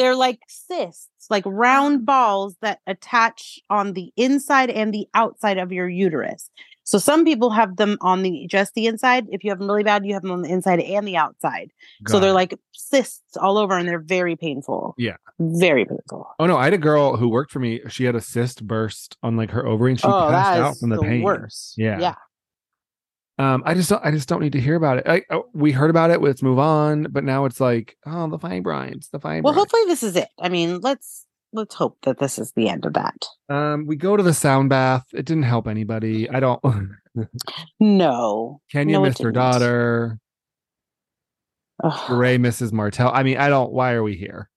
[0.02, 5.72] They're like cysts, like round balls that attach on the inside and the outside of
[5.72, 6.50] your uterus.
[6.86, 9.28] So some people have them on the just the inside.
[9.30, 11.70] If you have them really bad, you have them on the inside and the outside.
[12.08, 12.34] so they're it.
[12.34, 14.96] like cysts all over and they're very painful.
[14.98, 15.18] Yeah.
[15.38, 16.28] Very painful.
[16.40, 16.58] Oh no!
[16.58, 17.82] I had a girl who worked for me.
[17.88, 20.90] She had a cyst burst on like her ovary, and she oh, passed out from
[20.90, 21.22] the, the pain.
[21.22, 21.76] worst.
[21.78, 22.00] Yeah.
[22.00, 22.16] Yeah.
[23.42, 24.06] Um, I just don't.
[24.06, 25.08] I just don't need to hear about it.
[25.08, 26.22] I, we heard about it.
[26.22, 27.08] Let's move on.
[27.10, 29.42] But now it's like, oh, the fibroids, the fine.
[29.44, 30.28] Well, hopefully this is it.
[30.40, 33.26] I mean, let's let's hope that this is the end of that.
[33.50, 35.06] Um, we go to the sound bath.
[35.14, 36.30] It didn't help anybody.
[36.30, 36.62] I don't.
[37.80, 38.62] No.
[38.72, 40.18] Kenya No, missed her daughter.
[41.84, 42.10] Ugh.
[42.12, 42.72] Ray Mrs.
[42.72, 43.12] Martell.
[43.14, 43.72] I mean, I don't.
[43.74, 44.50] Why are we here?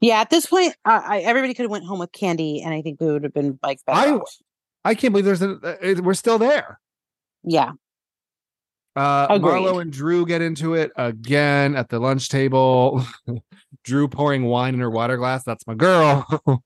[0.00, 2.82] Yeah, at this point, uh, I, everybody could have went home with Kandi, and I
[2.82, 4.10] think we would have been like better.
[4.14, 4.36] I- off.
[4.84, 5.52] I can't believe there's a.
[5.62, 6.80] uh, We're still there.
[7.44, 7.72] Yeah.
[8.94, 9.52] Uh, Agreed.
[9.52, 13.04] Marlo and Drew get into it again at the lunch table.
[13.84, 15.44] Drew pouring wine in her water glass.
[15.44, 16.26] That's my girl.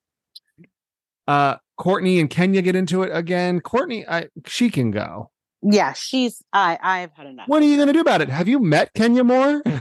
[1.28, 3.60] uh, Courtney and Kenya get into it again.
[3.60, 5.30] Courtney, I she can go.
[5.62, 7.48] Yeah, she's I I've had enough.
[7.48, 8.28] What are you gonna do about it?
[8.28, 9.62] Have you met Kenya more?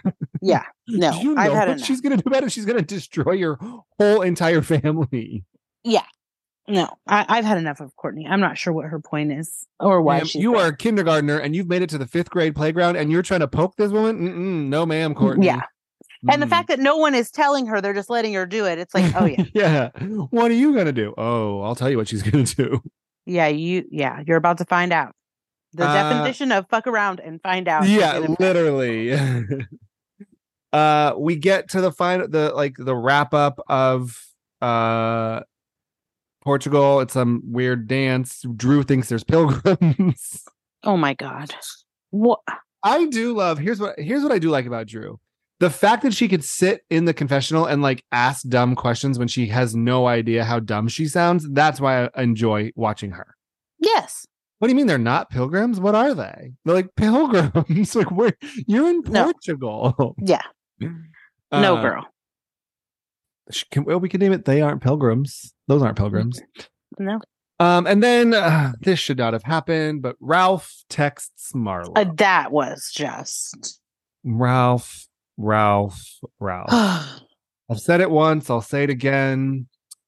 [0.41, 0.63] Yeah.
[0.87, 1.87] No, you I've had what enough.
[1.87, 2.51] she's gonna do about it?
[2.51, 3.57] She's gonna destroy your
[3.97, 5.43] whole entire family.
[6.67, 8.25] No, I, I've had enough of Courtney.
[8.27, 10.61] I'm not sure what her point is or why Ma'am, she's you there.
[10.61, 13.41] are a kindergartner and you've made it to the fifth grade playground and you're trying
[13.41, 14.17] to poke this woman?
[14.19, 15.45] Mm-mm, no, ma'am, Courtney.
[15.47, 15.61] Yeah.
[16.27, 16.49] And the Mm.
[16.49, 18.79] fact that no one is telling her, they're just letting her do it.
[18.79, 19.89] It's like, oh yeah, yeah.
[20.31, 21.13] What are you gonna do?
[21.19, 22.81] Oh, I'll tell you what she's gonna do.
[23.27, 25.13] yeah, you, yeah, you're about to find out
[25.73, 27.87] the Uh, definition of fuck around and find out.
[27.87, 29.11] yeah, literally.
[30.73, 34.19] uh, we get to the final, the like the wrap up of
[34.61, 35.41] uh
[36.45, 37.01] Portugal.
[37.01, 38.41] It's some weird dance.
[38.55, 40.43] Drew thinks there's pilgrims.
[40.87, 41.51] Oh my god,
[42.11, 42.41] what?
[42.83, 43.57] I do love.
[43.57, 43.97] Here's what.
[43.99, 45.19] Here's what I do like about Drew.
[45.59, 49.27] The fact that she could sit in the confessional and like ask dumb questions when
[49.27, 51.49] she has no idea how dumb she sounds.
[51.49, 53.35] That's why I enjoy watching her.
[53.79, 54.27] Yes,
[54.59, 55.79] What do you mean they're not pilgrims?
[55.79, 56.51] What are they?
[56.65, 57.95] They're like pilgrims.
[57.95, 58.33] like where
[58.67, 59.23] you're in No.
[59.23, 60.15] Portugal.
[60.19, 60.41] yeah,
[60.79, 62.05] no Uh, girl, sh-
[63.71, 64.45] Can, well, we can name it.
[64.45, 65.53] They aren't pilgrims.
[65.67, 66.41] Those aren't pilgrims.
[66.97, 67.19] no.
[67.59, 71.93] Um, and then uh, this should not have happened, but Ralph texts Marlo.
[71.95, 73.79] Uh, that was just.
[74.23, 76.01] Ralph, Ralph,
[76.39, 76.69] Ralph.
[77.69, 78.49] I've said it once.
[78.49, 79.67] I'll say it again.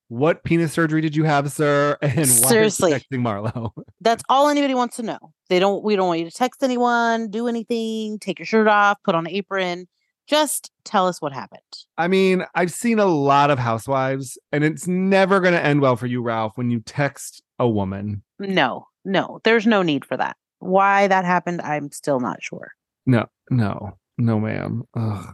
[0.09, 1.97] What penis surgery did you have, sir?
[2.01, 2.93] And why Seriously.
[2.93, 3.71] are you texting Marlo?
[4.01, 5.19] That's all anybody wants to know.
[5.49, 5.83] They don't.
[5.83, 9.25] We don't want you to text anyone, do anything, take your shirt off, put on
[9.25, 9.87] an apron.
[10.27, 11.61] Just tell us what happened.
[11.97, 15.95] I mean, I've seen a lot of housewives, and it's never going to end well
[15.95, 18.23] for you, Ralph, when you text a woman.
[18.37, 20.35] No, no, there's no need for that.
[20.59, 22.71] Why that happened, I'm still not sure.
[23.05, 24.83] No, no, no, ma'am.
[24.95, 25.33] Ugh.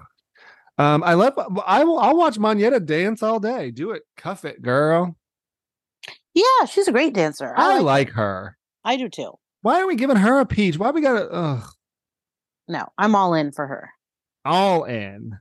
[0.77, 1.33] Um, I love.
[1.65, 1.99] I will.
[1.99, 3.71] I'll watch Monyetta dance all day.
[3.71, 5.15] Do it, cuff it, girl.
[6.33, 7.53] Yeah, she's a great dancer.
[7.55, 8.57] I I, like, like her.
[8.83, 9.33] I do too.
[9.61, 10.77] Why are we giving her a peach?
[10.77, 11.63] Why we got to?
[12.67, 13.91] No, I'm all in for her.
[14.45, 15.37] All in.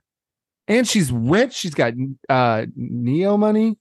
[0.68, 1.54] And she's rich.
[1.54, 1.94] She's got
[2.28, 3.76] uh Ne-Yo money.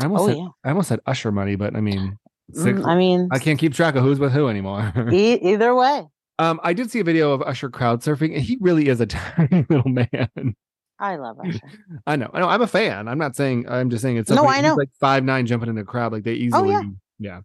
[0.00, 0.48] I almost Oh said, yeah.
[0.64, 2.18] I almost said Usher money, but I mean
[2.52, 4.92] six, Mm, I mean, I can't keep track of who's with who anymore.
[5.12, 6.04] e- either way,
[6.38, 9.06] um, I did see a video of Usher crowd surfing, and he really is a
[9.06, 10.54] tiny little man.
[10.98, 11.60] I love Usher.
[12.06, 13.08] I know, I know, I'm a fan.
[13.08, 14.46] I'm not saying I'm just saying it's No.
[14.46, 14.74] I know.
[14.74, 16.82] like five nine jumping in the crowd, like they easily Oh, yeah.
[17.18, 17.40] yeah.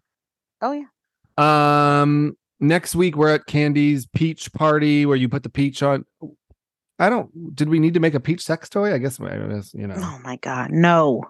[0.60, 0.84] Oh yeah.
[2.00, 6.04] Um next week we're at Kandi's peach party where you put the peach on.
[7.00, 8.94] I don't did we need to make a peach sex toy?
[8.94, 9.96] I guess you know.
[9.96, 11.24] Oh my god, no.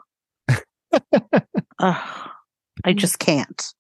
[1.78, 3.72] I just can't.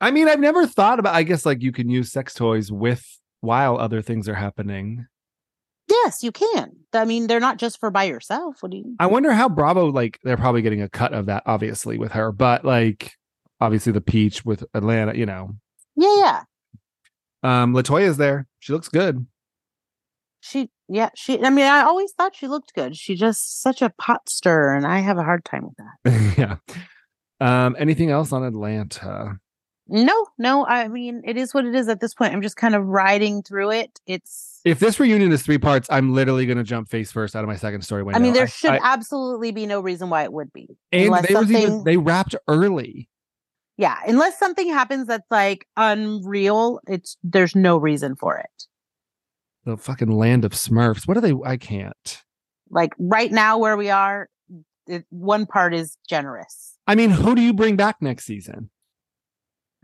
[0.00, 1.14] I mean, I've never thought about.
[1.14, 3.04] I guess like you can use sex toys with
[3.40, 5.06] while other things are happening.
[5.88, 6.76] Yes, you can.
[6.92, 8.58] I mean, they're not just for by yourself.
[8.60, 8.94] What do you?
[9.00, 12.30] I wonder how Bravo like they're probably getting a cut of that, obviously with her,
[12.30, 13.12] but like
[13.60, 15.56] obviously the peach with Atlanta, you know.
[15.96, 16.42] Yeah, yeah.
[17.42, 18.46] Um, Latoya's there.
[18.60, 19.26] She looks good.
[20.44, 21.40] She, yeah, she.
[21.40, 22.96] I mean, I always thought she looked good.
[22.96, 26.34] She just such a pot stir, and I have a hard time with that.
[26.36, 26.56] yeah.
[27.40, 29.38] Um, anything else on Atlanta?
[29.86, 30.66] No, no.
[30.66, 32.32] I mean, it is what it is at this point.
[32.32, 34.00] I'm just kind of riding through it.
[34.04, 34.60] It's.
[34.64, 37.48] If this reunion is three parts, I'm literally going to jump face first out of
[37.48, 38.18] my second story window.
[38.18, 40.76] I mean, there should I, absolutely be no reason why it would be.
[40.90, 43.08] and unless they was even something- they wrapped early.
[43.76, 48.66] Yeah, unless something happens that's like unreal, it's there's no reason for it.
[49.64, 51.06] The fucking land of Smurfs.
[51.06, 51.34] What are they?
[51.44, 52.22] I can't.
[52.70, 54.28] Like right now, where we are,
[54.86, 56.76] it, one part is generous.
[56.86, 58.70] I mean, who do you bring back next season?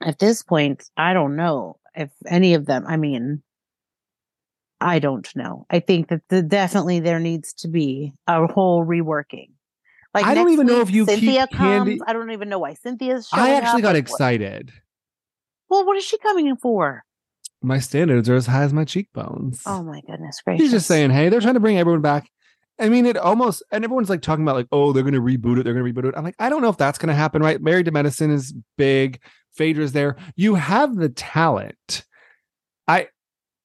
[0.03, 2.85] At this point, I don't know if any of them.
[2.89, 3.43] I mean,
[4.81, 5.67] I don't know.
[5.71, 9.51] I think that the, definitely there needs to be a whole reworking.
[10.15, 12.01] Like I don't even know if you keep Cynthia Kandi- comes.
[12.07, 13.29] I don't even know why Cynthia's.
[13.33, 14.73] I actually got what- excited.
[15.69, 17.05] Well, what is she coming in for?
[17.61, 19.63] My standards are as high as my cheekbones.
[19.67, 20.63] Oh my goodness gracious!
[20.63, 22.29] He's just saying, hey, they're trying to bring everyone back.
[22.81, 25.65] I mean, it almost and everyone's like talking about like, oh, they're gonna reboot it,
[25.65, 26.15] they're gonna reboot it.
[26.17, 27.61] I'm like, I don't know if that's gonna happen, right?
[27.61, 29.21] Married to Medicine is big,
[29.57, 30.17] Phaedra's there.
[30.37, 32.05] You have the talent.
[32.87, 33.09] I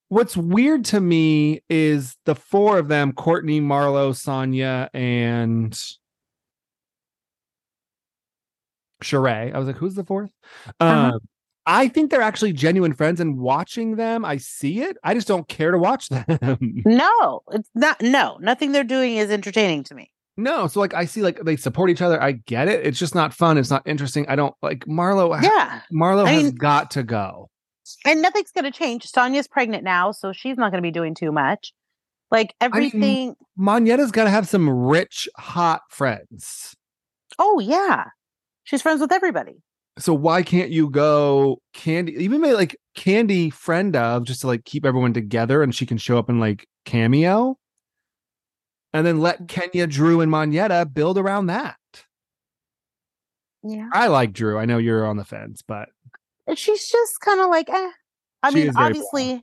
[0.10, 5.78] what's weird to me is the four of them, Courtney, Marlo, Sanya, and
[9.04, 9.54] Sheree.
[9.54, 10.30] I was like, who's the 4th
[10.80, 11.12] Uh-huh.
[11.14, 11.20] Um,
[11.66, 14.98] I think they're actually genuine friends, and watching them, I see it.
[15.04, 16.58] I just don't care to watch them.
[16.86, 18.02] No, it's not.
[18.02, 20.12] No, nothing they're doing is entertaining to me.
[20.36, 22.22] No, so like I see like they support each other.
[22.22, 22.86] I get it.
[22.86, 23.58] It's just not fun.
[23.58, 24.26] It's not interesting.
[24.28, 25.40] I don't like Marlo.
[25.42, 27.50] Yeah, Marlo I has mean- got to go.
[28.06, 29.04] and nothing's going to change.
[29.12, 31.72] Sanya's pregnant now, so she's not going to be doing too much.
[32.32, 33.36] Like mean, everything.
[33.60, 36.76] Monyetta's got to have some rich, hot friends.
[37.38, 38.06] oh yeah,
[38.64, 39.62] she's friends with everybody.
[40.00, 42.18] So why can't you go Kandi?
[42.18, 45.98] Even make like Kandi friend of just to like keep everyone together, and she can
[45.98, 47.58] show up in like cameo,
[48.92, 51.78] and then let Kenya, Drew, and Monyetta build around that.
[53.64, 54.58] Yeah, I like Drew.
[54.58, 55.90] I know you're on the fence, but
[56.56, 57.92] she's just kind of like, eh.
[58.42, 59.42] I She mean, obviously,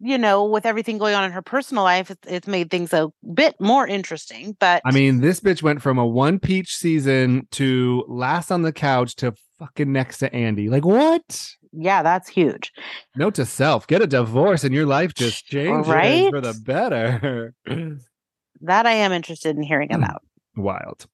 [0.00, 3.10] you know, with everything going on in her personal life, it's, it's made things a
[3.34, 4.56] bit more interesting.
[4.58, 8.72] But I mean, this bitch went from a one peach season to last on the
[8.72, 10.68] couch to fucking next to Andy.
[10.68, 11.48] Like, what?
[11.72, 12.72] yeah, that's huge.
[13.16, 17.54] Note to self: get a divorce, and your life just changes for the better.
[18.64, 20.04] That I am interested in hearing Hmm.
[20.04, 20.22] about.
[20.54, 21.06] Wild.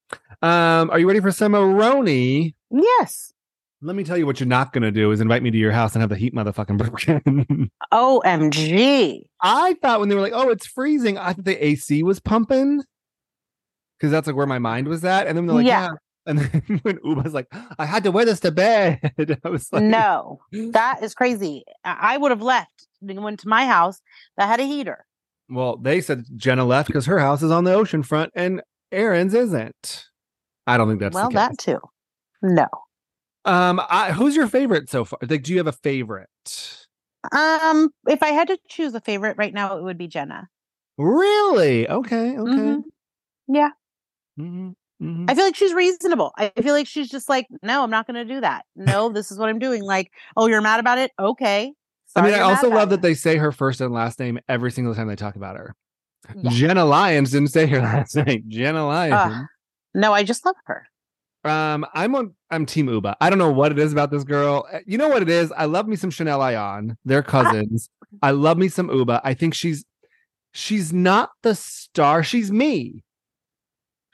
[0.43, 2.55] Um, are you ready for some Aroni?
[2.71, 3.33] Yes.
[3.81, 5.95] Let me tell you what you're not gonna do is invite me to your house
[5.95, 7.71] and have the heat motherfucking broken.
[7.93, 9.23] Omg.
[9.41, 12.83] I thought when they were like, "Oh, it's freezing," I thought the AC was pumping
[13.99, 15.27] because that's like where my mind was at.
[15.27, 15.85] And then they're like, Yeah.
[15.85, 15.89] "Yeah."
[16.29, 17.49] And then when Ubah's like,
[17.79, 19.13] "I had to wear this to bed,"
[19.45, 21.65] I was like, no, that is crazy.
[21.85, 24.01] I would have left and went to my house
[24.37, 25.07] that had a heater.
[25.49, 28.63] Well, they said Jenna left because her house is on the ocean front and
[28.93, 30.05] Erin's isn't.
[30.67, 31.81] I don't think that's well, that too.
[32.43, 32.67] No.
[33.47, 35.19] Um, I, who's your favorite so far?
[35.27, 36.29] Like, do you have a favorite?
[37.33, 40.49] Um, if I had to choose a favorite right now, it would be Jenna.
[40.99, 41.89] Really?
[41.89, 42.37] Okay.
[42.37, 42.53] Okay.
[42.53, 42.83] Mhm.
[43.49, 43.71] Yeah.
[44.39, 45.31] Mhm, mhm.
[45.31, 46.33] I feel like she's reasonable.
[46.37, 48.65] I feel like she's just like, no, I'm not going to do that.
[48.77, 49.83] No, this is what I'm doing.
[49.83, 51.13] Like, oh, you're mad about it?
[51.19, 51.73] Okay.
[52.17, 52.91] I mean, I also love it.
[52.97, 55.77] that they say her first and last name every single time they talk about her.
[56.35, 56.51] Yeah.
[56.51, 58.45] Jenna Lyons didn't say her last name.
[58.49, 59.47] Jenna Lyons.
[59.95, 60.87] No, I just love her.
[61.45, 62.35] Um, I'm on.
[62.51, 63.15] I'm Team Ubah.
[63.21, 64.67] I don't know what it is about this girl.
[64.73, 65.53] Uh, You know what it is?
[65.53, 66.97] I love me some Chanel Ayan.
[67.05, 67.89] They're cousins.
[68.23, 69.21] I love me some Ubah.
[69.23, 69.85] I think she's
[70.53, 72.23] she's not the star.
[72.23, 73.05] She's me.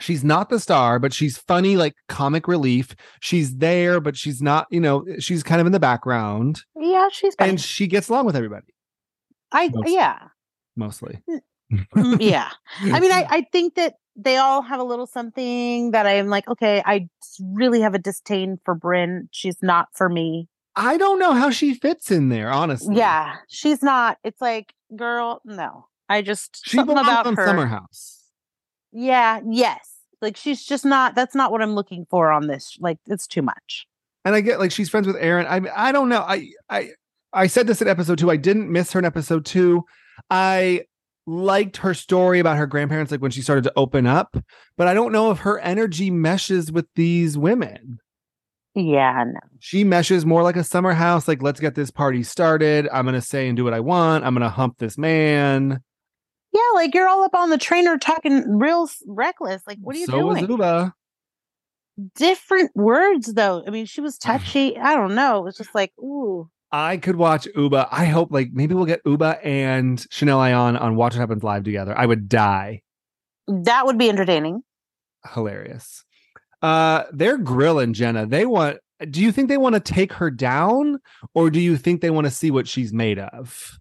[0.01, 2.95] She's not the star, but she's funny, like comic relief.
[3.21, 4.67] She's there, but she's not.
[4.71, 8.35] You know, she's kind of in the background, Yeah, she's and she gets along with
[8.37, 8.67] everybody
[9.53, 9.95] I mostly.
[9.95, 10.19] yeah.
[10.77, 11.23] mostly.
[11.97, 12.51] Mm, yeah.
[12.83, 16.47] I mean, I, I think that they all have a little something that I'm like,
[16.47, 17.09] okay, I
[17.41, 19.29] really have a disdain for Brynn.
[19.33, 20.47] She's not for me.
[20.77, 22.97] I don't know how she fits in there, honestly.
[22.97, 24.19] Yeah, she's not.
[24.23, 25.87] It's like, girl, no.
[26.09, 27.47] I just she something belongs about on her.
[27.47, 28.23] Summer House.
[28.95, 29.91] Yeah, yes.
[30.23, 31.15] Like she's just not.
[31.15, 32.77] That's not what I'm looking for on this.
[32.81, 33.87] Like it's too much.
[34.25, 35.47] and I get like she's friends with Erin.
[35.47, 36.21] I I don't know.
[36.23, 36.91] I I
[37.33, 38.31] I said this in episode two.
[38.31, 39.83] I didn't miss her in episode two.
[40.31, 40.83] I
[41.27, 44.37] liked her story about her grandparents, like when she started to open up,
[44.77, 47.99] but I don't know if her energy meshes with these women.
[48.77, 49.41] Yeah, no.
[49.59, 52.89] She meshes more like a summer house, like let's get this party started.
[52.93, 54.25] I'm gonna say and do what I want.
[54.25, 55.81] I'm gonna hump this man.
[56.55, 59.63] Yeah, like you're all up on the trainer talking real reckless.
[59.67, 60.57] Like, what are you so was doing?
[60.57, 60.93] Ubah.
[62.15, 63.65] Different words, though.
[63.67, 64.79] I mean, she was touchy.
[64.79, 65.39] I don't know.
[65.39, 66.49] It was just like, ooh.
[66.71, 67.89] I could watch Ubah.
[67.91, 71.65] I hope like maybe we'll get Ubah and Chanel Ayan on Watch What Happens Live
[71.65, 71.97] together.
[71.97, 72.83] I would die.
[73.47, 74.63] That would be entertaining.
[75.35, 76.05] Hilarious.
[76.63, 78.27] Uh they're grilling Jenna.
[78.27, 78.79] They want
[79.09, 80.99] do you think they want to take her down
[81.33, 83.79] or do you think they want to see what she's made of?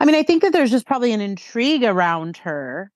[0.00, 2.90] I mean, I think that there's just probably an intrigue around her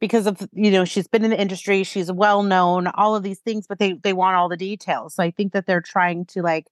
[0.00, 3.38] because of you know she's been in the industry, she's well known, all of these
[3.40, 5.14] things, but they they want all the details.
[5.14, 6.66] So I think that they're trying to like.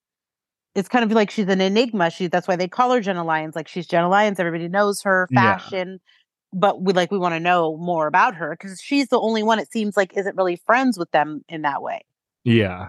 [0.76, 2.10] It's kind of like she's an enigma.
[2.10, 3.56] She that's why they call her Jenna Lyons.
[3.56, 4.38] Like she's Jenna Lyons.
[4.38, 5.58] Everybody knows her Yeah.
[5.58, 6.00] fashion,
[6.52, 9.58] but we like we want to know more about her because she's the only one.
[9.58, 12.02] It seems like isn't really friends with them in that way.
[12.44, 12.88] Yeah.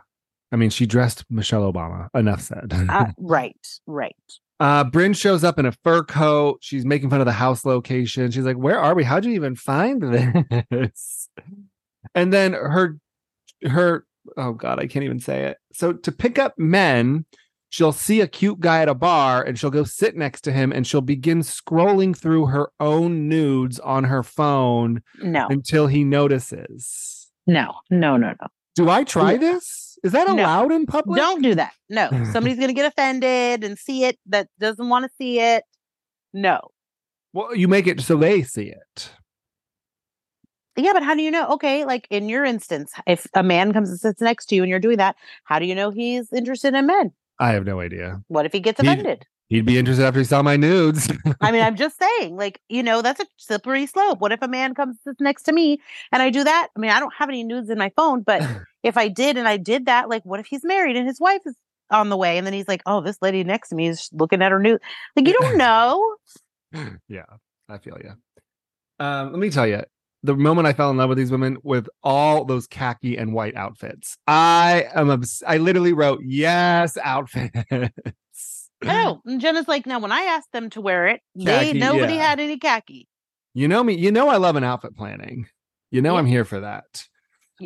[0.51, 2.09] I mean, she dressed Michelle Obama.
[2.13, 2.71] Enough said.
[2.89, 4.15] Uh, right, right.
[4.61, 6.59] Uh, Brynn shows up in a fur coat.
[6.61, 8.29] She's making fun of the house location.
[8.29, 9.03] She's like, "Where are we?
[9.03, 9.99] How'd you even find
[10.69, 11.29] this?"
[12.13, 12.97] And then her,
[13.67, 14.05] her,
[14.37, 15.57] oh god, I can't even say it.
[15.73, 17.25] So to pick up men,
[17.69, 20.71] she'll see a cute guy at a bar, and she'll go sit next to him,
[20.71, 27.31] and she'll begin scrolling through her own nudes on her phone No, until he notices.
[27.47, 28.47] no, no, no, no.
[28.75, 29.90] Do I try this?
[30.03, 30.33] Is that No.
[30.35, 31.17] allowed in public?
[31.17, 31.73] Don't do that.
[31.89, 35.63] No, somebody's going to get offended and see it that doesn't want to see it.
[36.33, 36.59] No.
[37.33, 39.09] Well, you make it so they see it.
[40.77, 41.47] Yeah, but how do you know?
[41.49, 44.69] Okay, like in your instance, if a man comes and sits next to you and
[44.69, 47.11] you're doing that, how do you know he's interested in men?
[47.39, 48.21] I have no idea.
[48.27, 49.25] What if he gets offended?
[49.49, 51.11] He'd be interested after he saw my nudes.
[51.41, 54.21] I mean, I'm just saying, like, you know, that's a slippery slope.
[54.21, 55.81] What if a man comes and sits next to me
[56.13, 56.69] and I do that?
[56.75, 58.41] I mean, I don't have any nudes in my phone, but
[58.83, 61.41] if I did and I did that, like, what if he's married and his wife
[61.45, 61.55] is
[61.89, 64.41] on the way and then he's like, oh, this lady next to me is looking
[64.41, 64.79] at her new.
[65.15, 66.15] Like, you don't know.
[67.07, 67.25] yeah,
[67.69, 68.13] I feel you.
[68.99, 69.83] Um, let me tell you,
[70.23, 73.55] the moment I fell in love with these women with all those khaki and white
[73.55, 75.09] outfits, I am.
[75.09, 78.69] Obs- I literally wrote yes outfits.
[78.85, 79.21] oh.
[79.25, 82.29] And Jenna's like, now when I asked them to wear it, they nobody yeah.
[82.29, 83.07] had any khaki.
[83.53, 83.95] You know me.
[83.95, 85.47] You know I love an outfit planning.
[85.89, 86.19] You know Yeah.
[86.19, 87.07] I'm here for that.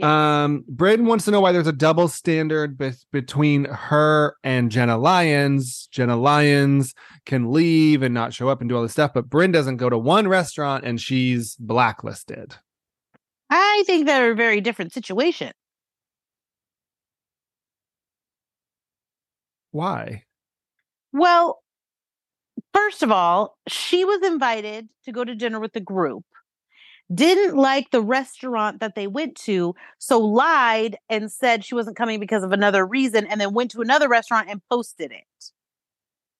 [0.04, 4.98] Um, Braden wants to know why there's a double standard be- between her and Jenna
[4.98, 5.88] Lyons.
[5.91, 6.93] Jenna Lyons
[7.26, 9.89] can leave and not show up and do all this stuff, but Brynn doesn't go
[9.89, 12.56] to one restaurant and she's blacklisted.
[13.50, 15.52] I think they're a very different situation.
[19.72, 20.24] Why?
[21.12, 21.62] Well,
[22.74, 26.24] first of all, she was invited to go to dinner with the group,
[27.14, 32.20] didn't like the restaurant that they went to, so lied and said she wasn't coming
[32.20, 35.51] because of another reason, and then went to another restaurant and posted it.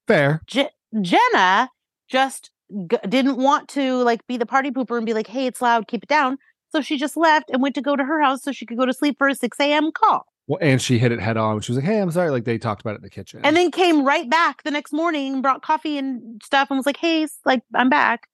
[0.08, 0.42] Fair.
[0.48, 0.70] Je-
[1.02, 1.70] Jenna
[2.08, 2.52] just
[2.90, 5.88] g- didn't want to like be the party pooper and be like, "Hey, it's loud,
[5.88, 6.38] keep it down."
[6.70, 8.86] So she just left and went to go to her house so she could go
[8.86, 9.92] to sleep for a six a.m.
[9.92, 11.62] call, Well, and she hit it head on.
[11.62, 13.42] She was like, "Hey, I'm sorry." Like they talked about it in the kitchen.
[13.44, 16.98] and then came right back the next morning, brought coffee and stuff, and was like,
[16.98, 18.28] "Hey, like I'm back."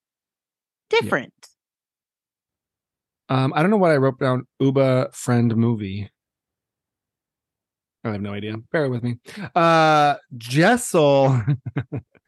[0.90, 1.34] Different.
[3.32, 4.46] Um, I don't know what I wrote down.
[4.62, 6.10] Ubah friend movie.
[8.04, 8.58] I have no idea.
[8.74, 9.20] Bear with me.
[9.56, 11.42] Uh, Jessel.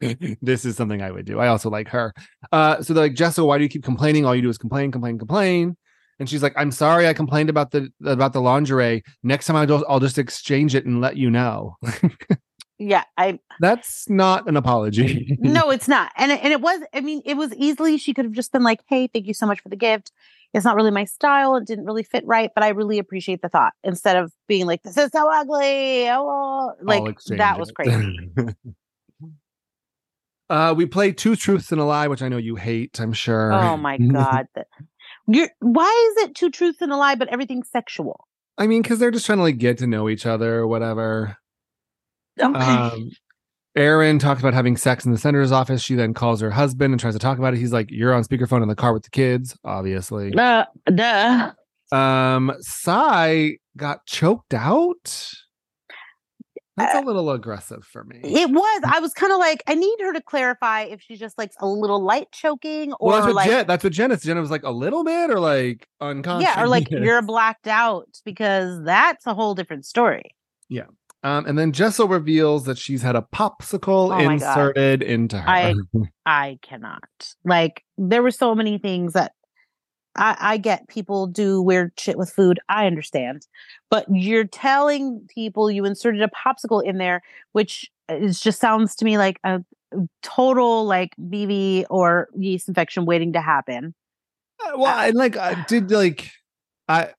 [0.40, 1.40] this is something I would do.
[1.40, 2.14] I also like her.
[2.50, 4.24] Uh, so they're like, Jessel, why do you keep complaining?
[4.24, 5.76] All you do is complain, complain, complain.
[6.20, 9.02] And she's like, I'm sorry, I complained about the about the lingerie.
[9.22, 11.76] Next time I will I'll just exchange it and let you know.
[12.76, 15.36] Yeah, I That's not an apology.
[15.40, 16.82] no, it's not, and it, and it was.
[16.92, 17.98] I mean, it was easily.
[17.98, 20.10] She could have just been like, "Hey, thank you so much for the gift.
[20.54, 21.56] It's not really my style.
[21.56, 24.82] It didn't really fit right, but I really appreciate the thought." Instead of being like,
[24.82, 28.30] "This is so ugly," oh, I'll like that was crazy.
[30.50, 33.00] uh, we play two truths and a lie, which I know you hate.
[33.00, 33.52] I'm sure.
[33.52, 34.46] oh my god,
[35.26, 38.26] you're why is it two truths and a lie, but everything's sexual?
[38.56, 41.36] I mean, because they're just trying to like get to know each other or whatever.
[42.40, 42.58] Okay.
[42.58, 43.10] Um,
[43.76, 45.82] Erin talks about having sex in the senator's office.
[45.82, 47.58] She then calls her husband and tries to talk about it.
[47.58, 50.64] He's like, "You're on speakerphone in the car with the kids, obviously." uh,
[50.94, 51.52] duh.
[51.92, 55.32] Um, Sai got choked out.
[56.76, 58.20] That's a little aggressive for me.
[58.24, 58.82] It was.
[58.84, 61.68] I was kind of like, I need her to clarify if she just likes a
[61.68, 64.16] little light choking or well, that's what like Jen, that's what Jenna.
[64.16, 66.48] Jenna was like a little bit or like unconscious.
[66.48, 70.34] yeah, or like you're blacked out because that's a whole different story.
[71.24, 74.32] Um, and then Jessel reveals that she's had a popsicle Oh my God.
[74.32, 75.48] inserted into her.
[75.48, 75.74] I-
[76.26, 77.34] I cannot.
[77.44, 79.32] Like there were so many things that
[80.16, 82.60] I, I get people do weird shit with food.
[82.68, 83.46] I understand.
[83.90, 87.22] But you're telling people you inserted a popsicle in there,
[87.52, 89.62] which is just sounds to me like a
[90.22, 93.94] total like BV or yeast infection waiting to happen.
[94.64, 96.30] Uh, well, and like, I did like,
[96.88, 97.10] I.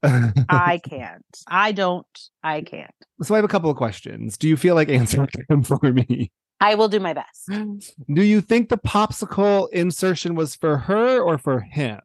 [0.50, 1.26] I can't.
[1.48, 2.06] I don't.
[2.44, 2.92] I can't.
[3.22, 4.38] so I have a couple of questions.
[4.38, 6.32] Do you feel like answering them for me?
[6.62, 7.50] I will do my best.
[8.14, 12.00] Do you think the popsicle insertion was for her or for him?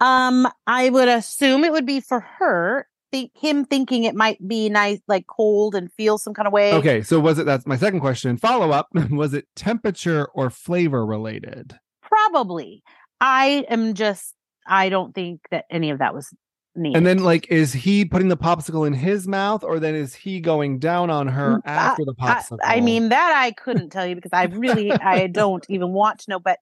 [0.00, 2.86] Um, I would assume it would be for her.
[3.10, 6.74] Think him thinking it might be nice, like cold and feel some kind of way.
[6.74, 8.36] Okay, so was it that's my second question.
[8.36, 11.78] Follow up was it temperature or flavor related?
[12.02, 12.82] Probably.
[13.20, 14.34] I am just.
[14.68, 16.32] I don't think that any of that was
[16.76, 16.96] needed.
[16.96, 20.40] And then like is he putting the popsicle in his mouth or then is he
[20.40, 22.58] going down on her Mm, I- after the popsicle?
[22.62, 26.30] I mean, that I couldn't tell you because I really, I don't even want to
[26.30, 26.38] know.
[26.38, 26.58] But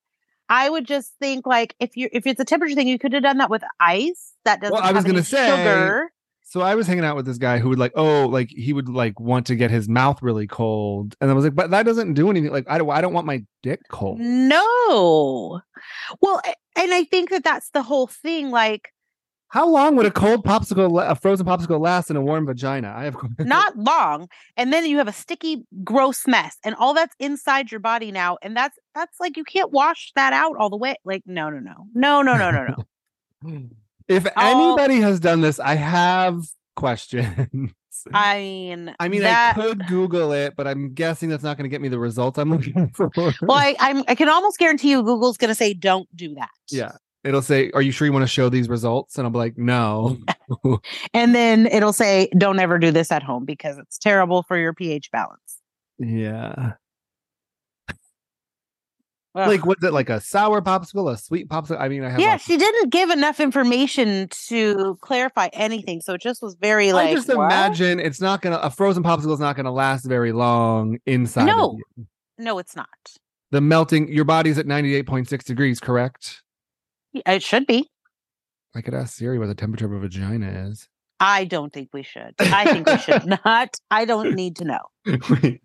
[0.48, 3.22] I would just think like if you if it's a temperature thing, you could have
[3.22, 4.32] done that with ice.
[4.44, 4.74] That doesn't.
[4.74, 6.12] Well, I was gonna say, sugar.
[6.48, 8.88] So I was hanging out with this guy who would like, oh, like he would
[8.88, 11.16] like want to get his mouth really cold.
[11.20, 12.52] And I was like, but that doesn't do anything.
[12.52, 14.20] Like I don't I don't want my dick cold.
[14.20, 15.60] No.
[16.20, 16.40] Well,
[16.76, 18.52] and I think that that's the whole thing.
[18.52, 18.90] Like,
[19.48, 22.94] How long would a cold popsicle, a frozen popsicle last in a warm vagina?
[22.96, 27.16] I have not long, and then you have a sticky, gross mess, and all that's
[27.18, 30.76] inside your body now, and that's that's like you can't wash that out all the
[30.76, 30.94] way.
[31.04, 32.84] Like, no, no, no, no, no, no, no,
[33.42, 33.68] no.
[34.08, 34.76] If Oh.
[34.76, 36.40] anybody has done this, I have
[36.76, 37.72] questions.
[38.14, 41.64] I mean, I mean, that, I could Google it, but I'm guessing that's not going
[41.64, 43.10] to get me the results I'm looking for.
[43.16, 46.50] Well, I, I'm, I can almost guarantee you, Google's going to say, "Don't do that."
[46.70, 46.92] yeah,
[47.24, 49.58] it'll say, "Are you sure you want to show these results?" And I'll be like,
[49.58, 50.18] "No."
[51.14, 54.72] and then it'll say, "Don't ever do this at home because it's terrible for your
[54.72, 55.40] pH balance."
[55.98, 56.74] yeah,
[59.36, 59.48] Ugh.
[59.48, 61.78] like was it like a sour popsicle, a sweet popsicle?
[61.78, 62.20] I mean, I have.
[62.20, 67.10] yeah, she didn't give enough information to clarify anything, so it just was very like.
[67.10, 67.36] I just what?
[67.44, 71.44] imagine it's not gonna a frozen popsicle is not gonna last very long inside.
[71.46, 71.78] No.
[72.38, 72.88] No, it's not.
[73.50, 74.08] the melting.
[74.12, 76.42] Your body's at ninety eight point six degrees, correct?
[77.12, 77.90] Yeah, It should be.
[78.74, 80.88] I could ask Siri what the temperature of a vagina is.
[81.18, 82.34] I don't think we should.
[82.38, 83.74] I think we should not.
[83.90, 84.80] I don't need to know.
[85.30, 85.62] Wait,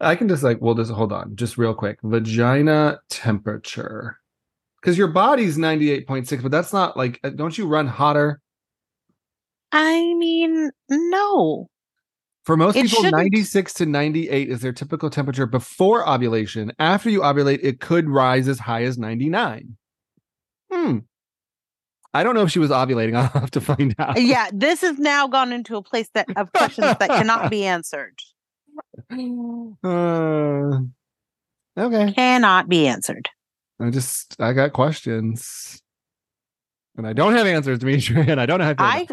[0.00, 1.98] I can just like, well, just hold on, just real quick.
[2.02, 4.18] Vagina temperature.
[4.80, 8.40] Because your body's 98.6, but that's not like, uh, don't you run hotter?
[9.72, 11.68] I mean, no.
[12.44, 13.16] For most It people, shouldn't.
[13.16, 16.72] 96 to 98 is their typical temperature before ovulation.
[16.78, 19.76] After you ovulate, it could rise as high as 99.
[20.72, 20.98] Hmm.
[22.14, 23.14] I don't know if she was ovulating.
[23.16, 24.20] I'll have to find out.
[24.20, 28.18] Yeah, this has now gone into a place that of questions that cannot be answered.
[29.84, 30.80] Uh,
[31.78, 32.12] okay.
[32.12, 33.28] Cannot be answered.
[33.80, 35.80] I just I got questions.
[36.96, 39.06] And I don't have answers, Dimitri, and I don't have to I.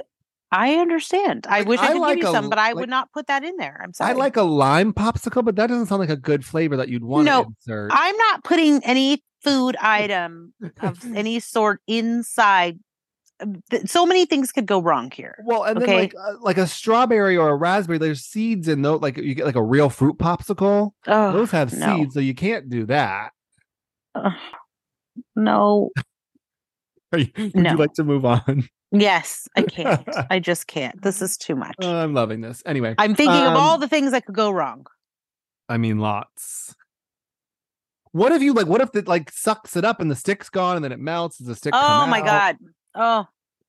[0.51, 1.45] I understand.
[1.49, 2.89] I Like, wish I I could like give you a some, but I like- would
[2.89, 3.79] not put that in there.
[3.83, 4.11] I'm sorry.
[4.11, 7.03] I like a lime popsicle, but that doesn't sound like a good flavor that you'd
[7.03, 7.91] want No, to insert.
[7.93, 12.79] I'm not putting any food item of any sort inside.
[13.41, 15.35] Um, So many things could go wrong here.
[15.45, 19.01] well, and then like uh, like a strawberry or a raspberry, there's seeds in those.
[19.01, 20.91] Like you get like a real fruit popsicle.
[21.07, 21.97] Oh, those have no.
[21.97, 23.31] seeds, so you can't do that.
[25.35, 25.91] No.
[27.13, 27.71] Are you, would No.
[27.71, 28.67] you like to move on?
[28.91, 30.07] Yes, I can't.
[30.29, 31.01] I just can't.
[31.01, 31.75] This is too much.
[31.81, 32.63] Uh, I'm loving this.
[32.65, 34.85] Anyway, I'm thinking of um, all the things that could go wrong.
[35.67, 36.75] I mean, lots.
[38.11, 38.67] What if you like?
[38.67, 41.37] What if it like sucks it up and the stick's gone and then it melts?
[41.37, 41.73] Does the stick?
[41.75, 42.25] Oh my out?
[42.25, 42.57] god.
[42.95, 43.27] Oh.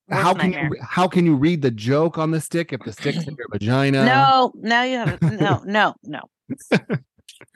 [0.09, 0.71] How can nightmare.
[0.77, 3.49] you how can you read the joke on the stick if the stick's in your
[3.51, 4.05] vagina?
[4.05, 5.23] No, now you have it.
[5.23, 6.21] No, no, no.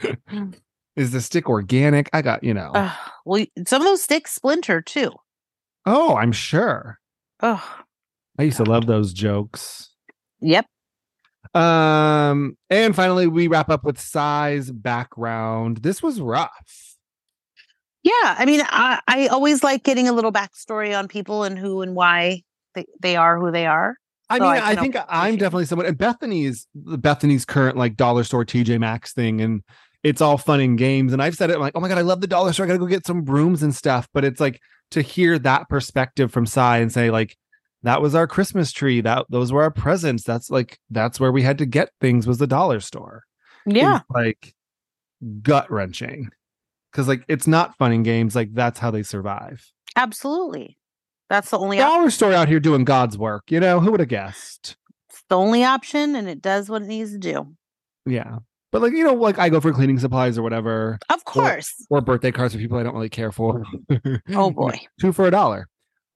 [0.96, 2.10] Is the stick organic?
[2.12, 2.72] I got you know.
[2.74, 2.98] Ugh.
[3.24, 5.12] well, some of those sticks splinter too.
[5.86, 6.98] oh, I'm sure.
[7.40, 7.64] Oh,
[8.36, 9.90] I used to love those jokes.
[10.40, 10.66] yep.
[11.54, 15.78] Um, and finally, we wrap up with Sai's background.
[15.78, 16.89] This was rough.
[18.02, 21.82] Yeah, I mean, I, I always like getting a little backstory on people and who
[21.82, 22.42] and why
[22.74, 23.96] they, they are who they are.
[24.30, 25.86] I So mean, I I, think I'm definitely someone.
[25.86, 29.62] And Bethany's Bethany's current like dollar store TJ Maxx thing, and
[30.02, 31.12] it's all fun and games.
[31.12, 32.64] And I've said it I'm like, oh my god, I love the dollar store.
[32.64, 34.08] I gotta go get some brooms and stuff.
[34.14, 34.60] But it's like
[34.92, 37.36] to hear that perspective from Sai and say like,
[37.82, 39.00] that was our Christmas tree.
[39.00, 40.22] That those were our presents.
[40.22, 43.24] That's like that's where we had to get things was the dollar store.
[43.66, 44.54] Yeah, is, like
[45.42, 46.30] gut wrenching
[46.91, 48.34] because like it's not fun and games.
[48.34, 49.71] Like that's how they survive.
[49.96, 50.76] absolutely.
[51.29, 53.50] That's the only Dollar store out here doing God's work.
[53.53, 54.76] You know who would have guessed?
[55.08, 57.54] it's the only option, and it does what it needs to do.
[58.07, 58.38] Yeah.
[58.72, 61.72] But like, you know, like I go for cleaning supplies or whatever, Of course.
[61.91, 63.64] or birthday cards for people I don't really care for.
[64.33, 64.79] Oh boy.
[65.00, 65.67] Two for a dollar.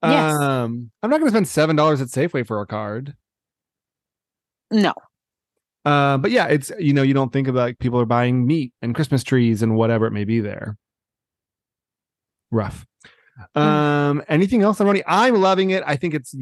[0.02, 0.34] Yes.
[0.34, 3.14] Um, I'm not gonna spend seven dollars at Safeway for a card.
[4.70, 4.94] No.
[5.84, 8.72] Uh, but yeah, it's you know you don't think about like people are buying meat
[8.80, 10.76] and Christmas trees and whatever it may be there.
[12.50, 12.86] Rough.
[13.54, 15.02] Um, anything else on RHONY?
[15.06, 15.82] I'm loving it.
[15.86, 16.34] I think it's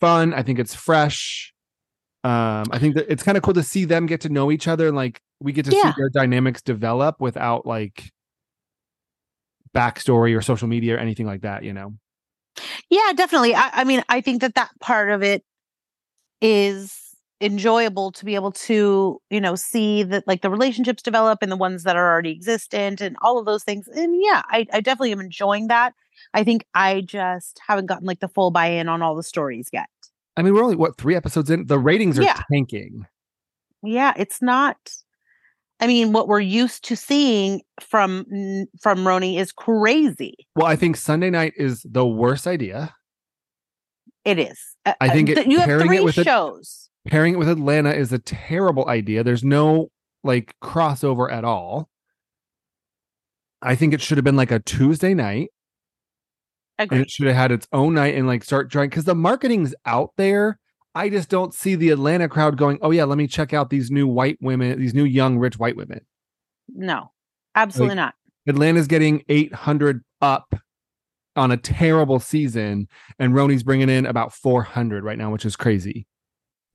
[0.00, 0.34] fun.
[0.34, 1.52] I think it's fresh.
[2.22, 4.68] Um, I think that it's kind of cool to see them get to know each
[4.68, 5.92] other and like we get to Yeah.
[5.92, 8.10] see their dynamics develop without like
[9.74, 11.64] backstory or social media or anything like that.
[11.64, 11.94] You know.
[12.88, 13.54] Yeah, definitely.
[13.54, 15.42] I, I mean, I think that that part of it
[16.40, 16.96] is
[17.40, 21.56] enjoyable to be able to, you know, see that like the relationships develop and the
[21.56, 23.88] ones that are already existent and all of those things.
[23.88, 25.94] And yeah, I, I definitely am enjoying that.
[26.32, 29.68] I think I just haven't gotten like the full buy in on all the stories
[29.72, 29.88] yet.
[30.36, 31.66] I mean, we're only what three episodes in.
[31.66, 32.40] The ratings are Yeah.
[32.50, 33.06] tanking.
[33.82, 34.76] Yeah, it's not.
[35.80, 38.24] I mean, what we're used to seeing from
[38.80, 40.34] from RHONY is crazy.
[40.56, 42.94] Well, I think Sunday night is the worst idea.
[44.24, 44.58] It is.
[44.86, 46.88] Uh, I uh, think it- you have it three a- shows.
[47.06, 49.22] Pairing it with Atlanta is a terrible idea.
[49.22, 49.88] There's no
[50.22, 51.88] like crossover at all.
[53.60, 55.48] I think it should have been like a Tuesday night
[56.78, 59.74] and it should have had its own night and like start trying because the marketing's
[59.86, 60.58] out there.
[60.94, 63.90] I just don't see the Atlanta crowd going, oh, yeah, let me check out these
[63.90, 66.02] new white women, these new young rich white women.
[66.68, 67.10] No,
[67.56, 68.14] absolutely not.
[68.46, 70.54] Atlanta's getting 800 up
[71.34, 72.86] on a terrible season,
[73.18, 76.06] and RHONY's bringing in about 400 right now, which is crazy.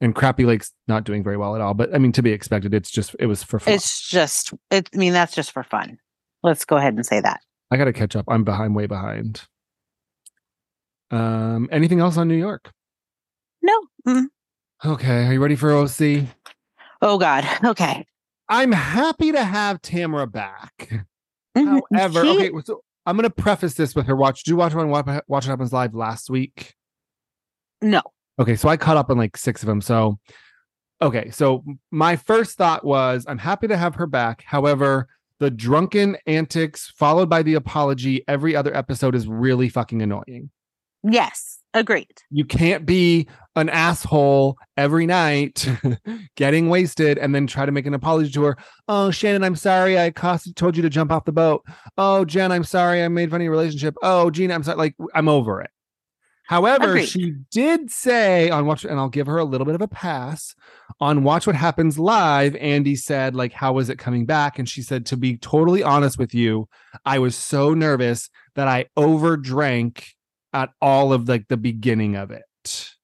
[0.02, 2.74] And Crappie Lake's not doing very well at all, but I mean, to be expected.
[2.74, 3.74] It's just, it was for fun.
[3.74, 5.98] It's just, it, I mean, that's just for fun.
[6.42, 7.42] Let's go ahead and say that.
[7.70, 8.26] I got to catch up.
[8.30, 9.42] I'm behind, way behind.
[11.12, 12.72] Um, anything else on New York?
[13.62, 13.74] No.
[14.08, 14.26] Mm.
[14.86, 16.26] Okay, are you ready for OC?
[17.02, 17.46] Oh God.
[17.66, 18.06] Okay.
[18.48, 21.06] I'm happy to have Tamra back.
[21.58, 21.82] Mhm.
[21.94, 24.44] However, She- okay, so I'm going to preface this with her watch.
[24.44, 24.90] Do you watch one?
[24.90, 26.74] Watch Watch What Happens Live last week?
[27.82, 28.02] No.
[28.40, 29.82] Okay, so I caught up on like six of them.
[29.82, 30.18] So,
[31.02, 34.44] okay, so my first thought was I'm happy to have her back.
[34.46, 35.08] However,
[35.40, 40.50] the drunken antics followed by the apology every other episode is really fucking annoying.
[41.04, 41.58] Yes.
[41.74, 42.08] Agreed.
[42.32, 45.68] You can't be an asshole every night
[46.36, 48.58] getting wasted and then try to make an apology to her.
[48.88, 50.00] Oh, Shannon, I'm sorry.
[50.00, 51.64] I cost, told you to jump off the boat.
[51.96, 53.04] Oh, Jenn, I'm sorry.
[53.04, 53.96] I made fun of your relationship.
[54.02, 54.78] Oh, Gina, I'm sorry.
[54.78, 55.70] Like, I'm over it.
[56.50, 57.06] However, Agreed.
[57.06, 60.56] she did say on Watch, and I'll give her a little bit of a pass
[61.00, 62.56] on Watch What Happens Live.
[62.56, 64.58] Andy said, like, how was it coming back?
[64.58, 66.68] And she said, to be totally honest with you,
[67.06, 70.04] I was so nervous that I overdrank
[70.52, 72.96] at all of like the beginning of it.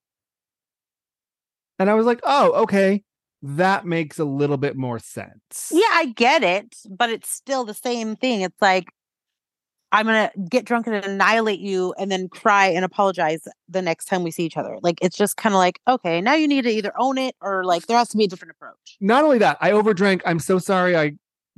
[1.77, 3.03] And I was like, oh, okay.
[3.43, 5.71] That makes a little bit more sense.
[5.71, 8.41] Yeah, I get it, but it's still the same thing.
[8.41, 8.87] It's like
[9.95, 14.23] I'm gonna get drunk and annihilate you, and then cry and apologize the next time
[14.23, 14.77] we see each other.
[14.81, 17.63] Like it's just kind of like, okay, now you need to either own it or
[17.63, 18.97] like there has to be a different approach.
[19.01, 20.21] Not only that, I overdrank.
[20.25, 21.13] I'm so sorry I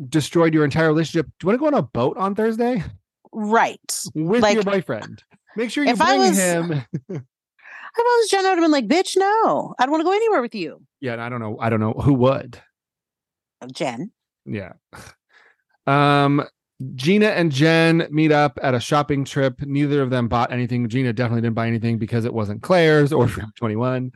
[0.09, 1.25] destroyed your entire relationship.
[1.39, 2.83] Do you want to go on a boat on Thursday
[3.33, 3.99] Right.
[4.13, 5.23] with Like, your boyfriend?
[5.55, 6.71] Make sure you if bring was- him.
[7.99, 10.05] If I was Jenn, I would have been like, bitch, no, I don't want to
[10.05, 10.83] go anywhere with you.
[11.01, 11.57] yeah, and I don't know.
[11.59, 12.61] I don't know who would.
[13.73, 14.11] Jenn.
[14.45, 14.73] Yeah.
[15.87, 16.43] Um,
[16.95, 19.61] Gina and Jenn meet up at a shopping trip.
[19.61, 20.87] Neither of them bought anything.
[20.89, 24.11] Gina definitely didn't buy anything because it wasn't Claire's or Forever 21.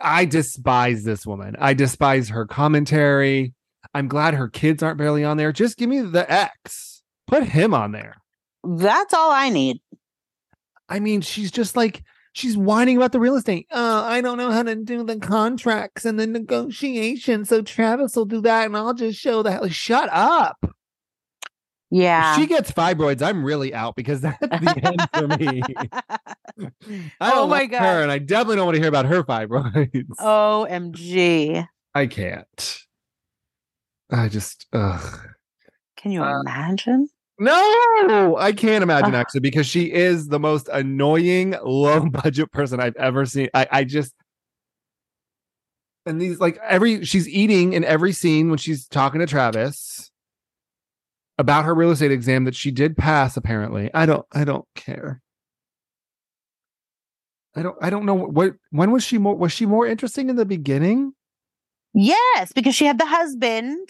[0.00, 1.56] I despise this woman.
[1.58, 3.52] I despise her commentary.
[3.94, 5.50] I'm glad her kids aren't barely on there.
[5.52, 7.02] Just give me the X.
[7.26, 8.16] Put him on there.
[8.64, 9.80] That's all I need.
[10.88, 12.02] I mean, she's just like
[12.32, 13.66] she's whining about the real estate.
[13.72, 18.24] Uh, I don't know how to do the contracts and the negotiations, so Travis will
[18.24, 19.62] do that, and I'll just show that.
[19.62, 20.58] Like, shut up.
[21.90, 22.34] Yeah.
[22.34, 25.62] If she gets fibroids, I'm really out because that's the end for me.
[27.20, 27.80] I Oh don't my like God.
[27.80, 30.04] her, and I definitely don't want to hear about her fibroids.
[30.20, 31.66] OMG.
[31.94, 32.78] I can't.
[34.10, 35.28] I just, ugh.
[35.96, 37.08] Can you Uh, imagine?
[37.40, 39.20] No, I can't imagine Ugh.
[39.20, 43.48] actually because she is the most annoying low budget person I've ever seen.
[43.54, 44.12] I, I just
[46.04, 50.10] and these like every she's eating in every scene when she's talking to Travis
[51.38, 53.90] about her real estate exam that she did pass apparently.
[53.94, 55.22] I don't I don't care.
[57.56, 60.36] I don't I don't know what when was she more was she more interesting in
[60.36, 61.14] the beginning?
[61.94, 63.88] Yes, because she had the husband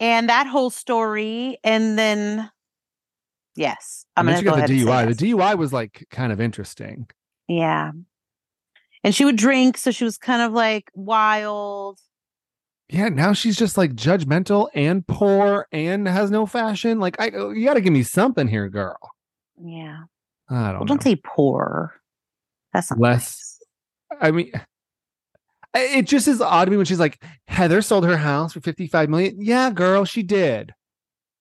[0.00, 1.58] and that whole story.
[1.64, 2.50] And then,
[3.56, 5.16] yes, I'm going to go ahead the DUI.
[5.16, 7.08] The DUI was like kind of interesting.
[7.48, 7.92] Yeah.
[9.04, 9.78] And she would drink.
[9.78, 11.98] So she was kind of like wild.
[12.90, 16.98] Yeah, now she's just like judgmental and poor and has no fashion.
[17.00, 18.98] Like, I oh, you got to give me something here, girl.
[19.62, 19.98] Yeah.
[20.48, 20.86] I don't Well, know.
[20.86, 22.00] don't say poor.
[22.72, 23.58] That's not Less-
[24.10, 24.18] nice.
[24.22, 24.50] I mean,
[25.74, 29.10] it just is odd to me when she's like, Heather sold her house for 55
[29.10, 29.36] million.
[29.38, 30.72] Yeah, girl, she did.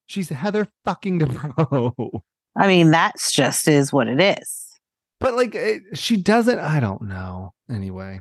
[0.08, 2.22] She's Heather fucking Dubrow.
[2.58, 4.67] I mean, that's just is what it is.
[5.20, 7.54] But like it, she doesn't, I don't know.
[7.70, 8.20] Anyway,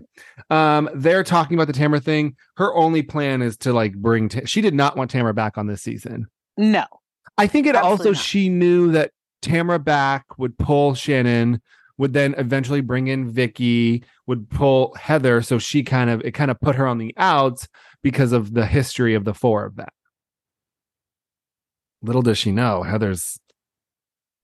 [0.51, 2.37] um, they're talking about the Tamra thing.
[2.57, 4.29] Her only plan is to like bring.
[4.29, 6.27] Ta- she did not want Tamra back on this season.
[6.57, 6.85] No.
[7.39, 8.17] I think it also not.
[8.17, 9.11] she knew that
[9.43, 11.61] Tamra back would pull Shannon,
[11.99, 15.43] would then eventually bring in Vicki, would pull Heather.
[15.43, 17.69] So she kind of it kind of put her on the outs
[18.03, 19.89] because of the history of the four of them.
[22.03, 23.39] Little does she know, Heather's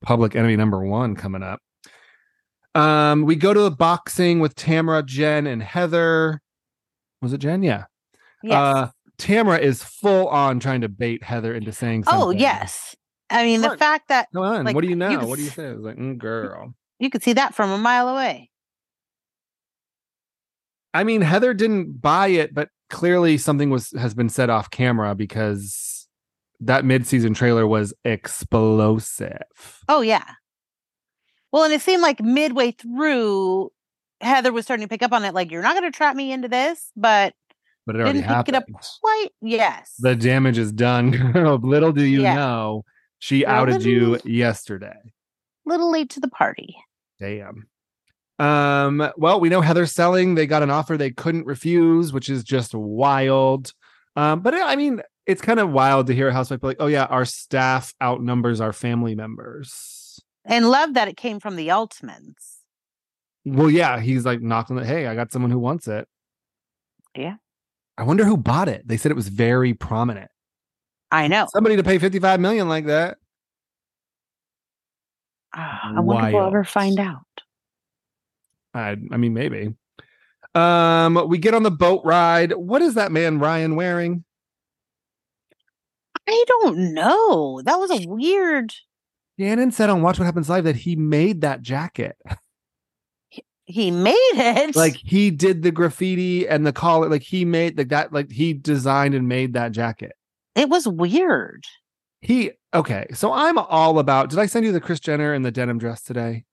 [0.03, 1.61] public enemy number one coming up.
[2.75, 6.41] Um, we go to the boxing with Tamra, Jenn, and Heather.
[7.21, 7.63] Was it Jenn?
[7.63, 7.85] Yeah.
[8.43, 8.57] Yes.
[8.57, 12.23] Uh, Tamra is full on trying to bait Heather into saying something.
[12.23, 12.97] oh, yes.
[13.31, 13.79] I mean, Come the on.
[13.79, 14.65] fact that Come on.
[14.65, 15.19] Like, what do you you know?
[15.21, 15.67] could what do you s- say?
[15.67, 16.75] It's like, mm, girl.
[16.99, 18.51] you could see that from a mile away.
[20.95, 25.15] I mean, Heather didn't buy it, but clearly something was has been said off camera
[25.15, 26.07] because
[26.61, 29.39] that mid-season trailer was explosive.
[29.89, 30.25] Oh, yeah.
[31.53, 33.71] Well, and it seemed like midway through,
[34.21, 35.35] Heather was starting to pick up on it.
[35.35, 37.35] Like, you're not going to trap me into this, but
[37.87, 38.65] But it already didn't pick it up
[39.01, 39.29] quite.
[39.43, 39.95] Yes.
[39.99, 41.33] The damage is done.
[41.63, 42.35] Little do you Yeah.
[42.35, 42.85] know,
[43.19, 44.97] she A outed you yesterday.
[45.67, 46.75] little late to the party.
[47.21, 47.69] Damn.
[48.39, 50.35] Um, well, we know Heather's selling.
[50.35, 53.73] They got an offer they couldn't refuse, which is just wild.
[54.17, 56.87] Um, but I mean, it's kind of wild to hear a housewife be like, oh
[56.89, 59.92] yeah, our staff outnumbers our family members.
[60.45, 62.59] And love that it came from the Altmans.
[63.45, 64.87] Well, yeah, he's like knocking it.
[64.87, 66.09] Hey, I got someone who wants it.
[67.17, 67.37] Yeah.
[67.99, 68.87] I wonder who bought it.
[68.87, 70.31] They said it was very prominent.
[71.11, 71.47] I know.
[71.53, 73.19] Somebody to pay 55 million like that.
[75.55, 77.21] Ah, I wonder if we'll ever find out.
[78.73, 79.75] I, I mean, maybe.
[80.55, 82.53] Um, we get on the boat ride.
[82.53, 84.25] What is that man Ryan wearing?
[86.27, 87.61] I don't know.
[87.63, 88.73] That was a weird.
[89.43, 92.17] Gannon said on Watch What Happens Live that he made that jacket.
[93.65, 94.77] He made it.
[94.77, 97.09] Like he did the graffiti and the collar.
[97.09, 98.13] Like he made like that.
[98.13, 100.13] Like he designed and made that jacket.
[100.55, 101.65] it was weird.
[102.21, 103.07] He okay.
[103.15, 104.31] So I'm all about.
[104.31, 106.45] Did I send you the Kris Jenner and the denim dress today?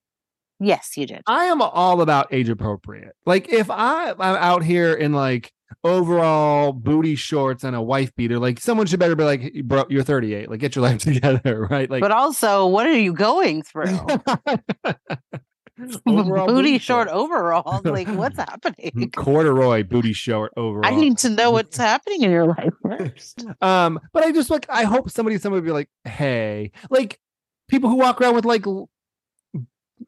[0.59, 1.21] Yes, you did.
[1.27, 3.15] I am all about age appropriate.
[3.25, 5.51] Like if I I'm out here in like
[5.83, 10.03] overall booty shorts and a wife beater, like someone should better be like, bro, you're
[10.03, 10.49] 38.
[10.49, 11.89] Like get your life together, right?
[11.89, 13.97] Like but also, what are you going through?
[16.05, 17.11] overall booty short shorts.
[17.11, 17.85] overalls.
[17.85, 19.11] Like, what's happening?
[19.15, 20.85] corduroy booty short overall.
[20.85, 23.45] I need to know what's happening in your life first.
[23.61, 27.19] um, but I just like I hope somebody somebody be like, hey, like
[27.67, 28.65] people who walk around with like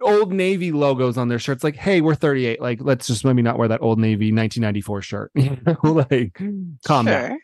[0.02, 2.62] old navy logos on their shirts, like, hey, we're 38.
[2.62, 5.32] Like, let's just maybe not wear that old navy 1994 shirt.
[5.42, 6.40] You know, like
[6.86, 7.40] calm down.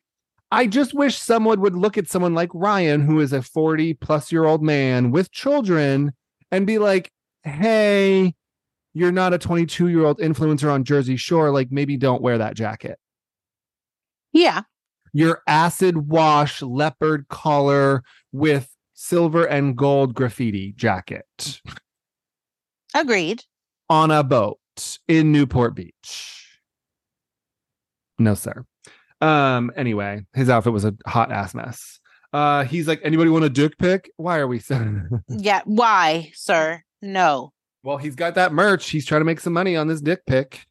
[0.52, 4.32] I just wish someone would look at someone like Ryan, who is a 40 plus
[4.32, 6.14] year old man with children,
[6.52, 7.12] and be like,
[7.44, 8.34] hey,
[8.94, 11.52] you're not a 22 year old influencer on Jersey Shore.
[11.52, 12.98] Like, maybe don't wear that jacket.
[14.32, 14.62] Yeah.
[15.12, 21.62] Your acid wash leopard collar with silver and gold graffiti jacket
[23.00, 23.44] Agreed.
[23.90, 24.60] on a boat
[25.08, 26.60] in Newport Beach.
[28.20, 28.66] No, sir.
[29.22, 32.00] Um, anyway, his outfit was a hot ass mess.
[32.34, 34.12] Uh, he's like, anybody want a dick pic?
[34.18, 35.08] Why are we saying?
[35.30, 35.62] Yeah.
[35.66, 36.82] Why, sir?
[37.02, 37.52] No.
[37.84, 38.90] well, he's got that merch.
[38.90, 40.66] He's trying to make some money on this dick pic.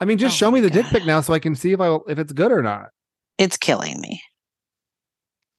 [0.00, 0.92] I mean, just Oh show me the dick God.
[0.92, 2.90] pic now so I can see if I if it's good or not.
[3.38, 4.20] It's killing me.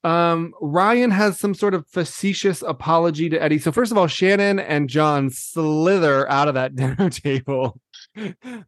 [0.04, 3.60] Um, Ryan has some sort of facetious apology to Eddie.
[3.60, 7.80] So first of all, Shannon and John slither out of that dinner table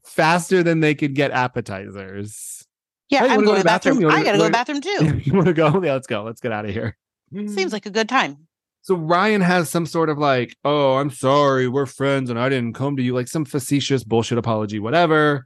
[0.06, 2.66] faster than they could get appetizers.
[3.10, 4.00] Yeah, Hey, I'm wanna go going to the bathroom.
[4.00, 4.12] bathroom?
[4.12, 5.22] I got to go to the bathroom too.
[5.30, 5.84] you want to go?
[5.84, 6.24] Yeah, let's go.
[6.24, 6.98] Let's get out of here.
[7.34, 8.48] Seems like a good time.
[8.84, 12.74] So Ryan has some sort of like, oh, I'm sorry, we're friends, and I didn't
[12.74, 15.46] come to you, like some facetious bullshit apology, whatever.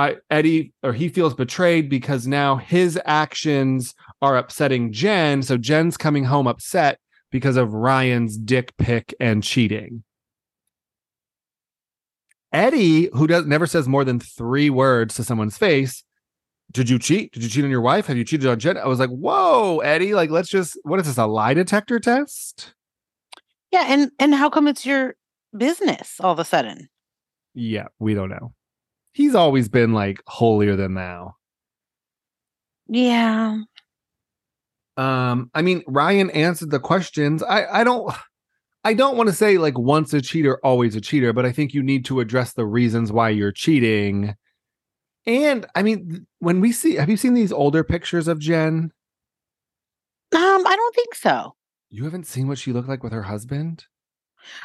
[0.00, 5.42] I Eddie or he feels betrayed because now his actions are upsetting Jenn.
[5.42, 6.98] So Jenn's coming home upset
[7.30, 10.02] because of Ryan's dick pic and cheating.
[12.50, 16.02] Eddie, who does never says more than three words to someone's face,
[16.72, 17.32] did you cheat?
[17.32, 18.06] Did you cheat on your wife?
[18.06, 18.78] Have you cheated on Jen?
[18.78, 22.72] I was like, whoa, Eddie, like let's just what is this, a lie detector test?
[23.70, 25.14] Yeah, and and how come it's your
[25.54, 26.88] business all of a sudden?
[27.52, 28.54] Yeah, we don't know.
[29.12, 31.34] He's always been like holier than thou.
[32.88, 33.58] Yeah.
[34.96, 37.42] Um, I mean, Ryan answered the questions.
[37.42, 38.12] I I don't
[38.84, 41.74] I don't want to say like once a cheater, always a cheater, but I think
[41.74, 44.34] you need to address the reasons why you're cheating
[45.26, 48.90] And I mean, when we see, have you seen these older pictures of Jenn?
[50.34, 51.54] Um, I don't think so.
[51.90, 53.84] You haven't seen what she looked like with her husband?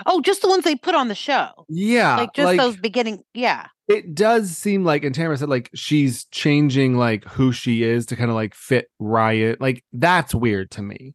[0.05, 1.49] Oh, just the ones they put on the show.
[1.67, 2.15] Yeah.
[2.17, 3.23] like just those beginning.
[3.33, 3.67] Yeah.
[3.87, 8.15] It does seem like and Tamra said like she's changing like who she is to
[8.15, 9.57] kind of like fit Ryan.
[9.59, 11.13] Like that's weird to me.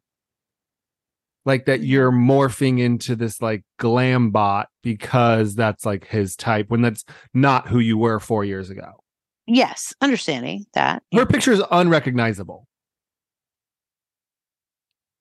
[1.44, 6.82] Like that you're morphing into this like glam bot because that's like his type when
[6.82, 9.02] that's not who you were four years ago.
[9.46, 9.92] Yes.
[10.00, 11.02] Understanding that.
[11.12, 12.68] Her picture is unrecognizable.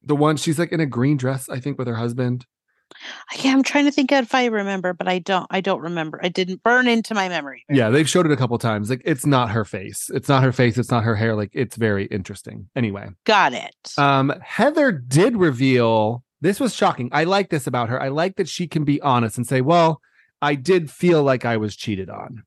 [0.03, 2.45] The one she's like in a green dress, I think, with her husband.
[3.37, 5.47] Yeah, I'm trying to think if I remember, but I don't.
[5.49, 6.19] I don't remember.
[6.23, 7.63] I didn't burn into my memory.
[7.69, 8.89] Yeah, they've showed it a couple times.
[8.89, 10.09] Like it's not her face.
[10.13, 10.77] It's not her face.
[10.77, 11.35] It's not her hair.
[11.35, 12.69] Like it's very interesting.
[12.75, 13.09] Anyway.
[13.25, 13.75] Got it.
[13.97, 17.09] Um, Heather did reveal this was shocking.
[17.11, 18.01] I like this about her.
[18.01, 20.01] I like that she can be honest and say, Well,
[20.41, 22.43] I did feel like I was cheated on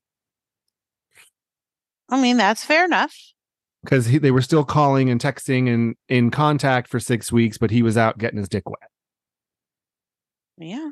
[2.09, 3.15] I mean, that's fair enough.
[3.83, 7.81] because they were still calling and texting and in contact for six weeks, but he
[7.81, 8.89] was out getting his dick wet.
[10.57, 10.89] Yeah.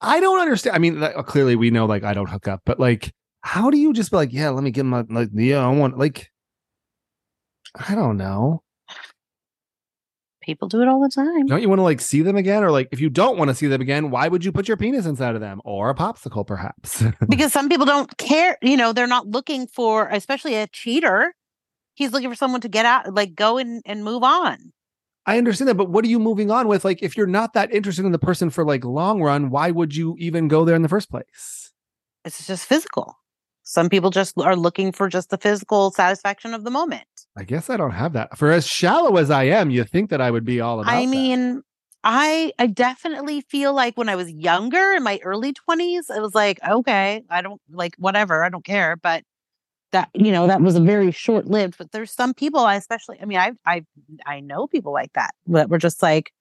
[0.00, 0.76] I don't understand.
[0.76, 3.12] I mean, like, uh, clearly we know like I don't hook up, but like,
[3.42, 5.98] how do you just be like, Yeah, let me get my like, yeah, I want
[5.98, 6.30] like,
[7.74, 8.62] I don't know.
[10.42, 11.46] People do it all the time.
[11.46, 12.64] Don't you want to like see them again?
[12.64, 14.76] Or like, if you don't want to see them again, why would you put your
[14.78, 17.04] penis inside of them or a popsicle, perhaps?
[17.28, 18.56] because some people don't care.
[18.62, 21.34] You know, they're not looking for, especially a cheater.
[21.94, 24.72] He's looking for someone to get out, like go and, and move on.
[25.30, 26.84] I understand that, but what are you moving on with?
[26.84, 29.94] Like, if you're not that interested in the person for like long run, why would
[29.94, 31.72] you even go there in the first place?
[32.24, 33.16] It's just physical.
[33.62, 37.06] Some people just are looking for just the physical satisfaction of the moment.
[37.36, 38.36] I guess I don't have that.
[38.36, 40.92] For as shallow as I am, you think that I would be all about.
[40.92, 41.10] I that.
[41.10, 41.62] mean,
[42.02, 46.34] I I definitely feel like when I was younger in my early 20s, it was
[46.34, 48.96] like, okay, I don't like whatever, I don't care.
[48.96, 49.22] But
[49.92, 51.76] that, you know, that was a very short lived.
[51.78, 53.84] But there's some people, I especially, I mean, I I
[54.26, 56.32] I know people like that that were just like,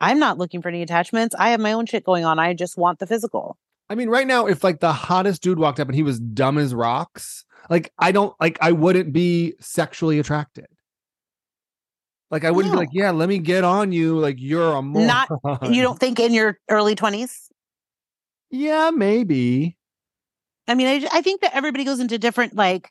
[0.00, 1.34] I'm not looking for any attachments.
[1.38, 2.38] I have my own shit going on.
[2.38, 3.56] I just want the physical.
[3.90, 6.58] I mean, right now, if like the hottest dude walked up and he was dumb
[6.58, 10.66] as rocks, like I don't like I wouldn't be sexually attracted.
[12.30, 12.80] Like I wouldn't No.
[12.80, 14.18] be like, yeah, let me get on you.
[14.18, 15.06] Like you're a moron.
[15.06, 17.46] Not- You don't think in your early 20s?
[18.50, 19.77] Yeah, maybe.
[20.68, 22.90] I mean, I, I think that everybody goes into different, like,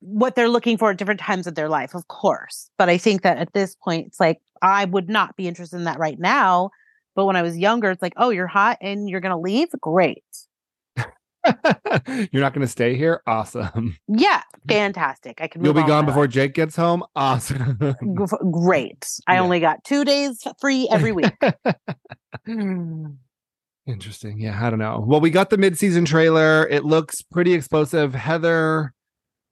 [0.00, 2.70] what they're looking for at different times of their life, of course.
[2.78, 5.84] But I think that at this point, it's like, I would not be interested in
[5.84, 6.70] that right now.
[7.14, 9.68] But when I was younger, it's like, oh, you're hot and you're going to leave?
[9.80, 10.24] Great.
[10.96, 13.22] you're not going to stay here.
[13.26, 13.96] Awesome.
[14.08, 15.40] Yeah, fantastic.
[15.40, 16.30] I can You'll be gone before life.
[16.30, 17.02] Jake gets home.
[17.16, 17.78] Awesome.
[18.52, 19.06] Great.
[19.26, 19.42] I Yeah.
[19.42, 21.32] only got two days free every week.
[23.86, 24.38] Interesting.
[24.40, 25.02] Yeah, I don't know.
[25.06, 26.66] Well, we got the mid-season trailer.
[26.68, 28.14] It looks pretty explosive.
[28.14, 28.92] Heather,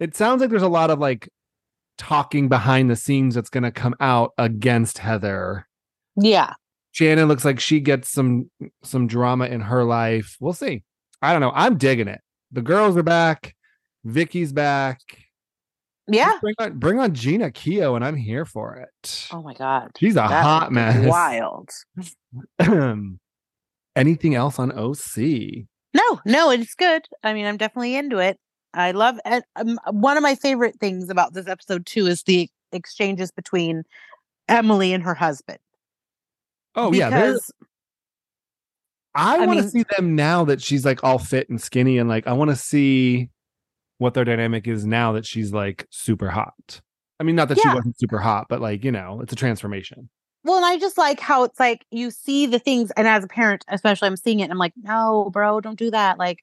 [0.01, 1.29] it sounds like there's a lot of like
[1.97, 5.67] talking behind the scenes that's going to come out against Heather.
[6.17, 6.53] yeah.
[6.93, 8.51] Shannon looks like she gets some
[8.83, 10.37] some drama in her life.
[10.41, 10.83] We'll see.
[11.23, 11.53] I don't know.
[11.55, 12.21] I'm digging it.
[12.51, 13.55] The girls are back.
[14.05, 15.01] Vicki's back.
[16.09, 16.33] Yeah.
[16.41, 19.29] Bring on, bring on Gina Keo, and I'm here for it.
[19.31, 19.91] Oh my God.
[19.99, 21.07] She's a That hot mess.
[21.07, 21.69] Wild.
[23.99, 25.67] Anything else on OC?
[25.95, 27.03] No, no, it's good.
[27.23, 28.39] I mean, I'm definitely into it.
[28.75, 29.45] I love it.
[29.57, 33.85] Um, one of my favorite things about this episode too is the exchanges between
[34.49, 35.59] Emily and her husband.
[36.75, 37.37] Oh yeah,
[39.15, 42.09] I, I want to see them now that she's like all fit and skinny, and
[42.09, 43.31] like I want to see
[43.97, 46.81] what their dynamic is now that she's like super hot.
[47.19, 50.09] I mean, not that she wasn't super hot, but like you know, it's a transformation.
[50.45, 53.29] Well, and I just like how it's like you see the things, and as a
[53.29, 56.19] parent, especially, I'm seeing it, and I'm like, no, bro, don't do that.
[56.19, 56.41] Like,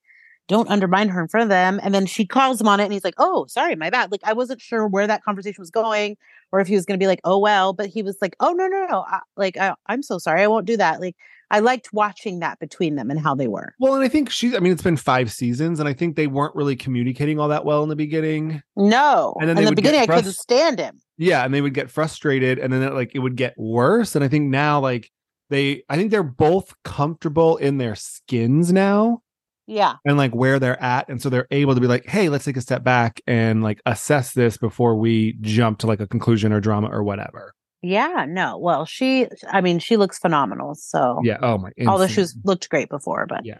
[0.47, 1.79] don't undermine her in front of them.
[1.81, 4.11] And then she calls him on it, and he's like, oh, sorry, my bad.
[4.11, 6.17] Like, I wasn't sure where that conversation was going,
[6.51, 8.51] or if he was going to be like, oh well, but he was like, oh
[8.53, 11.01] no, no, no, I, like, I, I'm so sorry, I won't do that.
[11.01, 11.15] Like,
[11.51, 13.73] I liked watching that between them and how they were.
[13.79, 14.55] Well, and I think she's.
[14.55, 17.65] I mean, it's been five seasons, and I think they weren't really communicating all that
[17.65, 18.61] well in the beginning.
[18.75, 19.35] No.
[19.39, 20.99] And then in the beginning, I couldn't stand him.
[21.17, 24.15] Yeah, and they would get frustrated, and then it, like it would get worse.
[24.15, 25.11] And I think now, like
[25.49, 29.21] they, I think they're both comfortable in their skins now.
[29.67, 29.95] Yeah.
[30.05, 32.55] and like where they're at and so they're able to be like hey let's take
[32.55, 36.61] a step back and like assess this before we jump to like a conclusion or
[36.61, 38.25] drama or whatever Yeah.
[38.27, 38.57] No.
[38.57, 40.75] Well, she, I mean, she looks phenomenal.
[40.75, 42.15] So, yeah oh my although insane.
[42.15, 43.59] she was, looked great before, but Yeah.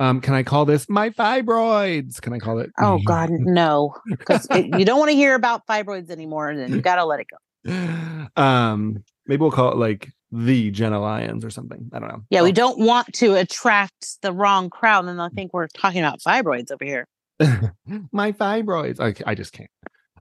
[0.00, 3.94] um can i call this my fibroids can i call it oh, God, no.
[4.06, 6.54] Because you don't want to hear about fibroids anymore.
[6.54, 7.26] Then you got to let it
[7.64, 8.26] go.
[8.42, 12.42] um maybe we'll call it like the jenna lyons or something i don't know Yeah.
[12.42, 15.04] We don't want to attract the wrong crowd.
[15.06, 17.06] And they'll think we're talking about fibroids over here.
[18.12, 19.00] my fibroids.
[19.00, 19.70] I, I just can't.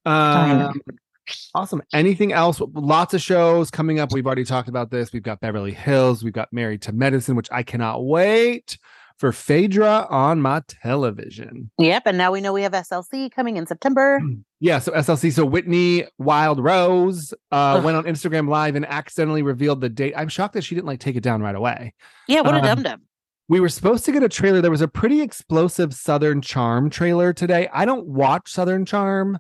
[0.06, 0.82] Um,
[1.54, 1.82] awesome.
[1.94, 2.62] Anything else?
[2.74, 4.12] Lots of shows coming up.
[4.12, 5.14] We've already talked about this.
[5.14, 6.24] We've got Beverly Hills.
[6.24, 8.78] We've got Married to Medicine, which I cannot wait
[9.18, 11.70] for Phaedra on my television.
[11.78, 12.04] Yep.
[12.08, 14.20] And now we know we have SLC coming in September.
[14.60, 15.34] Yeah, so SLC.
[15.34, 20.14] So Whitney Wild Rose uh, went on Instagram Live and accidentally revealed the date.
[20.16, 21.94] I'm shocked that she didn't like take it down right away.
[22.30, 22.40] Yeah.
[22.40, 23.02] What a Um, dum dum.
[23.50, 24.62] We were supposed to get a trailer.
[24.62, 27.68] There was a pretty explosive Southern Charm trailer today.
[27.74, 29.38] I don't watch Southern Charm.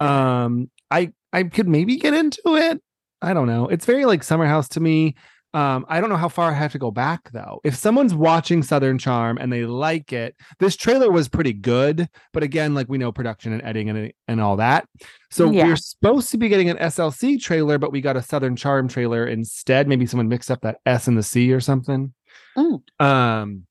[0.00, 2.80] Um, I I could maybe get into it.
[3.20, 3.68] I don't know.
[3.68, 5.14] It's very like Summer House to me.
[5.54, 7.60] Um, I don't know how far I have to go back though.
[7.62, 12.08] If someone's watching Southern Charm and they like it, this trailer was pretty good.
[12.32, 14.86] But again, like we know production and editing and and all that.
[15.30, 15.66] So Yeah.
[15.66, 19.26] we're supposed to be getting an SLC trailer, but we got a Southern Charm trailer
[19.26, 19.88] instead.
[19.88, 22.14] Maybe someone mixed up that S and the C or something.
[22.56, 22.80] Mm.
[22.98, 23.66] Um,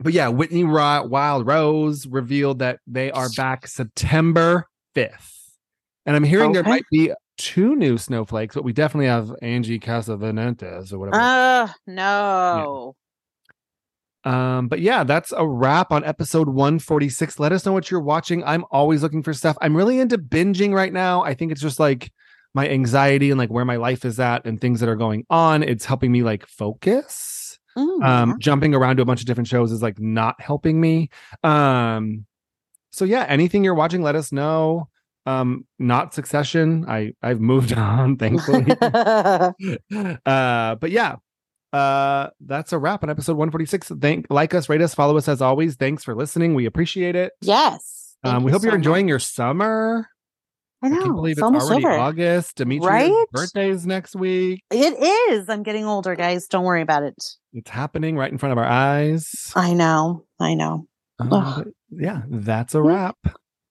[0.00, 4.66] but yeah, Whitney Ro- Wild Rose revealed that they are back September
[4.96, 5.34] 5th.
[6.06, 10.92] And I'm hearing there might be two new snowflakes, but we definitely have Angie Casavenentes
[10.92, 11.20] or whatever.
[11.20, 12.94] Uh, no.
[14.24, 17.38] Um, but yeah, that's a wrap on episode 146.
[17.38, 18.42] Let us know what you're watching.
[18.44, 19.56] I'm always looking for stuff.
[19.60, 21.22] I'm really into binging right now.
[21.22, 22.12] I think it's just like
[22.54, 25.62] my anxiety and like where my life is at and things that are going on.
[25.62, 27.34] It's helping me like focus.
[27.76, 28.02] Mm.
[28.02, 31.10] um jumping around to a bunch of different shows is like not helping me
[31.44, 32.24] um
[32.88, 34.88] so yeah anything you're watching let us know
[35.26, 38.64] um not succession i i've moved on thankfully
[40.26, 41.16] uh but yeah
[41.72, 45.42] uh that's a wrap on episode 146 thank like us rate us follow us as
[45.42, 48.14] always thanks for listening we appreciate it yes.
[48.24, 49.10] Um we hope you're enjoying much.
[49.10, 50.08] your summer
[50.82, 51.00] I i know.
[51.02, 51.98] can't believe it's it's, almost already over.
[51.98, 53.26] august demetrius Right?
[53.32, 54.94] birthday's next week It
[55.32, 55.48] is.
[55.48, 56.46] I'm getting older, guys.
[56.46, 57.14] Don't worry about it.
[57.52, 60.24] it's happening right in front of our eyes I know.
[60.40, 60.86] I know.
[61.18, 63.16] Um, yeah that's a wrap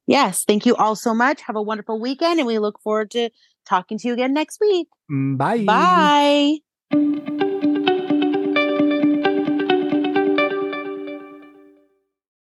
[0.07, 0.43] Yes.
[0.45, 1.41] Thank you all so much.
[1.41, 2.39] Have a wonderful weekend.
[2.39, 3.29] And we look forward to
[3.65, 4.87] talking to you again next week.
[5.11, 6.59] Mm, bye.
[6.91, 7.44] Bye.